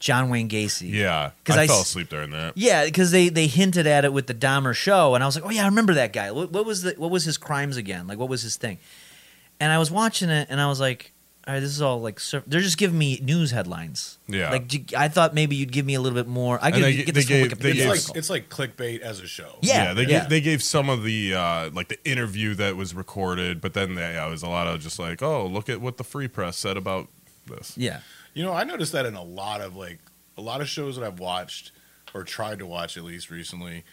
[0.00, 0.90] John Wayne Gacy.
[0.92, 2.56] Yeah, 'Cause I, I fell asleep during that.
[2.56, 5.44] Yeah, because they they hinted at it with the Dahmer show, and I was like,
[5.44, 6.30] oh yeah, I remember that guy.
[6.32, 8.06] What, what was the what was his crimes again?
[8.08, 8.78] Like what was his thing?
[9.60, 11.12] And I was watching it, and I was like,
[11.46, 14.16] all right, this is all like sur- they're just giving me news headlines.
[14.26, 14.50] Yeah.
[14.50, 16.58] like I thought maybe you'd give me a little bit more.
[16.62, 18.08] I could they- get they this from gave- Wikipedia they It's gave- article.
[18.14, 19.58] like it's like clickbait as a show.
[19.60, 20.20] Yeah, they yeah.
[20.20, 23.96] Gave, they gave some of the uh, like the interview that was recorded, but then
[23.96, 26.28] they, yeah, it was a lot of just like, oh, look at what the Free
[26.28, 27.08] Press said about
[27.46, 27.74] this.
[27.76, 28.00] yeah,
[28.34, 29.98] You know, I noticed that in a lot of like
[30.38, 31.72] a lot of shows that I've watched
[32.14, 33.84] or tried to watch at least recently.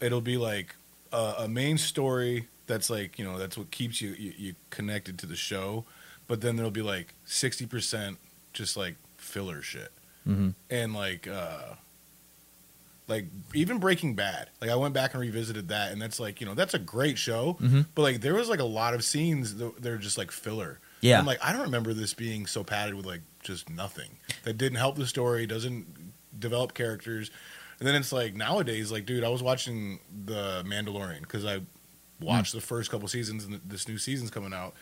[0.00, 0.76] It'll be like
[1.12, 5.18] a, a main story that's like you know that's what keeps you, you you connected
[5.20, 5.84] to the show,
[6.26, 8.18] but then there'll be like sixty percent
[8.52, 9.90] just like filler shit
[10.26, 10.54] Mhm.
[10.70, 11.74] and like uh
[13.06, 14.50] like even Breaking Bad.
[14.60, 17.16] Like I went back and revisited that, and that's like you know that's a great
[17.18, 17.82] show, Mm-hmm.
[17.94, 20.78] but like there was like a lot of scenes that they're just like filler.
[21.00, 21.18] Yeah.
[21.18, 24.78] I'm like I don't remember this being so padded with like just nothing that didn't
[24.78, 27.30] help the story, doesn't develop characters,
[27.80, 31.60] and then it's like nowadays, like dude, I was watching the Mandalorian because I
[32.20, 32.58] watched hmm.
[32.58, 34.74] the first couple seasons and this new season's coming out,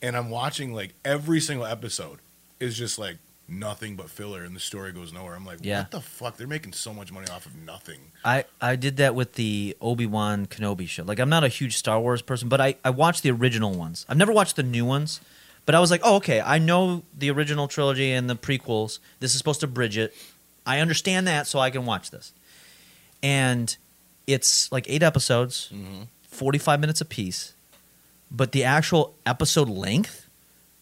[0.00, 2.20] and I'm watching like every single episode
[2.58, 3.18] is just like
[3.48, 5.34] nothing but filler and the story goes nowhere.
[5.34, 5.80] I'm like, Yeah.
[5.80, 6.36] what the fuck?
[6.36, 8.12] They're making so much money off of nothing.
[8.24, 11.04] I, I did that with the Obi Wan Kenobi show.
[11.04, 14.06] Like, I'm not a huge Star Wars person, but I, I watched the original ones.
[14.08, 15.20] I've never watched the new ones,
[15.66, 18.98] but I was like, oh, okay, I know the original trilogy and the prequels.
[19.20, 20.14] This is supposed to bridge it.
[20.66, 22.32] I understand that, so I can watch this.
[23.22, 23.74] And
[24.26, 25.72] it's like eight episodes,
[26.28, 27.54] 45 minutes apiece,
[28.30, 30.28] but the actual episode length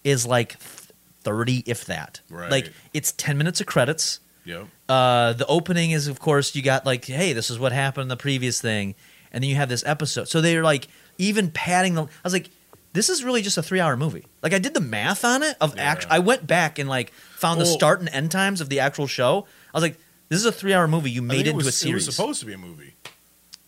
[0.04, 2.20] is like 30, if that.
[2.28, 2.50] Right.
[2.50, 4.20] Like, it's 10 minutes of credits.
[4.44, 4.66] Yep.
[4.88, 8.08] Uh, the opening is, of course, you got like, hey, this is what happened in
[8.08, 8.94] the previous thing,
[9.30, 10.28] and then you have this episode.
[10.28, 10.88] So they're like
[11.18, 12.02] even padding the.
[12.02, 12.50] I was like,
[12.92, 14.26] this is really just a three-hour movie.
[14.42, 15.82] Like I did the math on it of Yeah.
[15.82, 16.06] act.
[16.10, 19.46] I went back and like found the start and end times of the actual show.
[19.72, 19.98] I was like,
[20.28, 22.04] this is a three-hour movie you made think it into was, a series.
[22.04, 22.94] It was supposed to be a movie.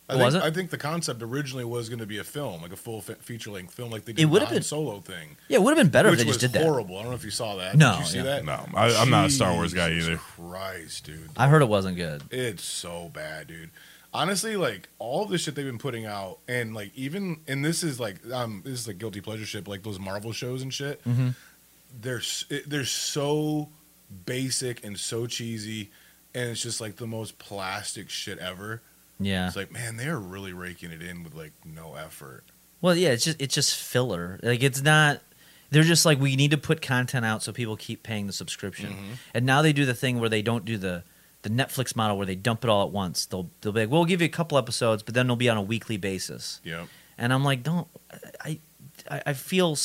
[0.07, 0.43] I Oh, think, was it?
[0.43, 3.15] I think the concept originally was going to be a film, like a full fe-
[3.21, 5.63] feature-length film, like they did It would the have Han been- Solo thing, yeah, it
[5.63, 6.67] would have been better which if they was just did that.
[6.67, 6.99] horrible.
[6.99, 7.75] I don't know if you saw that.
[7.77, 8.23] No, Did you see yeah.
[8.25, 8.45] that?
[8.45, 10.19] No, I, I'm not a Star Wars guy either.
[10.19, 11.31] Christ, dude.
[11.39, 12.23] I heard it wasn't good.
[12.31, 13.71] It's so bad, dude.
[14.15, 17.99] Honestly, like all the shit they've been putting out, and like even and this is
[17.99, 21.03] like um this is like guilty pleasure shit, like those Marvel shows and shit.
[21.05, 21.31] Mm-hmm.
[22.01, 23.69] They're it- they're so
[24.25, 25.91] basic and so cheesy,
[26.33, 28.83] and it's just like the most plastic shit ever.
[29.19, 29.49] Yeah.
[29.49, 32.45] It's like man, they are really raking it in with like no effort.
[32.81, 34.39] Well, yeah, it's just it's just filler.
[34.43, 35.21] Like it's not.
[35.71, 38.91] They're just like we need to put content out so people keep paying the subscription.
[38.93, 39.13] Mm-hmm.
[39.35, 41.03] And now they do the thing where they don't do the
[41.45, 43.27] the Netflix model where they dump it all at once.
[43.27, 45.59] They'll they'll be like, we'll give you a couple episodes, but then it'll be on
[45.59, 46.61] a weekly basis.
[46.65, 46.89] Yep.
[47.17, 47.87] And I'm like, don't.
[48.41, 48.59] I
[49.09, 49.77] I, I feel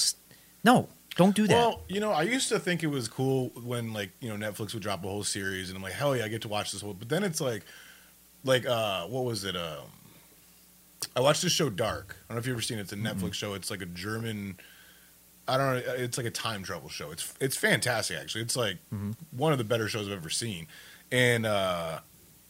[0.64, 0.88] no.
[1.16, 1.54] Don't do that.
[1.54, 4.74] Well, you know, I used to think it was cool when like you know Netflix
[4.74, 6.82] would drop a whole series, and I'm like, hell yeah, I get to watch this
[6.82, 6.94] whole.
[6.94, 7.66] But then it's like,
[8.46, 9.58] like uh, what was it?
[9.58, 9.84] Um,
[11.18, 12.16] I watched this show Dark.
[12.18, 12.82] I don't know if you've ever seen it.
[12.82, 13.54] It's a Netflix show.
[13.54, 14.58] It's like a German.
[15.46, 15.94] I don't know.
[15.96, 17.12] It's like a time travel show.
[17.12, 18.44] It's it's fantastic actually.
[18.44, 18.78] It's like
[19.32, 20.68] one of the better shows I've ever seen.
[21.12, 22.00] And uh,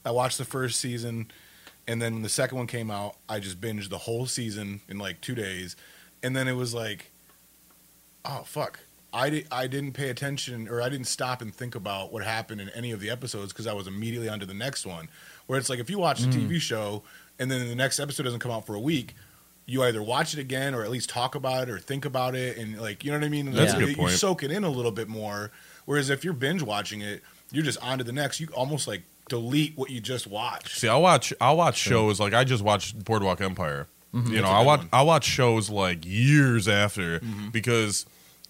[0.05, 1.31] I watched the first season,
[1.87, 4.97] and then when the second one came out, I just binged the whole season in
[4.99, 5.75] like two days,
[6.23, 7.11] and then it was like
[8.25, 8.79] oh fuck.
[9.11, 12.61] I, di- I didn't pay attention or i didn't stop and think about what happened
[12.61, 15.09] in any of the episodes because i was immediately onto the next one.
[15.47, 16.47] Where it's like if you watch the Mm.
[16.47, 17.01] tv show
[17.39, 19.15] and then the next episode doesn't come out for a week
[19.65, 22.57] you either watch it again or at least talk about it or think about it
[22.57, 23.51] and like you know what i mean?
[23.51, 24.11] That's a good point.
[24.11, 25.51] you soak it in a little bit more.
[25.85, 29.03] Whereas if you're binge watching it you're just on to the next you almost like
[29.27, 31.33] delete what you just watched See, I'll watch.
[31.39, 33.87] I'll watch shows like I just watched Boardwalk Empire.
[34.11, 34.79] You know, a I good watch.
[34.79, 34.89] one.
[34.91, 37.49] I watch shows like years after Mm-hmm.
[37.49, 38.05] because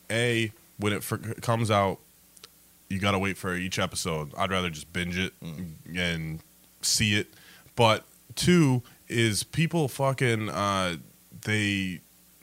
[0.10, 2.00] a when it fir- comes out,
[2.90, 4.32] you got to wait for each episode.
[4.38, 5.74] I'd rather just binge it Mm.
[5.98, 6.40] and
[6.82, 7.28] see it.
[7.76, 8.06] But
[8.36, 10.96] two is people fucking uh,
[11.42, 12.00] they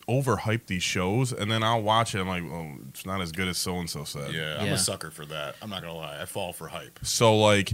[0.08, 2.20] overhype these shows, and then I'll watch it.
[2.20, 4.32] I'm like, oh, it's not as good as so and so said.
[4.32, 4.72] yeah i'm Yeah.
[4.74, 7.72] a sucker for that i'm not gonna lie i fall for hype So like,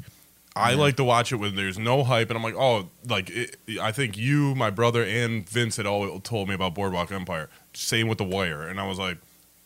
[0.56, 3.56] I like to watch it when there's no hype, and I'm like, oh, like it,
[3.80, 7.48] I think you, my brother, and Vince had all told me about Boardwalk Empire.
[7.72, 9.16] Same with The Wire, and I was like,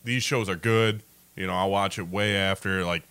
[0.05, 1.03] these shows are good.
[1.35, 2.85] You know, I'll watch it way after.
[2.85, 3.03] Like,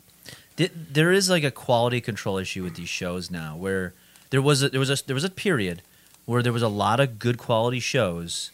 [0.56, 3.94] Th- there is like a quality control issue with these shows now where
[4.30, 5.82] there was a, there was a there was a period
[6.26, 8.52] where there was a lot of good quality shows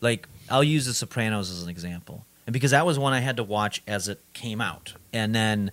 [0.00, 3.36] like I'll use The Sopranos as an example and because that was one I had
[3.36, 5.70] to watch as it came out and then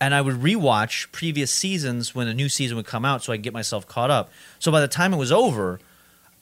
[0.00, 3.36] and I would rewatch previous seasons when a new season would come out so I
[3.36, 5.80] could get myself caught up so by the time it was over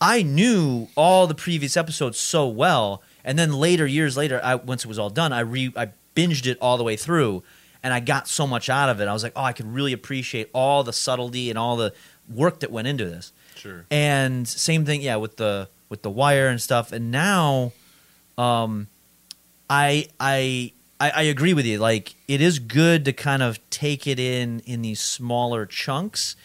[0.00, 4.84] I knew all the previous episodes so well, and then later, years later, I, once
[4.84, 7.42] it was all done, I re I binged it all the way through,
[7.82, 9.08] and I got so much out of it.
[9.08, 11.92] I was like, oh, I could really appreciate all the subtlety and all the
[12.28, 13.32] work that went into this.
[13.56, 16.92] sure And same thing, yeah, with the with the wire and stuff.
[16.92, 17.72] And now,
[18.38, 18.88] um,
[19.68, 21.78] I I I, I agree with you.
[21.78, 26.36] Like, it is good to kind of take it in in these smaller chunks,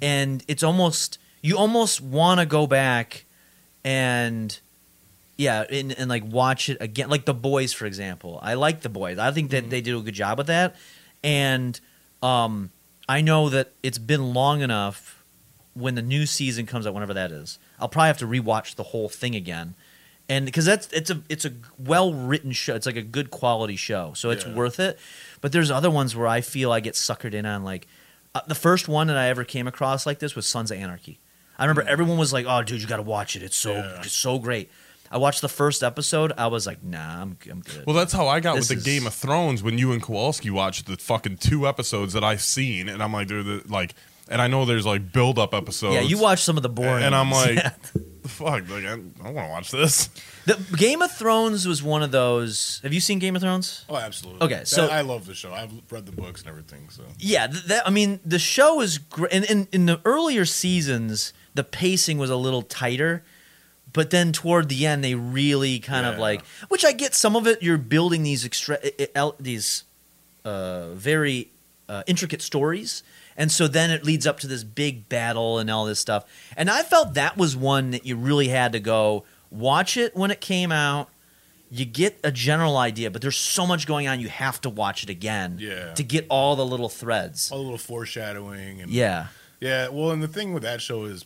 [0.00, 3.24] and it's almost you almost want to go back
[3.84, 4.60] and
[5.36, 7.08] yeah, and, and like watch it again.
[7.08, 8.38] Like the boys, for example.
[8.42, 9.18] I like the boys.
[9.18, 10.76] I think that they did a good job with that,
[11.24, 11.80] and
[12.22, 12.70] um,
[13.08, 15.24] I know that it's been long enough
[15.74, 17.58] when the new season comes out, whenever that is.
[17.82, 19.74] I'll probably have to rewatch the whole thing again,
[20.28, 22.74] and because that's it's a it's a well written show.
[22.74, 24.54] It's like a good quality show, so it's Yeah.
[24.54, 24.98] worth it.
[25.42, 27.86] But there's other ones where I feel I get suckered in on like
[28.34, 31.18] Uh, the first one that I ever came across like this was Sons of Anarchy.
[31.58, 33.42] I remember everyone was like, "Oh, dude, you got to watch it.
[33.42, 34.00] It's so Yeah.
[34.00, 34.70] it's so great."
[35.10, 36.32] I watched the first episode.
[36.38, 38.90] I was like, "Nah, I'm I'm good." Well, that's how I got This with the
[38.90, 42.40] is- Game of Thrones when you and Kowalski watched the fucking two episodes that I've
[42.40, 43.92] seen, and I'm like, they're the, like,
[44.28, 45.94] and I know there's like build up episodes.
[45.94, 47.04] yeah, you watch some of the boring.
[47.04, 47.70] and I'm like, Yeah.
[48.22, 50.08] the fuck, like I, I don't want to watch this.
[50.46, 52.80] the Game of Thrones was one of those.
[52.82, 53.84] Have you seen Game of Thrones?
[53.88, 54.42] Oh, absolutely.
[54.42, 55.52] Okay, That- so- I love the show.
[55.52, 56.88] I've read the books and everything.
[56.90, 59.32] So Yeah, that I mean, the show is great.
[59.32, 63.22] In, in in the earlier seasons, the pacing was a little tighter,
[63.92, 66.20] but then toward the end, they really kind of Yeah.
[66.20, 67.62] like, which I get some of it.
[67.62, 69.84] You're building these extra i- i- el- these
[70.44, 71.50] uh, very
[71.88, 73.02] uh, intricate stories,
[73.36, 76.24] and so then it leads up to this big battle and all this stuff.
[76.56, 80.30] And I felt that was one that you really had to go watch it when
[80.30, 81.08] it came out.
[81.70, 84.20] You get a general idea, but there's so much going on.
[84.20, 85.94] You have to watch it again Yeah.
[85.94, 87.50] to get all the little threads.
[87.50, 89.28] all the little foreshadowing and Yeah.
[89.60, 91.24] Yeah, well, and the thing with that show is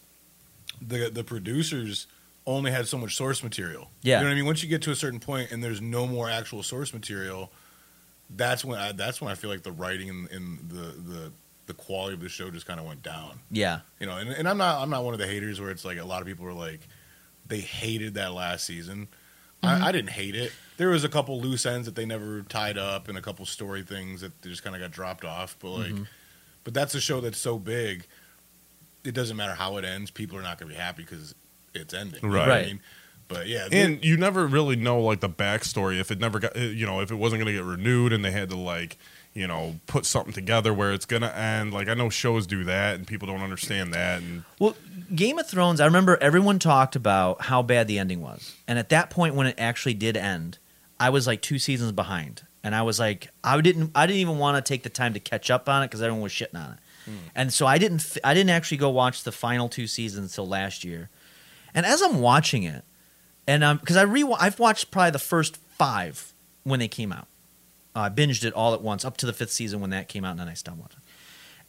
[0.80, 2.06] the the producers
[2.46, 3.90] only had so much source material.
[4.02, 4.18] Yeah.
[4.18, 4.46] you know what I mean.
[4.46, 7.50] Once you get to a certain point and there's no more actual source material,
[8.30, 10.76] that's when I, that's when I feel like the writing and, and the
[11.10, 11.32] the
[11.66, 13.40] the quality of the show just kind of went down.
[13.50, 13.80] Yeah.
[14.00, 15.98] You know, and, and I'm not I'm not one of the haters where it's like
[15.98, 16.80] a lot of people were like
[17.46, 19.08] they hated that last season.
[19.62, 19.82] Mm-hmm.
[19.84, 20.52] I, I didn't hate it.
[20.76, 23.82] There was a couple loose ends that they never tied up, and a couple story
[23.82, 25.56] things that they just kind of got dropped off.
[25.60, 26.02] But like, Mm-hmm.
[26.64, 28.06] but that's a show that's so big.
[29.04, 30.10] It doesn't matter how it ends.
[30.10, 31.34] People are not going to be happy because
[31.74, 32.20] it's ending.
[32.22, 32.66] You know what I Right.
[32.66, 32.80] mean?
[33.28, 36.86] But yeah, And you never really know like the backstory if it never got, you
[36.86, 38.98] know, if it wasn't going to get renewed and they had to like,
[39.36, 41.74] you know, put something together where it's going to end.
[41.74, 44.22] Like I know shows do that and people don't understand that.
[44.22, 44.74] And Well,
[45.14, 48.56] Game of Thrones, I remember everyone talked about how bad the ending was.
[48.66, 50.58] And at that point when it actually did end,
[50.98, 52.44] I was like two seasons behind.
[52.64, 55.20] And I was like I didn't I didn't even want to take the time to
[55.20, 56.78] catch up on it cuz everyone was shitting on it.
[57.36, 60.82] And so I didn't I didn't actually go watch the final two seasons until last
[60.82, 61.10] year.
[61.74, 62.84] And as I'm watching it,
[63.46, 66.32] and um because I re I've watched probably the first 5
[66.64, 67.28] when they came out.
[68.00, 70.32] I binged it all at once up to the 5th season when that came out
[70.32, 71.00] and then I stopped watching.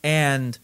[0.04, 0.58] And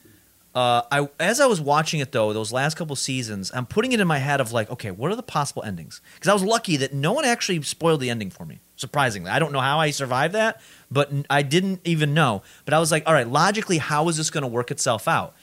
[0.55, 3.99] uh, I as I was watching it though, those last couple seasons, I'm putting it
[3.99, 6.01] in my head of like, okay, what are the possible endings?
[6.13, 8.59] Because I was lucky that no one actually spoiled the ending for me.
[8.75, 10.61] Surprisingly, I don't know how I survived that,
[10.91, 12.43] but I didn't even know.
[12.65, 15.33] But I was like, all right, logically, how is this going to work itself out?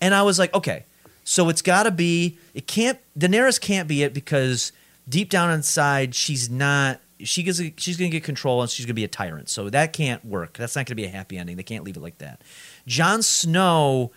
[0.00, 0.84] And I was like, okay,
[1.24, 2.38] so it's got to be.
[2.54, 2.98] It can't.
[3.16, 4.72] Daenerys can't be it because
[5.08, 7.00] deep down inside, she's not.
[7.24, 7.60] She gets.
[7.76, 9.48] She's going to get control and she's going to be a tyrant.
[9.48, 10.56] So that can't work.
[10.58, 11.56] That's not going to be a happy ending.
[11.56, 12.40] They can't leave it like that.
[12.86, 14.12] Jon Snow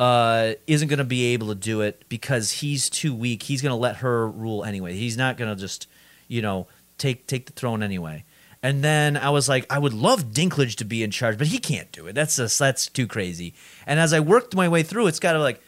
[0.00, 3.42] uh, isn't going to be able to do it because he's too weak.
[3.44, 4.94] He's going to let her rule anyway.
[4.94, 5.86] He's not going to just,
[6.28, 6.66] you know,
[6.98, 8.24] take take the throne anyway.
[8.62, 11.58] And then I was like, I would love Dinklage to be in charge, but he
[11.58, 12.14] can't do it.
[12.14, 13.54] That's just that's too crazy.
[13.86, 15.60] And as I worked my way through, it's got to like,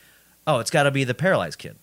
[0.47, 1.77] oh, it's got to be the paralyzed kid.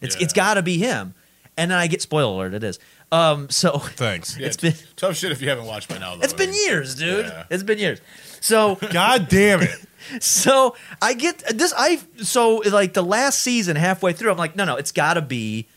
[0.00, 0.42] It's it's Yeah.
[0.44, 1.14] got to be him.
[1.56, 2.54] And then I get spoiler alert.
[2.54, 2.78] It is.
[3.12, 3.48] Um.
[3.50, 4.36] So thanks.
[4.38, 6.16] Yeah, it's been tough shit if you haven't watched by now.
[6.16, 6.22] Though.
[6.22, 7.26] it's been years, dude.
[7.26, 7.44] Yeah.
[7.50, 8.00] It's been years.
[8.40, 9.78] So God damn it.
[10.22, 11.72] so I get this.
[11.76, 15.22] I so like the last season, halfway through, I'm like, no, no, it's got to
[15.22, 15.68] be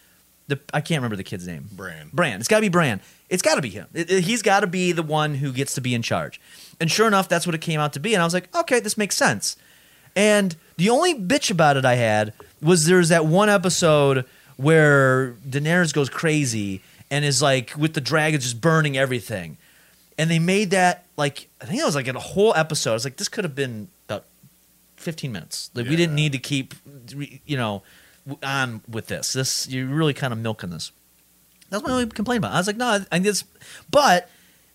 [0.47, 0.59] the.
[0.73, 1.67] I can't remember the kid's name.
[1.71, 2.09] Bran.
[2.11, 2.39] Bran.
[2.39, 3.01] It's got to be Bran.
[3.29, 3.87] It's got to be him.
[3.93, 6.39] It- it- he's got to be the one who gets to be in charge.
[6.79, 8.13] And sure enough, that's what it came out to be.
[8.13, 9.57] And I was like, okay, this makes sense.
[10.15, 14.25] And the only bitch about it I had was there's that one episode
[14.57, 19.57] where Daenerys goes crazy and is like with the dragons just burning everything.
[20.17, 22.91] And they made that like I think it was like a whole episode.
[22.91, 24.25] I was like, this could have been about
[24.97, 25.69] 15 minutes.
[25.73, 26.73] Like we didn't need to keep,
[27.45, 27.84] you know,
[28.43, 29.34] on with this.
[29.34, 30.91] This you're really kind of milking this.
[31.69, 32.51] That's my only complaint about.
[32.51, 32.55] it.
[32.55, 33.43] I was like, no, I think this.
[33.91, 34.29] But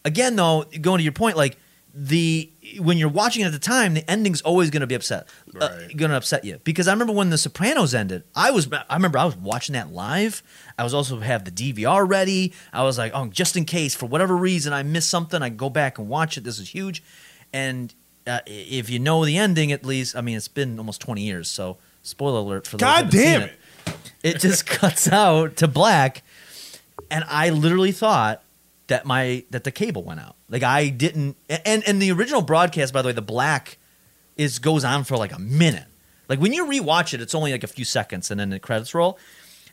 [0.04, 1.56] again, though, going to your point, like
[1.94, 5.28] the when you're watching it at the time, the ending's always going to be upset,
[5.60, 6.58] uh, going to upset you.
[6.64, 9.92] Because I remember when The Sopranos ended, I was, I remember I was watching that
[9.92, 10.42] live.
[10.78, 12.52] I was also have the DVR ready.
[12.72, 15.70] I was like, oh, just in case for whatever reason I miss something, I go
[15.70, 16.44] back and watch it.
[16.44, 17.02] This is huge,
[17.52, 17.94] and
[18.26, 21.48] uh, if you know the ending, at least, I mean, it's been almost 20 years,
[21.48, 23.58] so spoiler alert for those God damn it.
[24.22, 24.40] it.
[24.40, 26.22] Just cuts out to black
[27.12, 28.42] and i literally thought
[28.88, 30.36] that my that the cable went out.
[30.48, 33.78] Like i didn't and and the original broadcast by the way the black
[34.36, 35.86] is goes on for like a minute.
[36.28, 38.94] Like when you rewatch it it's only like a few seconds and then the credits
[38.94, 39.18] roll.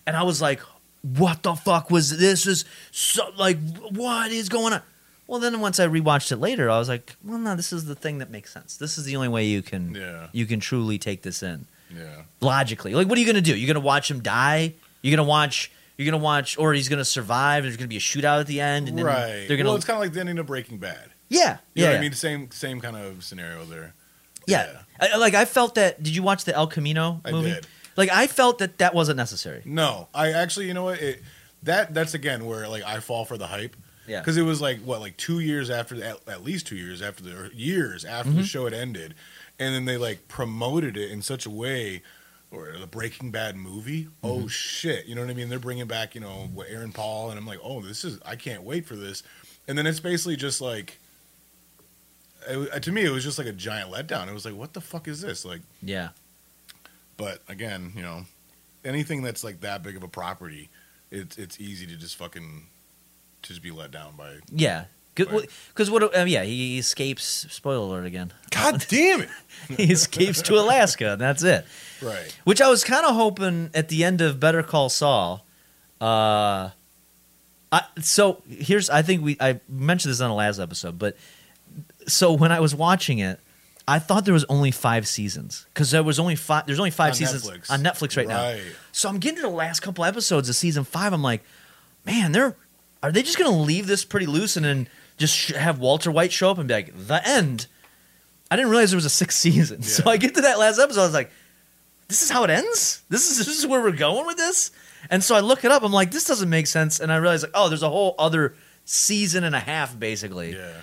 [0.06, 0.62] And i was like
[1.02, 3.58] what the fuck was this is so like
[3.92, 4.82] what is going on
[5.28, 7.96] well then once i rewatched it later i was like well no this is the
[7.96, 10.28] thing that makes sense this is the only way you can Yeah.
[10.34, 11.66] you can truly take this in
[11.96, 12.24] Yeah.
[12.42, 12.94] logically.
[12.94, 13.56] Like, what are you gonna do?
[13.58, 14.74] You're gonna watch him die?
[15.02, 15.72] You're gonna watch?
[15.98, 17.64] You're gonna watch, or he's gonna survive?
[17.64, 19.46] There's gonna be a shootout at the end, and Right.
[19.48, 19.70] they're gonna.
[19.70, 21.12] well, it's kind of like the ending of Breaking Bad.
[21.30, 22.14] yeah, You know yeah, what I mean?
[22.14, 23.94] Same same kind of scenario there.
[24.46, 26.02] Yeah, I, like I felt that.
[26.04, 27.52] Did you watch the El Camino I movie?
[27.52, 27.68] did.
[27.96, 29.62] Like I felt that that wasn't necessary.
[29.66, 31.02] No, I actually, you know what?
[31.02, 31.22] It,
[31.64, 33.76] that that's again where like I fall for the hype.
[34.08, 34.22] Yeah.
[34.22, 37.02] Because it was like what, like two years after, the, at, at least two years
[37.02, 38.40] after the or years after Mm-hmm.
[38.40, 39.14] the show had ended,
[39.60, 42.02] and then they like promoted it in such a way,
[42.50, 44.06] or the Breaking Bad movie.
[44.06, 44.26] Mm-hmm.
[44.26, 45.50] Oh shit, you know what I mean?
[45.50, 48.36] They're bringing back you know what Aaron Paul, and I'm like, oh, this is I
[48.36, 49.22] can't wait for this.
[49.68, 50.98] And then it's basically just like,
[52.48, 54.28] it, to me, it was just like a giant letdown.
[54.28, 55.46] It was like, what the fuck is this?
[55.46, 56.10] Like, Yeah,
[57.20, 58.24] but again, you know,
[58.86, 60.70] anything that's like that big of a property,
[61.12, 62.68] it's it's easy to just fucking
[63.44, 64.38] just be let down by.
[64.52, 64.86] yeah.
[65.16, 66.16] Because what?
[66.16, 67.46] Uh, yeah, he escapes.
[67.50, 68.32] Spoiler alert again.
[68.52, 69.30] God damn it!
[69.68, 71.66] he escapes to Alaska, and that's it.
[72.02, 72.34] Right.
[72.46, 75.46] Which I was kind of hoping at the end of Better Call Saul.
[76.00, 76.70] Uh,
[77.72, 81.18] I, so here's I think we I mentioned this on the last episode, but
[82.08, 83.42] so when I was watching it,
[83.90, 86.68] I thought there was only five seasons because there was only five.
[86.68, 87.72] There's only five On seasons Netflix.
[87.72, 88.44] on Netflix right, now.
[88.44, 88.62] Right.
[88.92, 91.12] So I'm getting to the last couple episodes of season five.
[91.12, 91.44] I'm like,
[92.06, 92.56] man, they're
[93.02, 94.88] are they just gonna leave this pretty loose and then
[95.18, 97.66] just sh- have Walter White show up and be like the end?
[98.52, 99.82] I didn't realize there was a sixth season.
[99.84, 101.02] So I get to that last episode.
[101.02, 101.32] I was like,
[102.08, 103.02] this is how it ends.
[103.10, 104.70] This is this is where we're going with this.
[105.10, 105.82] And so I look it up.
[105.82, 107.00] I'm like, this doesn't make sense.
[107.00, 108.54] And I realize like, oh, there's a whole other
[108.86, 110.54] season and a half basically.
[110.54, 110.74] Yeah.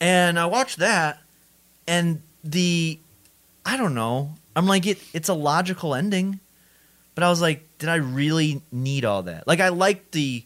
[0.00, 1.22] And I watched that,
[1.88, 2.20] and
[2.50, 2.98] the,
[3.64, 4.34] I don't know.
[4.54, 4.98] I'm like, it.
[5.12, 6.40] It's a logical ending,
[7.14, 9.46] but I was like, did I really need all that?
[9.46, 10.44] Like, I liked the,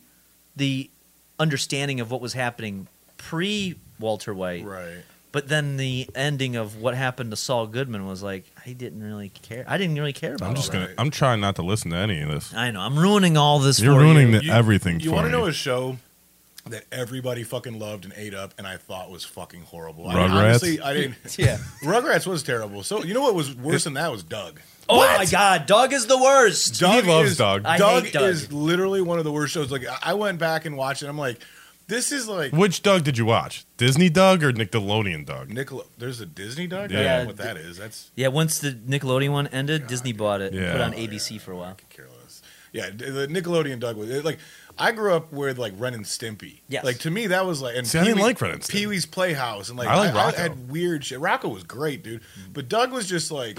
[0.56, 0.90] the
[1.38, 2.86] understanding of what was happening
[3.16, 5.02] pre Walter White, Right.
[5.30, 9.28] but then the ending of what happened to Saul Goodman was like, I didn't really
[9.28, 9.64] care.
[9.68, 10.48] I didn't really care about.
[10.48, 10.88] I'm just gonna.
[10.98, 12.52] I'm trying not to listen to any of this.
[12.54, 12.80] I know.
[12.80, 13.78] I'm ruining all this.
[13.80, 14.40] You're for ruining you.
[14.40, 15.98] the, everything You for want to know a show
[16.68, 20.06] that everybody fucking loved and ate up, and I thought was fucking horrible.
[20.08, 20.30] I Rugrats?
[20.30, 21.16] honestly, I didn't.
[21.38, 21.58] Yeah.
[21.82, 22.82] Rugrats was terrible.
[22.82, 24.60] So you know what was worse than that was Doug.
[24.88, 26.78] Oh my god, Doug is the worst.
[26.80, 27.64] Doug loves is, Doug.
[27.64, 28.24] I Doug, hate Doug.
[28.30, 29.70] is literally one of the worst shows.
[29.70, 31.08] Like I- I went back and watched it.
[31.08, 31.40] I'm like,
[31.86, 33.64] this is like Which Doug did you watch?
[33.76, 35.50] Disney Doug or Nickelodeon Doug?
[35.50, 35.84] Nickel.
[35.98, 36.90] There's a Disney Doug.
[36.90, 36.98] Yeah.
[36.98, 37.78] I don't know what that is.
[37.78, 40.98] That's Yeah, once the Nickelodeon one ended, Disney bought it and put it on Oh,
[40.98, 41.76] ABC for a while.
[41.88, 42.42] careless.
[42.72, 44.38] Yeah, the Nickelodeon Doug was it, like.
[44.80, 46.60] I grew up with like Ren and Stimpy.
[46.68, 46.84] Yes.
[46.84, 47.76] Like to me, that was like.
[47.76, 48.70] And See, I didn't Pee-wee- like Ren and Stimpy.
[48.72, 50.34] Pee Wee's Playhouse and like I like I, Rocko.
[50.36, 51.20] had weird shit.
[51.20, 52.22] Rocko was great, dude.
[52.52, 53.58] But Doug was just like,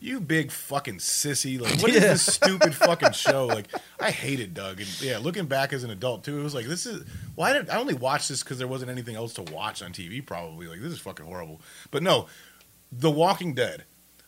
[0.00, 1.58] you big fucking sissy.
[1.58, 2.00] Like, what is Yeah.
[2.12, 3.46] this stupid fucking show?
[3.46, 3.68] Like,
[3.98, 4.80] I hated Doug.
[4.80, 7.04] And yeah, looking back as an adult too, it was like this is
[7.34, 10.24] why did I only watch this because there wasn't anything else to watch on TV?
[10.24, 11.60] Probably like this is fucking horrible.
[11.90, 12.26] But no,
[12.92, 13.84] The Walking Dead.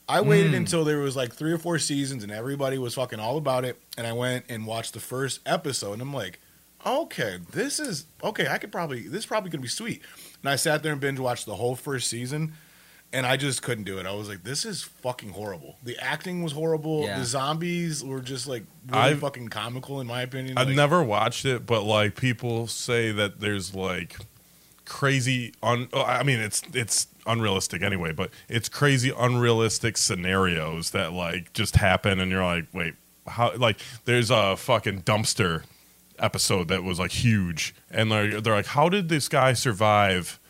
[0.09, 0.59] I waited hmm.
[0.59, 3.81] until there was like three or four seasons and everybody was fucking all about it,
[3.99, 6.39] and I went and watched the first episode, and I'm like,
[6.85, 8.47] okay, this is okay.
[8.49, 10.03] I could probably this is probably gonna be sweet.
[10.43, 12.53] And I sat there and binge watched the whole first season,
[13.13, 14.07] and I just couldn't do it.
[14.07, 15.79] I was like, this is fucking horrible.
[15.83, 17.05] The acting was horrible.
[17.05, 17.19] Yeah.
[17.19, 20.57] The zombies were just like really I've- fucking comical in my opinion.
[20.57, 24.17] I've Like, never watched it, but like people say that there's like
[24.87, 31.13] crazy un oh, I mean it's it's unrealistic anyway, but it's crazy unrealistic scenarios that
[31.13, 32.95] like just happen and you're like, wait,
[33.27, 35.65] how like there's a fucking dumpster
[36.19, 40.41] episode that was like huge and they're, they're like how did this guy survive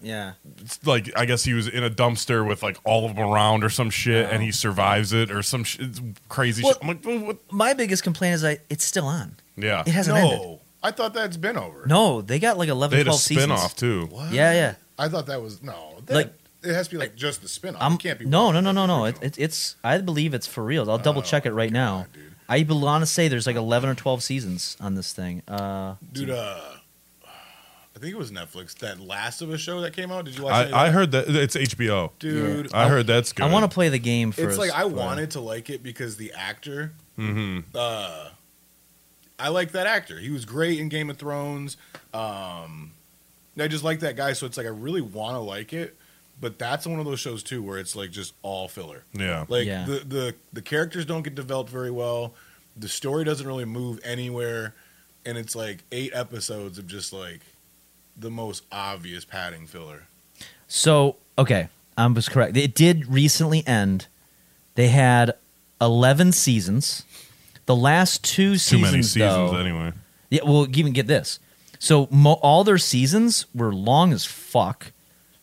[0.00, 0.34] Yeah.
[0.60, 3.64] it's like I guess he was in a dumpster with like all of them around
[3.64, 5.80] or some shit, and he survives it or some sh-
[6.28, 6.82] crazy Well- shit.
[6.82, 7.38] I'm like, what?
[7.52, 9.36] My biggest complaint is I it's still on.
[9.56, 10.60] Yeah, It hasn't ended.
[10.86, 10.88] No.
[10.88, 11.84] I thought that's been over.
[11.86, 13.52] No, they got like 11, they had a 12 spin seasons.
[13.52, 14.06] off too.
[14.10, 14.32] What?
[14.32, 14.74] Yeah, yeah.
[14.98, 15.94] I thought that was no.
[16.06, 16.32] That, Like-
[16.62, 17.80] it has to be like just the spin-off.
[17.80, 19.04] I'm it can't be no, no, one no, no, of no.
[19.04, 19.26] It, original.
[19.26, 20.90] it, it's I believe it's for real.
[20.90, 22.06] I'll double check it right now.
[22.12, 22.22] Dude.
[22.48, 25.42] I want to say there's like 11 or 12 seasons on this thing.
[25.46, 26.60] Uh, Dude, uh,
[27.24, 28.74] I think it was Netflix.
[28.78, 30.24] That Last of Us show that came out.
[30.26, 30.54] Did you watch?
[30.66, 30.92] any of I, I that?
[30.92, 32.10] heard that it's HBO.
[32.18, 32.72] dude.
[32.74, 33.44] I heard that's good.
[33.46, 34.48] I want to play the game first.
[34.48, 36.92] It's like I but- wanted to like it because the actor.
[37.16, 38.28] hmm Uh,
[39.38, 40.18] I like that actor.
[40.18, 41.76] He was great in Game of Thrones.
[42.14, 42.92] Um,
[43.58, 44.32] I just like that guy.
[44.32, 45.96] So it's like I really want to like it,
[46.40, 49.04] but that's one of those shows too where it's like just all filler.
[49.12, 49.44] Yeah.
[49.48, 49.84] Like Yeah.
[49.84, 52.34] the the the characters don't get developed very well.
[52.76, 54.74] The story doesn't really move anywhere,
[55.24, 57.40] and it's like eight episodes of just like
[58.16, 60.04] the most obvious padding filler.
[60.68, 62.56] So okay, I was correct.
[62.56, 64.06] It did recently end.
[64.74, 65.34] They had
[65.80, 67.04] 11 seasons.
[67.66, 69.92] The last two Too seasons, many seasons though, anyway.
[70.30, 71.38] Yeah, well, even get this.
[71.78, 74.92] So mo- all their seasons were long as fuck.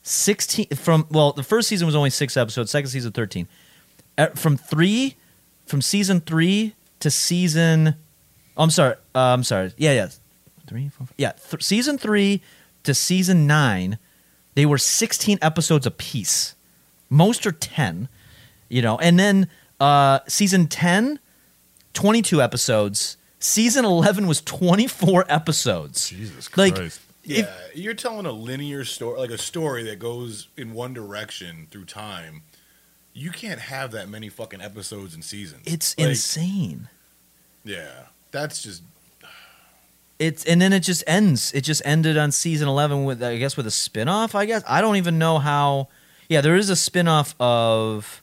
[0.02, 2.72] Sixteen from well, the first season was only six episodes.
[2.72, 3.48] Second season thirteen.
[4.18, 5.16] Uh, from three,
[5.66, 7.96] from season three to season.
[8.58, 8.96] Oh, I'm sorry.
[9.16, 9.72] Uh, I'm sorry.
[9.78, 10.10] Yeah, yeah.
[10.68, 11.32] Three, four, five- yeah.
[11.50, 12.42] Th- season three
[12.84, 13.98] to season nine,
[14.56, 16.56] they were sixteen episodes apiece.
[17.10, 18.10] Most are 10,
[18.70, 18.98] you know.
[18.98, 19.48] And then
[19.80, 21.20] uh, season 10,
[21.94, 23.18] 22 episodes.
[23.40, 26.10] Season 11 was 24 episodes.
[26.10, 27.02] Jesus Like, Christ.
[27.26, 31.68] Yeah, If- you're telling a linear story, like a story that goes in one direction
[31.72, 32.44] through time.
[33.14, 35.62] You can't have that many fucking episodes and seasons.
[35.66, 36.90] It's Like, insane.
[37.64, 38.82] Yeah, that's just
[40.20, 41.52] It's and then it just ends.
[41.54, 44.64] It just ended on season 11 with I guess with a spin-off, I guess.
[44.68, 45.90] I don't even know how
[46.30, 48.22] Yeah, there is a spinoff of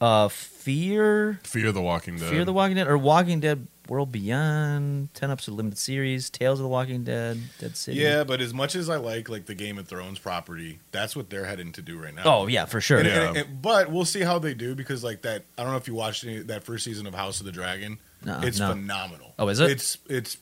[0.00, 0.28] uh
[0.64, 2.30] Fear Fear the Walking Dead.
[2.30, 6.62] Fear the Walking Dead or Walking Dead World Beyond, 10 episode limited series, Tales of
[6.62, 8.00] the Walking Dead, Dead City.
[8.00, 8.24] yeah.
[8.24, 11.44] But as much as I like like the Game of Thrones property, that's what they're
[11.44, 12.22] heading to do right now.
[12.24, 12.96] Oh, yeah, for sure.
[13.00, 13.28] And- Yeah.
[13.28, 15.44] and- and- but we'll see how they do because like that.
[15.58, 17.98] I don't know if you watched any, that first season of House of the Dragon.
[18.24, 18.70] No, it's no.
[18.70, 19.34] phenomenal.
[19.38, 19.70] Oh, is it?
[19.70, 20.38] It's it's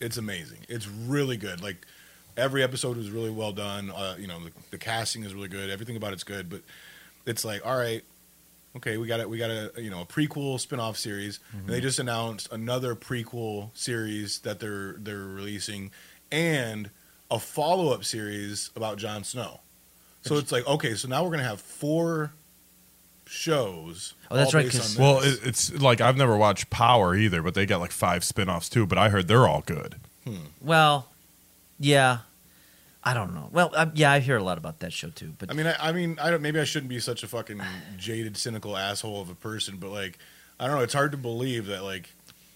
[0.00, 0.58] it's amazing.
[0.68, 1.62] It's really good.
[1.62, 1.86] Like
[2.36, 3.90] every episode was really well done.
[3.90, 5.70] Uh, you know, the, the casting is really good.
[5.70, 6.50] Everything about it's good.
[6.50, 6.60] But
[7.24, 8.02] it's like, all right,
[8.76, 9.28] okay, we got it.
[9.28, 11.82] We got a you know a prequel spin-off series, and they mm-hmm.
[11.82, 15.90] just announced another prequel series that they're they're releasing,
[16.30, 16.90] and
[17.30, 19.60] a follow-up series about Jon Snow.
[20.22, 22.32] So it's like, okay, so now we're gonna have four
[23.26, 24.14] shows.
[24.30, 27.42] Oh, that's all right, based 'cause- Well, it, it's like I've never watched Power either,
[27.42, 28.86] but they got like five spin-offs too.
[28.86, 29.96] But I heard they're all good.
[30.24, 30.46] Hmm.
[30.60, 31.08] Well,
[31.80, 32.18] yeah.
[33.04, 33.48] I don't know.
[33.52, 35.74] Well, I, yeah, I hear a lot about that show too, but I mean, I,
[35.88, 36.40] I mean, I don't.
[36.42, 37.60] Maybe I shouldn't be such a fucking
[37.98, 40.18] jaded, cynical asshole of a person, but like,
[40.60, 40.82] I don't know.
[40.82, 42.10] It's hard to believe that like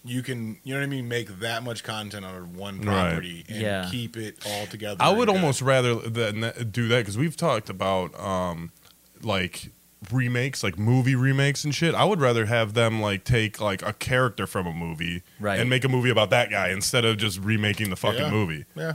[0.05, 3.09] you can, you know what I mean, make that much content on one Right.
[3.09, 3.87] property and Yeah.
[3.91, 4.95] keep it all together.
[5.01, 5.41] I would and good.
[5.41, 8.71] almost rather than that- do that because we've talked about um,
[9.21, 9.71] like
[10.09, 11.93] remakes, like movie remakes and shit.
[11.93, 15.59] I would rather have them like take like a character from a movie Right.
[15.59, 18.31] and make a movie about that guy instead of just remaking the fucking Yeah.
[18.31, 18.63] movie.
[18.75, 18.93] yeah,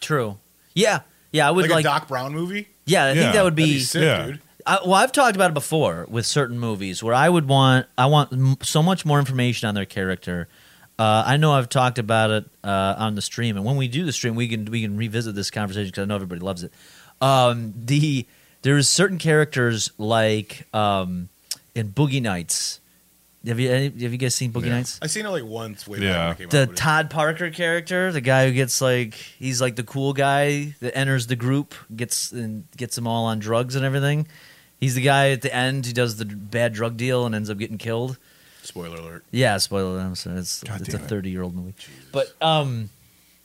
[0.00, 0.38] true.
[0.74, 1.00] Yeah.
[1.32, 2.68] Yeah, I would like, like, a Doc Brown movie.
[2.84, 4.26] Yeah, I Yeah, think that would That'd be, be sick, yeah.
[4.26, 4.40] dude.
[4.66, 8.06] I, well, I've talked about it before with certain movies where I would want I
[8.06, 10.46] want m- so much more information on their character.
[10.98, 14.04] Uh, I know I've talked about it uh, on the stream, and when we do
[14.04, 16.72] the stream, we can we can revisit this conversation because I know everybody loves it.
[17.20, 18.26] Um, the
[18.60, 21.28] there's certain characters like um,
[21.74, 22.78] in Boogie Nights.
[23.46, 24.74] Have you have you guys seen Boogie Yeah.
[24.76, 24.98] Nights?
[25.02, 25.86] I seen it like once.
[25.88, 26.12] Way Yeah.
[26.12, 28.80] back when it came the out, but it- Todd Parker character, the guy who gets
[28.80, 33.24] like he's like the cool guy that enters the group, gets and gets them all
[33.24, 34.28] on drugs and everything.
[34.78, 37.58] He's the guy at the end who does the bad drug deal and ends up
[37.58, 38.16] getting killed.
[38.62, 39.24] Spoiler alert.
[39.32, 39.90] Yeah, spoiler.
[39.96, 41.08] alert, I'm sorry, it's God it's a damn it.
[41.08, 41.74] 30 year old movie,
[42.12, 42.90] but um,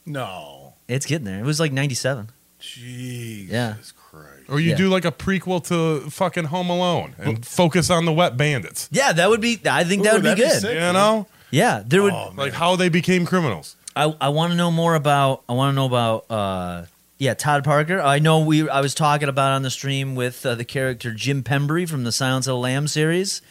[0.05, 0.75] No.
[0.87, 1.39] it's getting there.
[1.39, 2.29] It was like 97.
[2.59, 3.75] Jesus Yeah.
[4.23, 4.49] Christ.
[4.49, 4.75] Or you Yeah.
[4.77, 8.87] do like a prequel to fucking Home Alone and focus on the wet bandits.
[8.91, 9.59] Yeah, that would be.
[9.69, 10.61] I think that Ooh, would be that'd be good.
[10.61, 10.73] sick.
[10.73, 12.13] You know, yeah, there would.
[12.13, 12.37] Oh, man.
[12.37, 13.75] like how they became criminals.
[13.95, 16.85] I, I want to know more about I want to know about uh
[17.17, 17.99] yeah Todd Parker.
[17.99, 21.41] I know we I was talking about on the stream with uh, the character Jim
[21.43, 23.41] Pembry from the Silence of the Lamb series.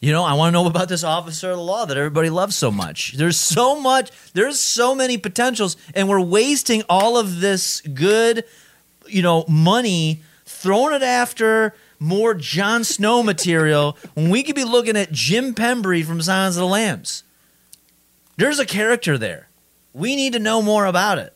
[0.00, 2.56] You know, I want to know about this officer of the law that everybody loves
[2.56, 3.12] so much.
[3.12, 8.42] There's so much, there's so many potentials, and we're wasting all of this good,
[9.12, 14.96] you know, money throwing it after more Jon Snow material when we could be looking
[14.96, 17.22] at Jim Pembry from Silence of the Lambs.
[18.36, 19.48] There's a character there.
[19.92, 21.34] We need to know more about it.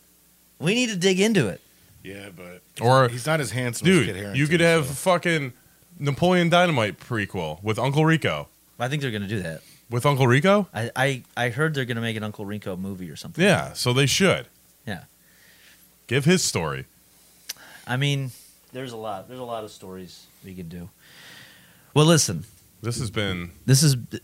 [0.59, 1.61] We need to dig into it.
[2.03, 4.35] Yeah, but Or he's not as handsome as Kit dude, Harington.
[4.35, 5.53] you could have so- fucking
[5.99, 8.47] Napoleon Dynamite prequel with Uncle Rico.
[8.79, 9.61] I think they're going to do that.
[9.89, 10.67] With Uncle Rico?
[10.73, 13.43] I, I, I heard they're going to make an Uncle Rico movie or something.
[13.43, 14.47] Yeah, so they should.
[14.85, 15.03] Yeah.
[16.07, 16.85] Give his story.
[17.87, 18.31] I mean,
[18.73, 19.27] there's a lot.
[19.27, 20.89] There's a lot of stories we could do.
[21.93, 22.43] Well, listen.
[22.81, 24.21] This has been This is this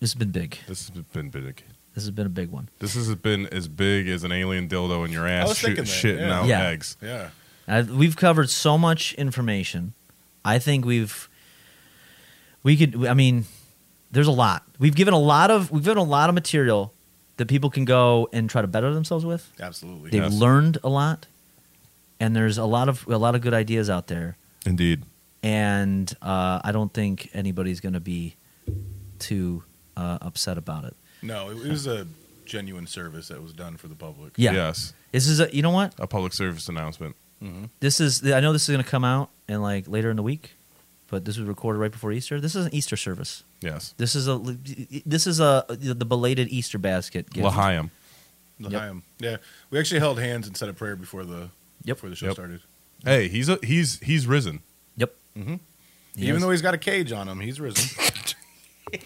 [0.00, 0.58] has been big.
[0.66, 1.62] this has been big.
[1.94, 2.68] This has been a big one.
[2.80, 6.20] This has been as big as an alien dildo in your ass was shoot, shitting
[6.26, 6.38] yeah.
[6.40, 6.68] out Yeah.
[6.68, 6.96] eggs.
[7.02, 7.28] Yeah.
[7.68, 9.92] I, we've covered so much information.
[10.44, 11.28] I think we've
[12.64, 13.06] we could.
[13.06, 13.44] I mean,
[14.10, 14.64] there's a lot.
[14.78, 16.92] We've given a lot of we've given a lot of material
[17.36, 19.50] that people can go and try to better themselves with.
[19.60, 20.10] Absolutely.
[20.10, 20.34] They've Yes.
[20.34, 21.26] learned a lot,
[22.22, 24.36] and there's a lot of a lot of good ideas out there.
[24.64, 25.02] Indeed.
[25.42, 28.36] And uh, I don't think anybody's going to be
[29.18, 29.64] too
[29.96, 30.94] uh, upset about it.
[31.20, 32.06] No, it, it was a
[32.44, 34.34] genuine service that was done for the public.
[34.36, 34.92] Yeah, Yes.
[35.10, 35.52] this is a.
[35.54, 35.94] You know what?
[35.98, 37.16] A public service announcement.
[37.80, 38.22] This is.
[38.30, 40.52] I know this is going to come out in like later in the week,
[41.08, 42.40] but this was recorded right before Easter.
[42.40, 43.42] This is an Easter service.
[43.60, 43.94] Yes.
[43.96, 44.38] This is a.
[45.04, 47.30] This is a the belated Easter basket.
[47.30, 47.44] gift.
[47.44, 47.90] L'chaim.
[48.60, 49.02] L'chaim.
[49.18, 49.38] Yeah,
[49.70, 51.50] we actually held hands and said a prayer before the
[51.84, 51.96] Yep.
[51.96, 52.34] before the show Yep.
[52.34, 52.60] started.
[53.04, 54.60] Hey, he's a, he's he's risen.
[54.96, 55.14] Yep.
[55.36, 55.60] Mhm.
[56.16, 56.42] He Even is.
[56.42, 57.88] though he's got a cage on him, he's risen.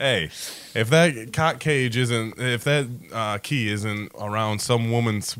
[0.00, 0.26] Hey,
[0.76, 5.36] if that cock cage isn't, if that uh, key isn't around some woman's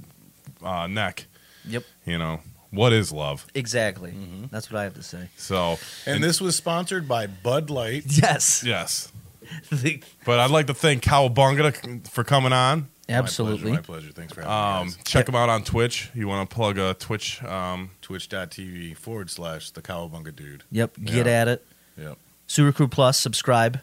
[0.65, 1.27] uh, neck,
[1.65, 1.85] Yep.
[2.05, 2.41] you know,
[2.73, 3.47] What is love?
[3.55, 4.13] Exactly.
[4.51, 5.29] That's what I have to say.
[5.37, 8.03] So, And this was sponsored by Bud Light.
[8.09, 8.65] Yes.
[8.67, 9.13] yes.
[9.71, 12.89] The- But I'd like to thank Cowabunga for coming on.
[13.09, 13.73] Absolutely.
[13.73, 13.81] My pleasure.
[13.81, 14.13] My pleasure.
[14.13, 14.93] Thanks for having Um, me.
[14.95, 15.05] guys.
[15.05, 16.11] check them out on Twitch.
[16.15, 17.43] You want to plug a Twitch?
[17.45, 20.65] Um, Twitch.tv forward slash the Cowabunga dude.
[20.71, 20.97] Yep.
[21.05, 21.33] Get Yeah.
[21.33, 21.67] at it.
[21.97, 22.19] Yep.
[22.47, 23.19] Sewer Crew Plus.
[23.19, 23.81] Subscribe.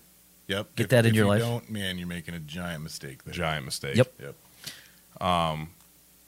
[0.47, 0.75] Yep.
[0.75, 1.41] Get If- that in if your you life.
[1.41, 3.33] Don't man, you're making a giant mistake there.
[3.33, 3.95] giant mistake.
[3.95, 4.13] Yep.
[4.21, 4.35] Yep.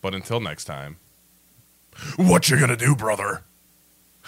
[0.02, 0.98] But until next time,
[2.16, 3.44] what you gonna do, brother?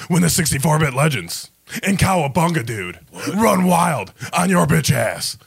[0.07, 1.51] When the 64-bit legends
[1.83, 2.99] and Cowabunga dude
[3.35, 5.37] run wild on your bitch ass.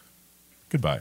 [0.69, 1.01] Goodbye.